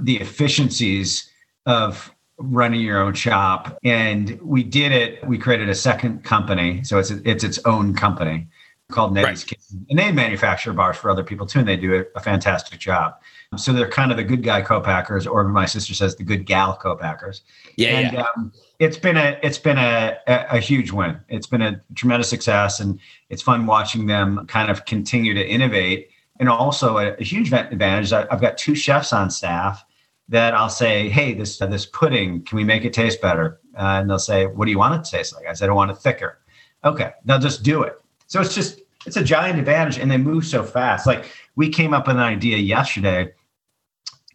the 0.00 0.20
efficiencies 0.20 1.28
of 1.66 2.13
running 2.38 2.80
your 2.80 3.00
own 3.00 3.14
shop, 3.14 3.78
and 3.84 4.38
we 4.42 4.62
did 4.62 4.92
it. 4.92 5.26
We 5.26 5.38
created 5.38 5.68
a 5.68 5.74
second 5.74 6.24
company, 6.24 6.82
so 6.84 6.98
it's 6.98 7.10
it's 7.10 7.44
its 7.44 7.58
own 7.64 7.94
company 7.94 8.48
called 8.90 9.14
Nettie's 9.14 9.42
right. 9.42 9.46
Kitchen, 9.48 9.86
and 9.88 9.98
they 9.98 10.12
manufacture 10.12 10.72
bars 10.72 10.96
for 10.96 11.10
other 11.10 11.24
people 11.24 11.46
too, 11.46 11.60
and 11.60 11.68
they 11.68 11.76
do 11.76 11.94
a, 11.94 12.18
a 12.18 12.20
fantastic 12.20 12.78
job. 12.78 13.14
So 13.56 13.72
they're 13.72 13.88
kind 13.88 14.10
of 14.10 14.16
the 14.16 14.24
good 14.24 14.42
guy 14.42 14.62
co-packers, 14.62 15.26
or 15.26 15.44
my 15.44 15.64
sister 15.66 15.94
says 15.94 16.16
the 16.16 16.24
good 16.24 16.44
gal 16.44 16.76
co-packers. 16.76 17.42
Yeah, 17.76 17.98
and, 17.98 18.12
yeah. 18.12 18.26
Um, 18.36 18.52
it's 18.78 18.98
been 18.98 19.16
a 19.16 19.38
it's 19.42 19.58
been 19.58 19.78
a, 19.78 20.16
a, 20.26 20.46
a 20.56 20.60
huge 20.60 20.90
win. 20.90 21.20
It's 21.28 21.46
been 21.46 21.62
a 21.62 21.80
tremendous 21.94 22.28
success, 22.28 22.80
and 22.80 22.98
it's 23.30 23.42
fun 23.42 23.66
watching 23.66 24.06
them 24.06 24.46
kind 24.48 24.70
of 24.70 24.84
continue 24.84 25.34
to 25.34 25.46
innovate 25.46 26.10
and 26.40 26.48
also 26.48 26.98
a, 26.98 27.12
a 27.14 27.22
huge 27.22 27.52
advantage. 27.52 28.12
I, 28.12 28.26
have 28.30 28.40
got 28.40 28.58
two 28.58 28.74
chefs 28.74 29.12
on 29.12 29.30
staff 29.30 29.84
that 30.28 30.54
I'll 30.54 30.70
say, 30.70 31.08
"Hey, 31.08 31.34
this 31.34 31.60
uh, 31.60 31.66
this 31.66 31.86
pudding, 31.86 32.42
can 32.42 32.56
we 32.56 32.64
make 32.64 32.84
it 32.84 32.92
taste 32.92 33.20
better?" 33.20 33.60
Uh, 33.76 34.00
and 34.00 34.10
they'll 34.10 34.18
say, 34.18 34.46
"What 34.46 34.64
do 34.64 34.70
you 34.70 34.78
want 34.78 34.94
it 34.94 35.04
to 35.04 35.16
taste 35.16 35.34
like?" 35.34 35.46
I 35.46 35.52
said, 35.52 35.68
"I 35.68 35.72
want 35.72 35.90
it 35.90 35.98
thicker." 35.98 36.38
Okay, 36.84 37.12
they'll 37.24 37.38
just 37.38 37.62
do 37.62 37.82
it. 37.82 38.00
So 38.26 38.40
it's 38.40 38.54
just 38.54 38.80
it's 39.06 39.16
a 39.16 39.24
giant 39.24 39.58
advantage, 39.58 39.98
and 39.98 40.10
they 40.10 40.16
move 40.16 40.46
so 40.46 40.62
fast. 40.62 41.06
Like 41.06 41.30
we 41.56 41.68
came 41.68 41.92
up 41.94 42.06
with 42.06 42.16
an 42.16 42.22
idea 42.22 42.56
yesterday. 42.58 43.32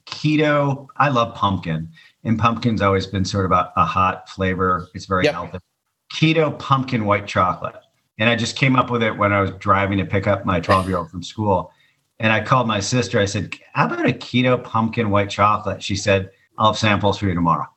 Keto. 0.05 0.87
I 0.97 1.09
love 1.09 1.35
pumpkin, 1.35 1.89
and 2.23 2.37
pumpkin's 2.37 2.81
always 2.81 3.07
been 3.07 3.25
sort 3.25 3.45
of 3.45 3.51
a, 3.51 3.71
a 3.75 3.85
hot 3.85 4.29
flavor. 4.29 4.87
It's 4.93 5.05
very 5.05 5.25
yep. 5.25 5.33
healthy. 5.33 5.59
Keto 6.13 6.57
pumpkin 6.57 7.05
white 7.05 7.27
chocolate. 7.27 7.75
And 8.17 8.29
I 8.29 8.35
just 8.35 8.57
came 8.57 8.75
up 8.75 8.89
with 8.89 9.01
it 9.01 9.17
when 9.17 9.31
I 9.31 9.39
was 9.39 9.51
driving 9.51 9.97
to 9.99 10.05
pick 10.05 10.27
up 10.27 10.45
my 10.45 10.59
12 10.59 10.89
year 10.89 10.97
old 10.97 11.09
from 11.09 11.23
school. 11.23 11.71
And 12.19 12.33
I 12.33 12.41
called 12.41 12.67
my 12.67 12.79
sister. 12.79 13.19
I 13.19 13.25
said, 13.25 13.55
How 13.73 13.85
about 13.85 14.07
a 14.07 14.13
keto 14.13 14.61
pumpkin 14.61 15.09
white 15.09 15.29
chocolate? 15.29 15.81
She 15.81 15.95
said, 15.95 16.31
I'll 16.57 16.73
have 16.73 16.77
samples 16.77 17.17
for 17.17 17.27
you 17.27 17.33
tomorrow. 17.33 17.67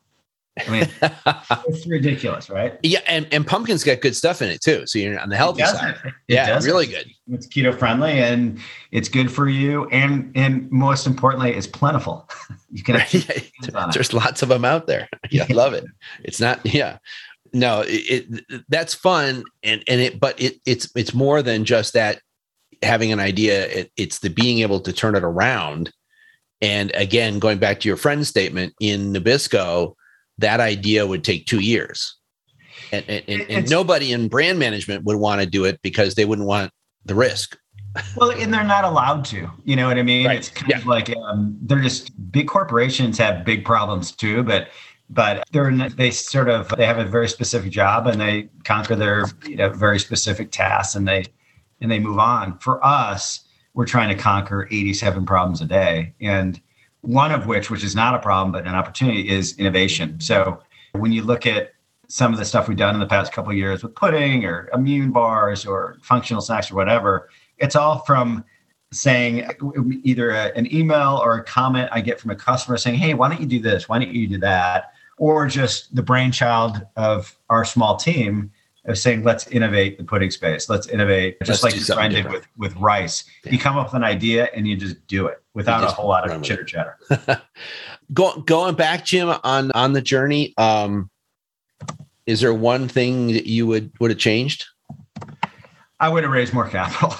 I 0.59 0.69
mean, 0.69 0.87
it's 1.67 1.87
ridiculous, 1.87 2.49
right? 2.49 2.77
Yeah, 2.83 2.99
and, 3.07 3.27
and 3.31 3.45
pumpkin's 3.45 3.83
got 3.83 4.01
good 4.01 4.15
stuff 4.15 4.41
in 4.41 4.49
it 4.49 4.61
too. 4.61 4.85
So 4.85 4.99
you're 4.99 5.19
on 5.19 5.29
the 5.29 5.35
healthy 5.35 5.63
side. 5.63 5.95
It. 6.03 6.07
It 6.07 6.13
yeah, 6.27 6.47
does 6.47 6.65
really 6.67 6.85
good. 6.85 7.09
It's 7.31 7.47
keto 7.47 7.77
friendly 7.77 8.19
and 8.19 8.59
it's 8.91 9.09
good 9.09 9.31
for 9.31 9.49
you. 9.49 9.87
And 9.89 10.31
and 10.35 10.69
most 10.71 11.07
importantly, 11.07 11.53
it's 11.53 11.65
plentiful. 11.65 12.29
you 12.71 12.83
can 12.83 12.95
yeah, 13.11 13.89
there's 13.93 14.13
lots 14.13 14.43
of 14.43 14.49
them 14.49 14.65
out 14.65 14.85
there. 14.85 15.09
Yeah, 15.31 15.45
I 15.49 15.53
love 15.53 15.73
it. 15.73 15.85
It's 16.23 16.39
not, 16.39 16.63
yeah. 16.65 16.97
No, 17.51 17.83
it, 17.87 18.25
it 18.49 18.63
that's 18.69 18.93
fun 18.93 19.43
and 19.63 19.83
and 19.87 20.01
it 20.01 20.19
but 20.19 20.39
it 20.39 20.59
it's 20.65 20.91
it's 20.95 21.13
more 21.13 21.41
than 21.41 21.65
just 21.65 21.93
that 21.93 22.19
having 22.83 23.11
an 23.11 23.19
idea 23.19 23.67
it, 23.67 23.91
it's 23.97 24.19
the 24.19 24.29
being 24.29 24.59
able 24.59 24.79
to 24.79 24.93
turn 24.93 25.15
it 25.15 25.23
around 25.23 25.91
and 26.61 26.91
again 26.95 27.39
going 27.39 27.57
back 27.57 27.79
to 27.79 27.87
your 27.87 27.97
friend's 27.97 28.27
statement 28.27 28.73
in 28.79 29.13
nabisco 29.13 29.93
that 30.37 30.59
idea 30.59 31.05
would 31.05 31.23
take 31.23 31.45
two 31.45 31.59
years 31.59 32.15
and, 32.91 33.05
and, 33.07 33.23
and, 33.27 33.41
and 33.49 33.69
nobody 33.69 34.11
in 34.11 34.27
brand 34.27 34.59
management 34.59 35.03
would 35.03 35.17
want 35.17 35.41
to 35.41 35.47
do 35.47 35.65
it 35.65 35.79
because 35.81 36.15
they 36.15 36.25
wouldn't 36.25 36.47
want 36.47 36.71
the 37.05 37.15
risk 37.15 37.57
well 38.15 38.31
and 38.31 38.53
they're 38.53 38.63
not 38.63 38.83
allowed 38.83 39.23
to 39.23 39.49
you 39.63 39.75
know 39.75 39.87
what 39.87 39.97
i 39.97 40.03
mean 40.03 40.25
right. 40.25 40.37
it's 40.37 40.49
kind 40.49 40.71
yeah. 40.71 40.77
of 40.77 40.85
like 40.85 41.15
um, 41.17 41.57
they're 41.61 41.81
just 41.81 42.11
big 42.31 42.47
corporations 42.47 43.17
have 43.17 43.45
big 43.45 43.63
problems 43.63 44.11
too 44.11 44.43
but 44.43 44.69
but 45.09 45.43
they're 45.51 45.71
they 45.89 46.11
sort 46.11 46.49
of 46.49 46.67
they 46.77 46.85
have 46.85 46.97
a 46.97 47.05
very 47.05 47.27
specific 47.27 47.71
job 47.71 48.07
and 48.07 48.19
they 48.19 48.49
conquer 48.63 48.95
their 48.95 49.25
you 49.47 49.55
know 49.55 49.69
very 49.69 49.99
specific 49.99 50.51
tasks 50.51 50.95
and 50.95 51.07
they 51.07 51.25
and 51.83 51.91
they 51.91 51.99
move 51.99 52.17
on. 52.17 52.57
For 52.57 52.83
us, 52.83 53.41
we're 53.75 53.85
trying 53.85 54.15
to 54.15 54.21
conquer 54.21 54.67
87 54.71 55.25
problems 55.25 55.61
a 55.61 55.65
day. 55.65 56.15
And 56.19 56.59
one 57.01 57.31
of 57.31 57.45
which, 57.45 57.69
which 57.69 57.83
is 57.83 57.95
not 57.95 58.15
a 58.15 58.19
problem, 58.19 58.51
but 58.51 58.65
an 58.65 58.73
opportunity, 58.73 59.29
is 59.29 59.57
innovation. 59.59 60.19
So 60.19 60.59
when 60.93 61.11
you 61.11 61.21
look 61.23 61.45
at 61.45 61.73
some 62.07 62.31
of 62.31 62.39
the 62.39 62.45
stuff 62.45 62.67
we've 62.67 62.77
done 62.77 62.93
in 62.93 62.99
the 62.99 63.05
past 63.05 63.33
couple 63.33 63.51
years 63.53 63.83
with 63.83 63.93
pudding 63.95 64.45
or 64.45 64.69
immune 64.73 65.11
bars 65.11 65.65
or 65.65 65.97
functional 66.01 66.41
snacks 66.41 66.71
or 66.71 66.75
whatever, 66.75 67.29
it's 67.57 67.75
all 67.75 67.99
from 67.99 68.45
saying 68.91 69.49
either 70.03 70.29
a, 70.29 70.55
an 70.55 70.73
email 70.73 71.19
or 71.23 71.35
a 71.35 71.43
comment 71.43 71.89
I 71.91 72.01
get 72.01 72.19
from 72.19 72.31
a 72.31 72.35
customer 72.35 72.77
saying, 72.77 72.99
Hey, 72.99 73.13
why 73.15 73.27
don't 73.29 73.41
you 73.41 73.47
do 73.47 73.59
this? 73.59 73.89
Why 73.89 73.99
don't 73.99 74.13
you 74.13 74.27
do 74.27 74.37
that? 74.39 74.93
Or 75.17 75.47
just 75.47 75.93
the 75.95 76.03
brainchild 76.03 76.85
of 76.95 77.37
our 77.49 77.65
small 77.65 77.97
team 77.97 78.51
of 78.85 78.97
saying, 78.97 79.23
let's 79.23 79.47
innovate 79.47 79.97
the 79.97 80.03
pudding 80.03 80.31
space. 80.31 80.69
Let's 80.69 80.87
innovate, 80.87 81.37
just 81.43 81.63
let's 81.63 81.75
like 81.75 81.87
your 81.87 81.95
friend 81.95 82.13
did 82.13 82.29
with, 82.29 82.47
with 82.57 82.75
rice. 82.77 83.23
Yeah. 83.45 83.53
You 83.53 83.59
come 83.59 83.77
up 83.77 83.87
with 83.87 83.93
an 83.93 84.03
idea 84.03 84.49
and 84.53 84.67
you 84.67 84.75
just 84.75 85.05
do 85.07 85.27
it 85.27 85.41
without 85.53 85.83
a 85.83 85.87
whole 85.87 86.09
lot 86.09 86.29
of 86.29 86.41
chitter 86.43 86.63
chatter. 86.63 86.97
Go, 88.13 88.41
going 88.41 88.75
back, 88.75 89.05
Jim, 89.05 89.33
on 89.43 89.71
on 89.71 89.93
the 89.93 90.01
journey, 90.01 90.53
um, 90.57 91.09
is 92.25 92.41
there 92.41 92.53
one 92.53 92.87
thing 92.87 93.27
that 93.27 93.47
you 93.47 93.65
would 93.65 93.91
would 93.99 94.11
have 94.11 94.19
changed? 94.19 94.65
I 95.99 96.09
would 96.09 96.23
have 96.23 96.33
raised 96.33 96.53
more 96.53 96.67
capital. 96.67 97.15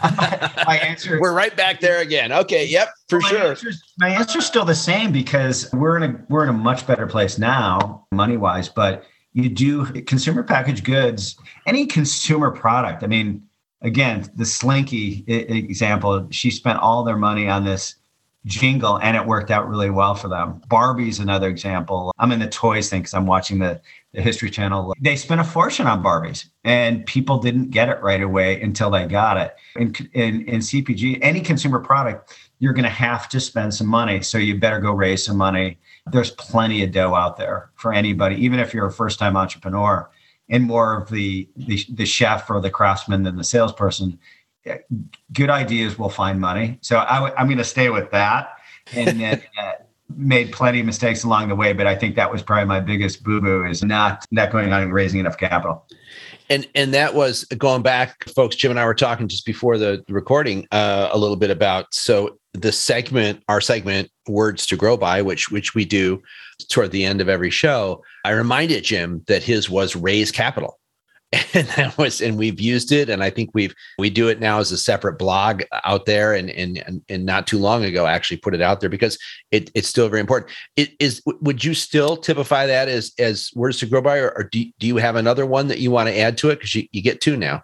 my, 0.02 0.80
answer. 0.82 1.18
We're 1.18 1.32
right 1.32 1.56
back 1.56 1.80
there 1.80 2.00
again. 2.00 2.30
Okay. 2.30 2.66
Yep. 2.66 2.88
For 3.08 3.20
my 3.20 3.28
sure. 3.28 3.56
My 3.98 4.10
answer's 4.10 4.44
still 4.44 4.66
the 4.66 4.74
same 4.74 5.12
because 5.12 5.72
we're 5.72 5.96
in 5.96 6.02
a 6.02 6.24
we're 6.28 6.42
in 6.42 6.50
a 6.50 6.52
much 6.52 6.86
better 6.86 7.06
place 7.06 7.38
now, 7.38 8.06
money 8.12 8.36
wise. 8.36 8.68
But 8.68 9.04
you 9.32 9.48
do 9.48 9.84
consumer 10.02 10.42
packaged 10.42 10.84
goods, 10.84 11.36
any 11.66 11.86
consumer 11.86 12.50
product. 12.50 13.02
I 13.02 13.06
mean, 13.06 13.42
again, 13.82 14.30
the 14.36 14.44
Slinky 14.44 15.24
example. 15.26 16.26
She 16.30 16.50
spent 16.50 16.78
all 16.80 17.04
their 17.04 17.16
money 17.16 17.48
on 17.48 17.64
this 17.64 17.96
jingle 18.44 18.98
and 19.00 19.16
it 19.16 19.26
worked 19.26 19.50
out 19.50 19.68
really 19.68 19.90
well 19.90 20.14
for 20.14 20.28
them. 20.28 20.60
Barbie's 20.68 21.18
another 21.18 21.48
example. 21.48 22.12
I'm 22.18 22.32
in 22.32 22.38
the 22.38 22.48
toys 22.48 22.88
thing 22.88 23.02
because 23.02 23.14
I'm 23.14 23.26
watching 23.26 23.58
the, 23.58 23.80
the 24.12 24.22
History 24.22 24.50
Channel. 24.50 24.94
They 25.00 25.16
spent 25.16 25.40
a 25.40 25.44
fortune 25.44 25.86
on 25.86 26.02
Barbies 26.02 26.46
and 26.64 27.04
people 27.06 27.38
didn't 27.38 27.70
get 27.70 27.88
it 27.88 28.00
right 28.00 28.22
away 28.22 28.60
until 28.60 28.90
they 28.90 29.06
got 29.06 29.36
it. 29.36 29.56
In, 29.76 29.94
in, 30.14 30.42
in 30.48 30.60
CPG, 30.60 31.18
any 31.20 31.40
consumer 31.40 31.80
product, 31.80 32.36
you're 32.58 32.72
going 32.72 32.84
to 32.84 32.90
have 32.90 33.28
to 33.28 33.40
spend 33.40 33.74
some 33.74 33.86
money. 33.86 34.22
So 34.22 34.38
you 34.38 34.58
better 34.58 34.80
go 34.80 34.92
raise 34.92 35.24
some 35.24 35.36
money. 35.36 35.78
There's 36.12 36.30
plenty 36.32 36.82
of 36.82 36.92
dough 36.92 37.14
out 37.14 37.36
there 37.36 37.70
for 37.74 37.92
anybody, 37.92 38.36
even 38.44 38.58
if 38.58 38.74
you're 38.74 38.86
a 38.86 38.92
first 38.92 39.18
time 39.18 39.36
entrepreneur 39.36 40.10
and 40.48 40.64
more 40.64 40.96
of 40.96 41.10
the, 41.10 41.48
the, 41.56 41.84
the 41.90 42.06
chef 42.06 42.50
or 42.50 42.60
the 42.60 42.70
craftsman 42.70 43.22
than 43.22 43.36
the 43.36 43.44
salesperson 43.44 44.18
good 45.32 45.50
ideas 45.50 45.98
will 45.98 46.10
find 46.10 46.40
money. 46.40 46.78
So 46.80 46.98
i 46.98 47.14
w- 47.14 47.34
I'm 47.36 47.46
going 47.46 47.58
to 47.58 47.64
stay 47.64 47.90
with 47.90 48.10
that. 48.10 48.50
And 48.92 49.20
then, 49.20 49.42
uh, 49.62 49.72
made 50.16 50.52
plenty 50.52 50.80
of 50.80 50.86
mistakes 50.86 51.22
along 51.22 51.48
the 51.48 51.54
way, 51.54 51.74
but 51.74 51.86
I 51.86 51.94
think 51.94 52.16
that 52.16 52.32
was 52.32 52.42
probably 52.42 52.64
my 52.64 52.80
biggest 52.80 53.22
boo 53.22 53.42
boo 53.42 53.66
is 53.66 53.84
not 53.84 54.24
not 54.30 54.50
going 54.50 54.72
on 54.72 54.82
and 54.82 54.92
raising 54.92 55.20
enough 55.20 55.36
capital. 55.36 55.86
And 56.48 56.66
and 56.74 56.94
that 56.94 57.14
was 57.14 57.44
going 57.44 57.82
back, 57.82 58.26
folks. 58.30 58.56
Jim 58.56 58.70
and 58.70 58.80
I 58.80 58.86
were 58.86 58.94
talking 58.94 59.28
just 59.28 59.44
before 59.44 59.76
the 59.76 60.02
recording 60.08 60.66
uh, 60.72 61.10
a 61.12 61.18
little 61.18 61.36
bit 61.36 61.50
about 61.50 61.92
so 61.92 62.38
the 62.60 62.72
segment, 62.72 63.42
our 63.48 63.60
segment, 63.60 64.10
words 64.28 64.66
to 64.66 64.76
grow 64.76 64.96
by, 64.96 65.22
which 65.22 65.50
which 65.50 65.74
we 65.74 65.84
do 65.84 66.22
toward 66.70 66.90
the 66.90 67.04
end 67.04 67.20
of 67.20 67.28
every 67.28 67.50
show. 67.50 68.02
I 68.24 68.30
reminded 68.30 68.84
Jim 68.84 69.24
that 69.28 69.42
his 69.42 69.70
was 69.70 69.96
raise 69.96 70.30
capital. 70.30 70.78
And 71.52 71.68
that 71.68 71.98
was 71.98 72.22
and 72.22 72.38
we've 72.38 72.58
used 72.58 72.90
it 72.90 73.10
and 73.10 73.22
i 73.22 73.28
think 73.28 73.50
we've 73.52 73.74
we 73.98 74.08
do 74.08 74.28
it 74.28 74.40
now 74.40 74.60
as 74.60 74.72
a 74.72 74.78
separate 74.78 75.18
blog 75.18 75.62
out 75.84 76.06
there 76.06 76.32
and 76.32 76.48
and 76.48 77.02
and 77.06 77.26
not 77.26 77.46
too 77.46 77.58
long 77.58 77.84
ago 77.84 78.06
actually 78.06 78.38
put 78.38 78.54
it 78.54 78.62
out 78.62 78.80
there 78.80 78.88
because 78.88 79.18
it, 79.50 79.70
it's 79.74 79.88
still 79.88 80.08
very 80.08 80.20
important. 80.20 80.50
It 80.76 80.90
is 80.98 81.22
would 81.26 81.62
you 81.62 81.74
still 81.74 82.16
typify 82.16 82.64
that 82.66 82.88
as 82.88 83.12
as 83.18 83.50
words 83.54 83.78
to 83.80 83.86
grow 83.86 84.00
by 84.00 84.18
or, 84.18 84.30
or 84.30 84.44
do, 84.44 84.64
do 84.78 84.86
you 84.86 84.96
have 84.96 85.16
another 85.16 85.44
one 85.44 85.68
that 85.68 85.80
you 85.80 85.90
want 85.90 86.08
to 86.08 86.18
add 86.18 86.38
to 86.38 86.48
it? 86.48 86.56
Because 86.56 86.74
you, 86.74 86.88
you 86.92 87.02
get 87.02 87.20
two 87.20 87.36
now. 87.36 87.62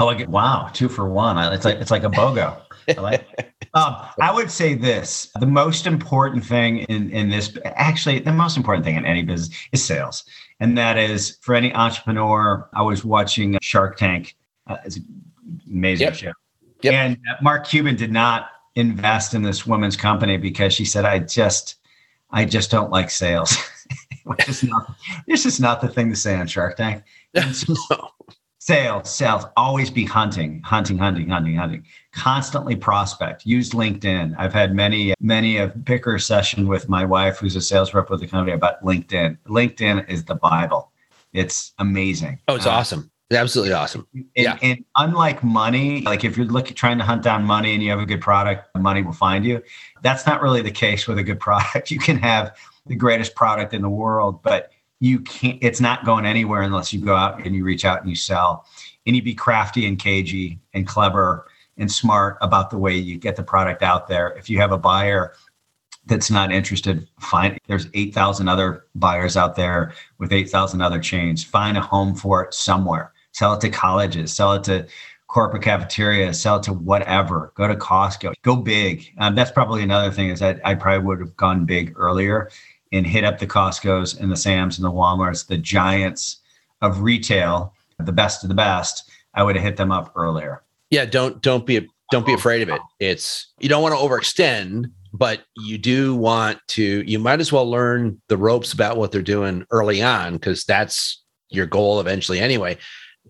Oh 0.00 0.06
like 0.06 0.28
wow 0.28 0.68
two 0.72 0.88
for 0.88 1.08
one. 1.08 1.38
It's 1.52 1.64
like 1.64 1.76
it's 1.76 1.92
like 1.92 2.02
a 2.02 2.10
bogo 2.10 2.60
I, 2.88 3.00
like 3.00 3.54
um, 3.74 3.96
I 4.20 4.32
would 4.32 4.50
say 4.50 4.74
this 4.74 5.30
the 5.40 5.46
most 5.46 5.86
important 5.86 6.44
thing 6.44 6.78
in 6.78 7.10
in 7.10 7.30
this 7.30 7.56
actually 7.64 8.20
the 8.20 8.32
most 8.32 8.56
important 8.56 8.84
thing 8.84 8.96
in 8.96 9.04
any 9.04 9.22
business 9.22 9.56
is 9.72 9.84
sales 9.84 10.24
and 10.60 10.78
that 10.78 10.96
is 10.96 11.38
for 11.40 11.54
any 11.54 11.74
entrepreneur. 11.74 12.68
I 12.72 12.82
was 12.82 13.04
watching 13.04 13.58
Shark 13.60 13.96
Tank. 13.96 14.36
Uh, 14.66 14.76
it's 14.84 14.96
an 14.96 15.04
amazing 15.70 16.06
yep. 16.06 16.14
show. 16.14 16.32
Yep. 16.82 16.94
And 16.94 17.18
Mark 17.42 17.66
Cuban 17.66 17.96
did 17.96 18.12
not 18.12 18.48
invest 18.74 19.34
in 19.34 19.42
this 19.42 19.66
woman's 19.66 19.96
company 19.96 20.36
because 20.36 20.72
she 20.72 20.84
said, 20.84 21.04
"I 21.04 21.18
just, 21.18 21.76
I 22.30 22.44
just 22.44 22.70
don't 22.70 22.90
like 22.90 23.10
sales." 23.10 23.56
Which 24.24 24.48
is 24.48 24.62
not, 24.62 24.94
it's 25.26 25.42
just 25.42 25.60
not 25.60 25.82
the 25.82 25.88
thing 25.88 26.08
to 26.08 26.16
say 26.16 26.34
on 26.34 26.46
Shark 26.46 26.76
Tank. 26.76 27.02
So, 27.52 27.74
no. 27.90 28.10
Sales, 28.66 29.14
sales, 29.14 29.44
always 29.58 29.90
be 29.90 30.06
hunting, 30.06 30.62
hunting, 30.64 30.96
hunting, 30.96 31.28
hunting, 31.28 31.54
hunting. 31.54 31.84
Constantly 32.12 32.74
prospect. 32.74 33.44
Use 33.44 33.72
linkedin. 33.72 34.34
I've 34.38 34.54
had 34.54 34.74
many 34.74 35.12
many 35.20 35.58
a 35.58 35.68
picker 35.68 36.18
session 36.18 36.66
with 36.66 36.88
my 36.88 37.04
wife 37.04 37.36
who's 37.36 37.56
a 37.56 37.60
sales 37.60 37.92
rep 37.92 38.08
with 38.08 38.20
the 38.20 38.26
company 38.26 38.54
about 38.54 38.82
linkedin. 38.82 39.36
Linkedin 39.46 40.08
is 40.08 40.24
the 40.24 40.36
bible. 40.36 40.90
It's 41.34 41.74
amazing. 41.78 42.38
Oh 42.48 42.54
it's 42.54 42.64
uh, 42.64 42.70
awesome. 42.70 43.10
Absolutely 43.30 43.74
awesome. 43.74 44.06
And, 44.14 44.26
yeah. 44.34 44.56
and 44.62 44.82
unlike 44.96 45.44
money 45.44 46.00
like 46.00 46.24
if 46.24 46.34
you're 46.34 46.46
looking 46.46 46.74
trying 46.74 46.96
to 46.96 47.04
hunt 47.04 47.22
down 47.22 47.44
money 47.44 47.74
and 47.74 47.82
you 47.82 47.90
have 47.90 48.00
a 48.00 48.06
good 48.06 48.22
product 48.22 48.74
money 48.78 49.02
will 49.02 49.12
find 49.12 49.44
you. 49.44 49.62
That's 50.02 50.26
not 50.26 50.40
really 50.40 50.62
the 50.62 50.70
case 50.70 51.06
with 51.06 51.18
a 51.18 51.22
good 51.22 51.38
product. 51.48 51.90
You 51.90 51.98
can 51.98 52.16
have 52.16 52.56
the 52.86 52.96
greatest 52.96 53.34
product 53.34 53.74
in 53.74 53.82
the 53.82 53.90
world 53.90 54.42
but 54.42 54.70
you 55.00 55.20
can't 55.20 55.58
it's 55.60 55.80
not 55.80 56.04
going 56.04 56.24
anywhere 56.24 56.62
unless 56.62 56.92
you 56.92 57.00
go 57.00 57.14
out 57.14 57.44
and 57.44 57.54
you 57.54 57.64
reach 57.64 57.84
out 57.84 58.00
and 58.00 58.08
you 58.08 58.16
sell 58.16 58.66
and 59.06 59.14
you 59.14 59.22
be 59.22 59.34
crafty 59.34 59.86
and 59.86 59.98
cagey 59.98 60.58
and 60.72 60.86
clever 60.86 61.46
and 61.76 61.90
smart 61.90 62.38
about 62.40 62.70
the 62.70 62.78
way 62.78 62.96
you 62.96 63.18
get 63.18 63.36
the 63.36 63.42
product 63.42 63.82
out 63.82 64.08
there. 64.08 64.28
If 64.38 64.48
you 64.48 64.58
have 64.58 64.72
a 64.72 64.78
buyer 64.78 65.34
that's 66.06 66.30
not 66.30 66.52
interested, 66.52 67.08
find 67.18 67.58
there's 67.66 67.88
8,000 67.94 68.48
other 68.48 68.86
buyers 68.94 69.36
out 69.36 69.56
there 69.56 69.92
with 70.18 70.32
8,000 70.32 70.80
other 70.80 71.00
chains. 71.00 71.42
Find 71.42 71.76
a 71.76 71.80
home 71.80 72.14
for 72.14 72.44
it 72.44 72.54
somewhere. 72.54 73.12
Sell 73.32 73.54
it 73.54 73.60
to 73.62 73.70
colleges, 73.70 74.32
sell 74.32 74.52
it 74.52 74.64
to 74.64 74.86
corporate 75.26 75.64
cafeterias, 75.64 76.40
sell 76.40 76.56
it 76.56 76.62
to 76.64 76.72
whatever. 76.72 77.52
Go 77.56 77.66
to 77.66 77.74
Costco, 77.74 78.34
go 78.42 78.54
big. 78.54 79.12
Um, 79.18 79.34
that's 79.34 79.50
probably 79.50 79.82
another 79.82 80.12
thing 80.12 80.28
is 80.28 80.38
that 80.38 80.60
I 80.64 80.74
probably 80.74 81.04
would 81.04 81.18
have 81.18 81.36
gone 81.36 81.64
big 81.64 81.92
earlier 81.96 82.50
and 82.94 83.06
hit 83.06 83.24
up 83.24 83.38
the 83.38 83.46
Costco's 83.46 84.14
and 84.14 84.30
the 84.30 84.36
Sam's 84.36 84.78
and 84.78 84.84
the 84.84 84.90
Walmarts, 84.90 85.46
the 85.46 85.58
giants 85.58 86.38
of 86.80 87.00
retail, 87.00 87.74
the 87.98 88.12
best 88.12 88.44
of 88.44 88.48
the 88.48 88.54
best. 88.54 89.10
I 89.34 89.42
would 89.42 89.56
have 89.56 89.64
hit 89.64 89.76
them 89.76 89.90
up 89.90 90.12
earlier. 90.16 90.62
Yeah 90.90 91.04
don't 91.04 91.40
don't 91.42 91.66
be 91.66 91.88
don't 92.10 92.26
be 92.26 92.34
afraid 92.34 92.62
of 92.62 92.68
it. 92.68 92.80
It's 93.00 93.52
you 93.58 93.68
don't 93.68 93.82
want 93.82 93.94
to 93.94 94.00
overextend 94.00 94.90
but 95.12 95.44
you 95.56 95.78
do 95.78 96.14
want 96.14 96.58
to 96.68 97.02
you 97.06 97.18
might 97.18 97.40
as 97.40 97.52
well 97.52 97.68
learn 97.68 98.20
the 98.28 98.36
ropes 98.36 98.72
about 98.72 98.96
what 98.96 99.12
they're 99.12 99.22
doing 99.22 99.64
early 99.70 100.02
on 100.02 100.34
because 100.34 100.64
that's 100.64 101.22
your 101.50 101.66
goal 101.66 102.00
eventually 102.00 102.40
anyway. 102.40 102.76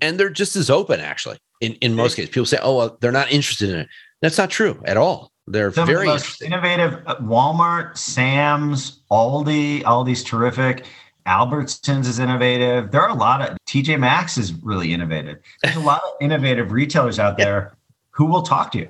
And 0.00 0.18
they're 0.18 0.30
just 0.30 0.56
as 0.56 0.70
open 0.70 1.00
actually 1.00 1.38
in, 1.60 1.74
in 1.74 1.94
most 1.94 2.16
cases. 2.16 2.30
People 2.30 2.46
say 2.46 2.58
oh 2.62 2.76
well, 2.76 2.98
they're 3.00 3.12
not 3.12 3.32
interested 3.32 3.70
in 3.70 3.80
it. 3.80 3.88
That's 4.20 4.38
not 4.38 4.50
true 4.50 4.82
at 4.86 4.96
all 4.96 5.30
they're 5.46 5.72
Some 5.72 5.86
very 5.86 6.08
of 6.08 6.22
the 6.38 6.46
innovative 6.46 7.02
uh, 7.06 7.16
walmart 7.16 7.98
sam's 7.98 9.00
aldi 9.10 9.82
aldi's 9.82 10.24
terrific 10.24 10.86
Albertsons 11.26 12.06
is 12.06 12.18
innovative. 12.18 12.90
There 12.90 13.00
are 13.00 13.08
a 13.08 13.14
lot 13.14 13.40
of 13.40 13.56
TJ 13.66 13.98
Maxx 13.98 14.36
is 14.36 14.52
really 14.62 14.92
innovative. 14.92 15.38
There's 15.62 15.76
a 15.76 15.80
lot 15.80 16.02
of 16.04 16.10
innovative 16.20 16.70
retailers 16.72 17.18
out 17.18 17.38
there 17.38 17.76
who 18.10 18.26
will 18.26 18.42
talk 18.42 18.72
to 18.72 18.78
you. 18.78 18.88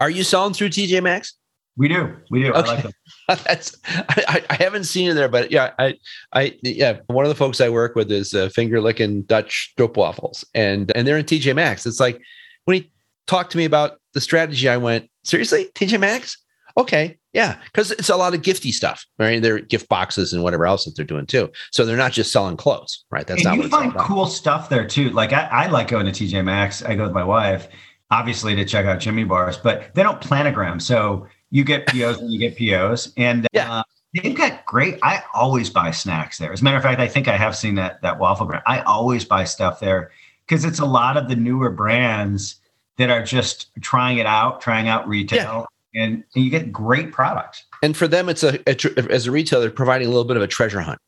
Are 0.00 0.10
you 0.10 0.24
selling 0.24 0.54
through 0.54 0.70
TJ 0.70 1.02
Maxx? 1.02 1.34
We 1.76 1.88
do. 1.88 2.16
We 2.30 2.42
do. 2.42 2.52
Okay. 2.52 2.70
I 2.70 2.74
like 2.74 2.82
them. 2.84 2.92
That's 3.28 3.76
I, 3.86 4.44
I 4.48 4.54
haven't 4.54 4.84
seen 4.84 5.10
it 5.10 5.14
there, 5.14 5.28
but 5.28 5.50
yeah, 5.50 5.72
I 5.78 5.94
I 6.32 6.56
yeah, 6.62 7.00
one 7.08 7.24
of 7.24 7.28
the 7.28 7.34
folks 7.34 7.60
I 7.60 7.68
work 7.68 7.96
with 7.96 8.12
is 8.12 8.32
uh, 8.32 8.48
finger 8.50 8.80
licking 8.80 9.22
Dutch 9.22 9.74
stroopwafels, 9.76 10.44
and 10.54 10.92
and 10.94 11.06
they're 11.06 11.18
in 11.18 11.24
TJ 11.24 11.54
Maxx. 11.56 11.84
It's 11.84 11.98
like 11.98 12.20
when 12.64 12.76
he 12.76 12.92
talked 13.26 13.50
to 13.52 13.58
me 13.58 13.64
about 13.64 14.00
the 14.12 14.20
strategy, 14.20 14.68
I 14.68 14.76
went, 14.76 15.10
seriously, 15.24 15.70
TJ 15.74 15.98
Maxx? 15.98 16.38
Okay, 16.76 17.18
yeah, 17.32 17.58
because 17.66 17.90
it's 17.90 18.08
a 18.08 18.16
lot 18.16 18.34
of 18.34 18.42
gifty 18.42 18.72
stuff, 18.72 19.04
right? 19.18 19.42
They're 19.42 19.60
gift 19.60 19.88
boxes 19.88 20.32
and 20.32 20.42
whatever 20.42 20.66
else 20.66 20.84
that 20.84 20.96
they're 20.96 21.04
doing 21.04 21.26
too. 21.26 21.50
So 21.72 21.84
they're 21.84 21.96
not 21.96 22.12
just 22.12 22.32
selling 22.32 22.56
clothes, 22.56 23.04
right? 23.10 23.26
That's 23.26 23.44
and 23.44 23.56
not. 23.56 23.64
You 23.64 23.68
find 23.68 23.94
cool 23.94 24.26
stuff 24.26 24.68
there 24.68 24.86
too. 24.86 25.10
Like 25.10 25.32
I, 25.32 25.48
I 25.50 25.66
like 25.66 25.88
going 25.88 26.06
to 26.06 26.12
TJ 26.12 26.44
Maxx. 26.44 26.82
I 26.84 26.94
go 26.94 27.04
with 27.04 27.12
my 27.12 27.24
wife, 27.24 27.68
obviously 28.10 28.54
to 28.56 28.64
check 28.64 28.86
out 28.86 29.00
Jimmy 29.00 29.24
bars, 29.24 29.56
but 29.56 29.92
they 29.94 30.02
don't 30.02 30.20
planogram. 30.20 30.80
So 30.80 31.26
you 31.50 31.64
get 31.64 31.86
POs 31.88 32.20
and 32.20 32.32
you 32.32 32.38
get 32.38 32.56
POs, 32.56 33.12
and 33.16 33.46
yeah. 33.52 33.72
Uh, 33.72 33.82
they've 34.14 34.36
got 34.36 34.64
great. 34.64 34.98
I 35.02 35.22
always 35.32 35.70
buy 35.70 35.90
snacks 35.90 36.38
there. 36.38 36.52
As 36.52 36.60
a 36.60 36.64
matter 36.64 36.76
of 36.76 36.82
fact, 36.82 37.00
I 37.00 37.08
think 37.08 37.28
I 37.28 37.36
have 37.36 37.56
seen 37.56 37.74
that 37.76 38.00
that 38.02 38.18
waffle 38.18 38.46
brand. 38.46 38.62
I 38.66 38.80
always 38.80 39.24
buy 39.24 39.44
stuff 39.44 39.80
there 39.80 40.10
because 40.46 40.64
it's 40.64 40.78
a 40.78 40.86
lot 40.86 41.16
of 41.16 41.28
the 41.28 41.36
newer 41.36 41.70
brands 41.70 42.56
that 42.98 43.10
are 43.10 43.22
just 43.22 43.70
trying 43.80 44.18
it 44.18 44.26
out, 44.26 44.60
trying 44.60 44.88
out 44.88 45.06
retail, 45.08 45.66
yeah. 45.92 46.04
and, 46.04 46.24
and, 46.34 46.44
you 46.44 46.50
get 46.50 46.72
great 46.72 47.12
products. 47.12 47.64
And 47.82 47.96
for 47.96 48.06
them, 48.06 48.28
it's 48.28 48.42
a, 48.42 48.58
a, 48.68 49.10
as 49.10 49.26
a 49.26 49.30
retailer 49.30 49.70
providing 49.70 50.06
a 50.06 50.10
little 50.10 50.24
bit 50.24 50.36
of 50.36 50.42
a 50.42 50.46
treasure 50.46 50.80
hunt. 50.80 51.00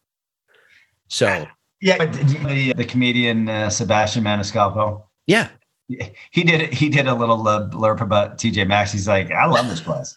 So 1.08 1.46
yeah, 1.80 1.98
but 1.98 2.12
the, 2.12 2.72
the 2.72 2.84
comedian 2.84 3.48
uh, 3.48 3.70
Sebastian 3.70 4.24
Maniscalco. 4.24 5.04
Yeah, 5.26 5.48
he 5.88 6.42
did 6.42 6.72
he 6.72 6.88
did 6.88 7.06
a 7.06 7.14
little 7.14 7.38
blurb 7.38 8.00
about 8.00 8.38
TJ 8.38 8.66
Maxx. 8.66 8.92
He's 8.92 9.06
like, 9.08 9.30
I 9.30 9.46
love 9.46 9.68
this 9.68 9.80
place. 9.80 10.16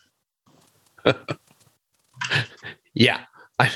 yeah, 2.93 3.21
I, 3.59 3.71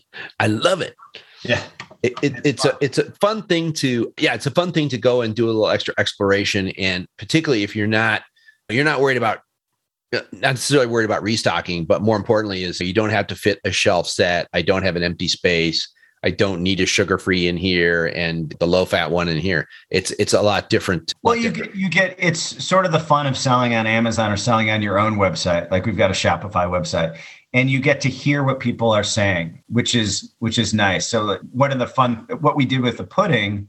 I 0.40 0.46
love 0.46 0.80
it. 0.82 0.94
Yeah. 1.42 1.62
It, 2.02 2.14
it, 2.22 2.46
it's 2.46 2.64
a 2.64 2.76
it's 2.80 2.98
a 2.98 3.10
fun 3.12 3.42
thing 3.42 3.72
to 3.74 4.12
yeah 4.18 4.34
it's 4.34 4.46
a 4.46 4.52
fun 4.52 4.70
thing 4.70 4.88
to 4.90 4.98
go 4.98 5.22
and 5.22 5.34
do 5.34 5.46
a 5.46 5.48
little 5.48 5.68
extra 5.68 5.94
exploration 5.98 6.68
and 6.78 7.08
particularly 7.16 7.64
if 7.64 7.74
you're 7.74 7.88
not 7.88 8.22
you're 8.68 8.84
not 8.84 9.00
worried 9.00 9.16
about 9.16 9.38
uh, 10.14 10.20
not 10.30 10.54
necessarily 10.54 10.86
worried 10.86 11.06
about 11.06 11.24
restocking 11.24 11.84
but 11.84 12.00
more 12.00 12.16
importantly 12.16 12.62
is 12.62 12.80
you 12.80 12.92
don't 12.92 13.10
have 13.10 13.26
to 13.26 13.34
fit 13.34 13.58
a 13.64 13.72
shelf 13.72 14.06
set 14.06 14.46
i 14.52 14.62
don't 14.62 14.84
have 14.84 14.94
an 14.94 15.02
empty 15.02 15.26
space 15.26 15.92
I 16.24 16.30
don't 16.30 16.62
need 16.62 16.80
a 16.80 16.86
sugar 16.86 17.18
free 17.18 17.46
in 17.46 17.56
here 17.56 18.06
and 18.06 18.54
the 18.58 18.66
low 18.66 18.84
fat 18.84 19.10
one 19.10 19.28
in 19.28 19.38
here. 19.38 19.68
It's 19.90 20.10
it's 20.12 20.32
a 20.32 20.42
lot 20.42 20.68
different. 20.68 21.14
Well, 21.22 21.36
you 21.36 21.50
different. 21.50 21.72
get 21.74 21.80
you 21.80 21.88
get 21.88 22.16
it's 22.18 22.40
sort 22.64 22.86
of 22.86 22.92
the 22.92 23.00
fun 23.00 23.26
of 23.26 23.36
selling 23.36 23.74
on 23.74 23.86
Amazon 23.86 24.32
or 24.32 24.36
selling 24.36 24.70
on 24.70 24.82
your 24.82 24.98
own 24.98 25.16
website. 25.16 25.70
Like 25.70 25.86
we've 25.86 25.96
got 25.96 26.10
a 26.10 26.14
Shopify 26.14 26.68
website, 26.68 27.16
and 27.52 27.70
you 27.70 27.80
get 27.80 28.00
to 28.02 28.08
hear 28.08 28.42
what 28.42 28.60
people 28.60 28.90
are 28.92 29.04
saying, 29.04 29.62
which 29.68 29.94
is 29.94 30.34
which 30.38 30.58
is 30.58 30.74
nice. 30.74 31.08
So 31.08 31.38
what 31.52 31.72
are 31.72 31.78
the 31.78 31.86
fun? 31.86 32.26
What 32.40 32.56
we 32.56 32.66
did 32.66 32.80
with 32.80 32.98
the 32.98 33.04
pudding, 33.04 33.68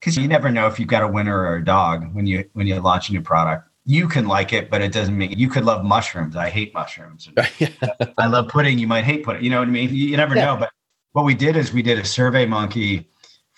because 0.00 0.16
you 0.16 0.26
never 0.28 0.50
know 0.50 0.66
if 0.66 0.78
you've 0.78 0.88
got 0.88 1.02
a 1.02 1.08
winner 1.08 1.38
or 1.38 1.56
a 1.56 1.64
dog 1.64 2.14
when 2.14 2.26
you 2.26 2.48
when 2.54 2.66
you 2.66 2.78
launch 2.80 3.08
a 3.08 3.12
new 3.12 3.22
product. 3.22 3.64
You 3.84 4.06
can 4.06 4.28
like 4.28 4.52
it, 4.52 4.68
but 4.68 4.82
it 4.82 4.92
doesn't 4.92 5.16
mean 5.16 5.38
you 5.38 5.48
could 5.48 5.64
love 5.64 5.82
mushrooms. 5.82 6.36
I 6.36 6.50
hate 6.50 6.74
mushrooms. 6.74 7.30
I 8.18 8.26
love 8.26 8.48
pudding. 8.48 8.78
You 8.78 8.86
might 8.86 9.04
hate 9.04 9.24
pudding. 9.24 9.42
You 9.42 9.48
know 9.48 9.60
what 9.60 9.68
I 9.68 9.70
mean? 9.70 9.88
You, 9.88 10.08
you 10.08 10.16
never 10.16 10.36
yeah. 10.36 10.44
know, 10.44 10.56
but 10.58 10.70
what 11.12 11.24
we 11.24 11.34
did 11.34 11.56
is 11.56 11.72
we 11.72 11.82
did 11.82 11.98
a 11.98 12.04
survey 12.04 12.44
monkey 12.44 13.08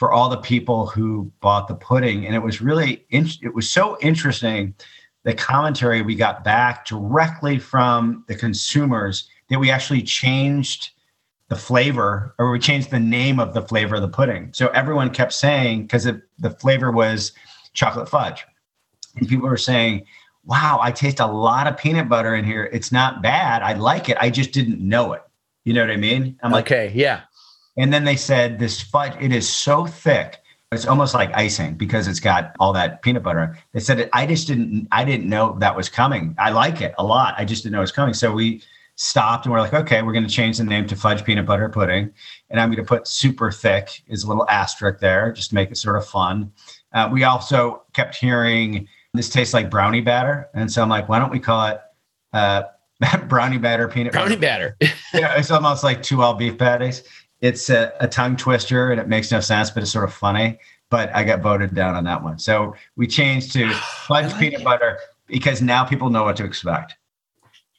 for 0.01 0.13
all 0.13 0.31
the 0.31 0.39
people 0.39 0.87
who 0.87 1.31
bought 1.41 1.69
the 1.69 1.75
pudding 1.75 2.25
and 2.25 2.35
it 2.35 2.39
was 2.39 2.63
really 2.63 3.05
it 3.11 3.55
was 3.55 3.69
so 3.69 3.99
interesting 4.01 4.75
the 5.25 5.35
commentary 5.35 6.01
we 6.01 6.15
got 6.15 6.43
back 6.43 6.87
directly 6.87 7.59
from 7.59 8.25
the 8.27 8.35
consumers 8.35 9.29
that 9.51 9.59
we 9.59 9.71
actually 9.71 10.03
changed 10.03 10.91
the 11.49 11.57
flavor 11.57 12.35
or 12.39 12.51
we 12.51 12.59
changed 12.59 12.91
the 12.91 13.01
name 13.01 13.39
of 13.39 13.55
the 13.55 13.63
flavor 13.63 13.97
of 13.97 14.03
the 14.03 14.09
pudding 14.09 14.51
so 14.53 14.69
everyone 14.69 15.11
kept 15.11 15.33
saying 15.33 15.83
because 15.83 16.05
the 16.39 16.51
flavor 16.51 16.91
was 16.91 17.33
chocolate 17.75 18.09
fudge 18.09 18.45
and 19.17 19.29
people 19.29 19.49
were 19.49 19.57
saying 19.57 20.05
wow 20.45 20.79
i 20.81 20.91
taste 20.91 21.21
a 21.21 21.27
lot 21.27 21.67
of 21.67 21.77
peanut 21.77 22.09
butter 22.09 22.35
in 22.35 22.45
here 22.45 22.71
it's 22.73 22.93
not 22.93 23.23
bad 23.23 23.63
i 23.63 23.73
like 23.75 24.09
it 24.09 24.17
i 24.21 24.31
just 24.31 24.53
didn't 24.53 24.81
know 24.81 25.13
it 25.13 25.23
you 25.65 25.75
know 25.75 25.81
what 25.81 25.91
i 25.91 25.97
mean 25.97 26.39
i'm 26.43 26.53
like 26.53 26.67
okay 26.67 26.93
yeah 26.95 27.23
and 27.77 27.93
then 27.93 28.05
they 28.05 28.17
said 28.17 28.59
this 28.59 28.81
fudge, 28.81 29.15
it 29.21 29.33
is 29.33 29.49
so 29.49 29.87
thick. 29.87 30.39
It's 30.73 30.87
almost 30.87 31.15
like 31.15 31.35
icing 31.35 31.75
because 31.75 32.07
it's 32.07 32.21
got 32.21 32.55
all 32.61 32.73
that 32.75 33.03
peanut 33.03 33.23
butter. 33.23 33.59
They 33.73 33.81
said, 33.81 34.09
I 34.13 34.27
just 34.27 34.47
didn't, 34.47 34.87
I 34.93 35.05
didn't 35.05 35.29
know 35.29 35.57
that 35.61 35.75
was 35.75 35.89
coming. 35.89 36.35
I 36.39 36.51
like 36.51 36.81
it 36.81 36.95
a 36.99 37.05
lot. 37.05 37.35
I 37.39 37.45
just 37.45 37.63
didn't 37.63 37.73
know 37.73 37.79
it 37.79 37.83
was 37.83 37.93
coming. 37.93 38.15
So 38.15 38.33
we 38.33 38.63
stopped 39.01 39.47
and 39.47 39.53
we're 39.53 39.61
like, 39.61 39.73
okay, 39.73 40.03
we're 40.03 40.13
going 40.13 40.27
to 40.27 40.31
change 40.31 40.59
the 40.59 40.65
name 40.65 40.87
to 40.87 40.97
fudge 40.97 41.25
peanut 41.25 41.47
butter 41.47 41.69
pudding. 41.69 42.13
And 42.51 42.61
I'm 42.61 42.69
going 42.69 42.85
to 42.85 42.89
put 42.89 43.09
super 43.09 43.51
thick 43.51 44.03
is 44.07 44.25
a 44.25 44.29
little 44.29 44.49
asterisk 44.49 45.01
there, 45.01 45.33
just 45.33 45.51
to 45.51 45.55
make 45.55 45.71
it 45.71 45.77
sort 45.77 45.97
of 45.97 46.07
fun. 46.07 46.53
Uh, 46.93 47.09
we 47.11 47.25
also 47.25 47.83
kept 47.93 48.15
hearing 48.15 48.87
this 49.15 49.29
tastes 49.29 49.55
like 49.55 49.71
brownie 49.71 50.01
batter. 50.01 50.49
And 50.55 50.71
so 50.71 50.83
I'm 50.83 50.89
like, 50.89 51.09
why 51.09 51.19
don't 51.19 51.31
we 51.31 51.41
call 51.41 51.67
it 51.69 51.81
uh, 52.33 52.65
brownie 53.29 53.59
batter 53.59 53.89
peanut 53.89 54.13
brownie 54.13 54.37
batter? 54.37 54.77
batter. 54.81 54.95
yeah, 55.15 55.39
it's 55.39 55.51
almost 55.51 55.83
like 55.83 56.03
two 56.03 56.23
all 56.23 56.35
beef 56.35 56.59
patties 56.59 57.03
it's 57.41 57.71
a, 57.71 57.93
a, 58.01 58.09
tongue 58.09 58.37
twister 58.37 58.91
and 58.91 59.01
it 59.01 59.09
makes 59.09 59.31
no 59.31 59.41
sense, 59.41 59.71
but 59.71 59.83
it's 59.83 59.93
sort 59.93 60.05
of 60.05 60.13
funny. 60.13 60.59
But 60.91 61.15
I 61.15 61.25
got 61.25 61.41
voted 61.41 61.75
down 61.75 61.95
on 61.95 62.05
that 62.05 62.23
one. 62.23 62.39
So 62.39 62.75
we 62.97 63.07
changed 63.07 63.53
to 63.53 63.73
fudge 64.07 64.33
like 64.33 64.41
peanut 64.41 64.61
it. 64.61 64.65
butter 64.65 64.99
because 65.27 65.63
now 65.63 65.85
people 65.85 66.11
know 66.11 66.25
what 66.25 66.37
to 66.37 66.45
expect. 66.45 66.97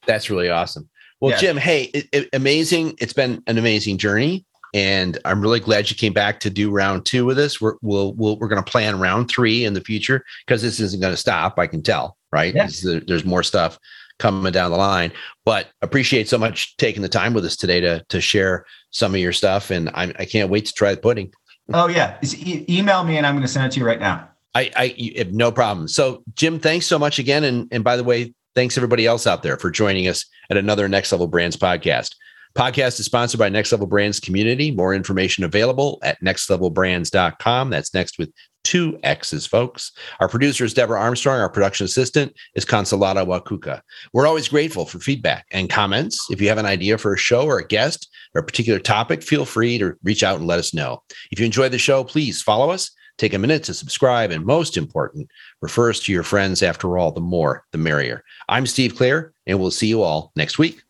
That's 0.05 0.29
really 0.29 0.49
awesome. 0.49 0.89
Well, 1.21 1.37
Jim, 1.37 1.55
hey, 1.55 1.83
it, 1.93 2.09
it, 2.11 2.29
amazing. 2.33 2.95
It's 2.99 3.13
been 3.13 3.43
an 3.47 3.57
amazing 3.57 3.97
journey. 3.97 4.45
And 4.73 5.17
I'm 5.25 5.41
really 5.41 5.59
glad 5.59 5.89
you 5.89 5.97
came 5.97 6.13
back 6.13 6.39
to 6.41 6.49
do 6.49 6.71
round 6.71 7.05
two 7.05 7.25
with 7.25 7.37
us. 7.37 7.59
We're 7.59 7.75
we'll, 7.81 8.13
we'll 8.13 8.37
we're 8.39 8.47
going 8.47 8.63
to 8.63 8.69
plan 8.69 8.99
round 8.99 9.29
three 9.29 9.65
in 9.65 9.73
the 9.73 9.81
future 9.81 10.23
because 10.45 10.61
this 10.61 10.79
isn't 10.79 11.01
going 11.01 11.13
to 11.13 11.17
stop. 11.17 11.59
I 11.59 11.67
can 11.67 11.83
tell, 11.83 12.17
right? 12.31 12.55
Yeah. 12.55 12.69
There's 13.05 13.25
more 13.25 13.43
stuff 13.43 13.77
coming 14.17 14.53
down 14.53 14.71
the 14.71 14.77
line. 14.77 15.11
But 15.43 15.67
appreciate 15.81 16.29
so 16.29 16.37
much 16.37 16.77
taking 16.77 17.01
the 17.01 17.09
time 17.09 17.33
with 17.33 17.43
us 17.43 17.57
today 17.57 17.81
to 17.81 18.05
to 18.07 18.21
share 18.21 18.65
some 18.91 19.13
of 19.13 19.19
your 19.19 19.33
stuff, 19.33 19.71
and 19.71 19.89
I, 19.89 20.13
I 20.17 20.25
can't 20.25 20.49
wait 20.49 20.67
to 20.67 20.73
try 20.73 20.95
the 20.95 21.01
pudding. 21.01 21.33
Oh 21.73 21.87
yeah, 21.87 22.17
e- 22.23 22.65
email 22.69 23.03
me 23.03 23.17
and 23.17 23.27
I'm 23.27 23.33
going 23.33 23.43
to 23.45 23.51
send 23.51 23.65
it 23.65 23.73
to 23.73 23.79
you 23.81 23.85
right 23.85 23.99
now. 23.99 24.29
I, 24.53 24.71
I 24.75 25.25
no 25.31 25.51
problem. 25.51 25.87
So 25.87 26.23
Jim, 26.35 26.59
thanks 26.59 26.85
so 26.85 26.97
much 26.97 27.19
again, 27.19 27.43
and 27.43 27.67
and 27.71 27.83
by 27.83 27.97
the 27.97 28.03
way, 28.05 28.33
thanks 28.55 28.77
everybody 28.77 29.05
else 29.05 29.27
out 29.27 29.43
there 29.43 29.57
for 29.57 29.69
joining 29.71 30.07
us 30.07 30.25
at 30.49 30.57
another 30.57 30.87
Next 30.87 31.11
Level 31.11 31.27
Brands 31.27 31.57
podcast. 31.57 32.15
Podcast 32.53 32.99
is 32.99 33.05
sponsored 33.05 33.39
by 33.39 33.49
Next 33.49 33.71
Level 33.71 33.87
Brands 33.87 34.19
Community. 34.19 34.71
More 34.71 34.93
information 34.93 35.43
available 35.43 35.99
at 36.03 36.21
nextlevelbrands.com. 36.21 37.69
That's 37.69 37.93
next 37.93 38.19
with 38.19 38.29
two 38.63 38.99
X's, 39.03 39.45
folks. 39.45 39.91
Our 40.19 40.27
producer 40.27 40.65
is 40.65 40.73
Deborah 40.73 40.99
Armstrong. 40.99 41.39
Our 41.39 41.49
production 41.49 41.85
assistant 41.85 42.33
is 42.55 42.65
Consolata 42.65 43.25
Wakuka. 43.25 43.81
We're 44.13 44.27
always 44.27 44.49
grateful 44.49 44.85
for 44.85 44.99
feedback 44.99 45.45
and 45.51 45.69
comments. 45.69 46.27
If 46.29 46.41
you 46.41 46.49
have 46.49 46.57
an 46.57 46.65
idea 46.65 46.97
for 46.97 47.13
a 47.13 47.17
show 47.17 47.45
or 47.45 47.59
a 47.59 47.67
guest 47.67 48.09
or 48.35 48.41
a 48.41 48.45
particular 48.45 48.79
topic, 48.79 49.23
feel 49.23 49.45
free 49.45 49.77
to 49.77 49.95
reach 50.03 50.23
out 50.23 50.37
and 50.37 50.47
let 50.47 50.59
us 50.59 50.73
know. 50.73 51.01
If 51.31 51.39
you 51.39 51.45
enjoy 51.45 51.69
the 51.69 51.77
show, 51.77 52.03
please 52.03 52.41
follow 52.41 52.69
us. 52.69 52.91
Take 53.21 53.35
a 53.35 53.37
minute 53.37 53.63
to 53.65 53.75
subscribe, 53.75 54.31
and 54.31 54.43
most 54.43 54.77
important, 54.77 55.29
refer 55.61 55.91
us 55.91 55.99
to 55.99 56.11
your 56.11 56.23
friends. 56.23 56.63
After 56.63 56.97
all, 56.97 57.11
the 57.11 57.21
more, 57.21 57.63
the 57.71 57.77
merrier. 57.77 58.23
I'm 58.49 58.65
Steve 58.65 58.95
Clare, 58.95 59.31
and 59.45 59.59
we'll 59.59 59.69
see 59.69 59.85
you 59.85 60.01
all 60.01 60.31
next 60.35 60.57
week. 60.57 60.81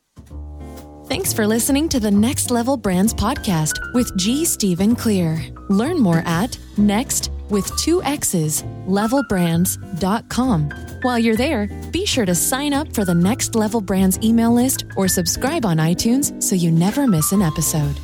Thanks 1.07 1.33
for 1.33 1.45
listening 1.45 1.89
to 1.89 1.99
the 1.99 2.09
Next 2.09 2.49
Level 2.49 2.77
Brands 2.77 3.13
podcast 3.13 3.93
with 3.93 4.17
G. 4.17 4.45
Stephen 4.45 4.95
Clear. 4.95 5.41
Learn 5.69 5.99
more 5.99 6.23
at 6.25 6.57
next 6.77 7.31
with 7.49 7.69
two 7.77 8.01
X's, 8.03 8.63
levelbrands.com. 8.87 10.69
While 11.01 11.19
you're 11.19 11.35
there, 11.35 11.67
be 11.91 12.05
sure 12.05 12.25
to 12.25 12.33
sign 12.33 12.71
up 12.71 12.93
for 12.93 13.03
the 13.03 13.13
Next 13.13 13.55
Level 13.55 13.81
Brands 13.81 14.17
email 14.23 14.53
list 14.53 14.85
or 14.95 15.09
subscribe 15.09 15.65
on 15.65 15.79
iTunes 15.79 16.41
so 16.41 16.55
you 16.55 16.71
never 16.71 17.07
miss 17.07 17.33
an 17.33 17.41
episode. 17.41 17.99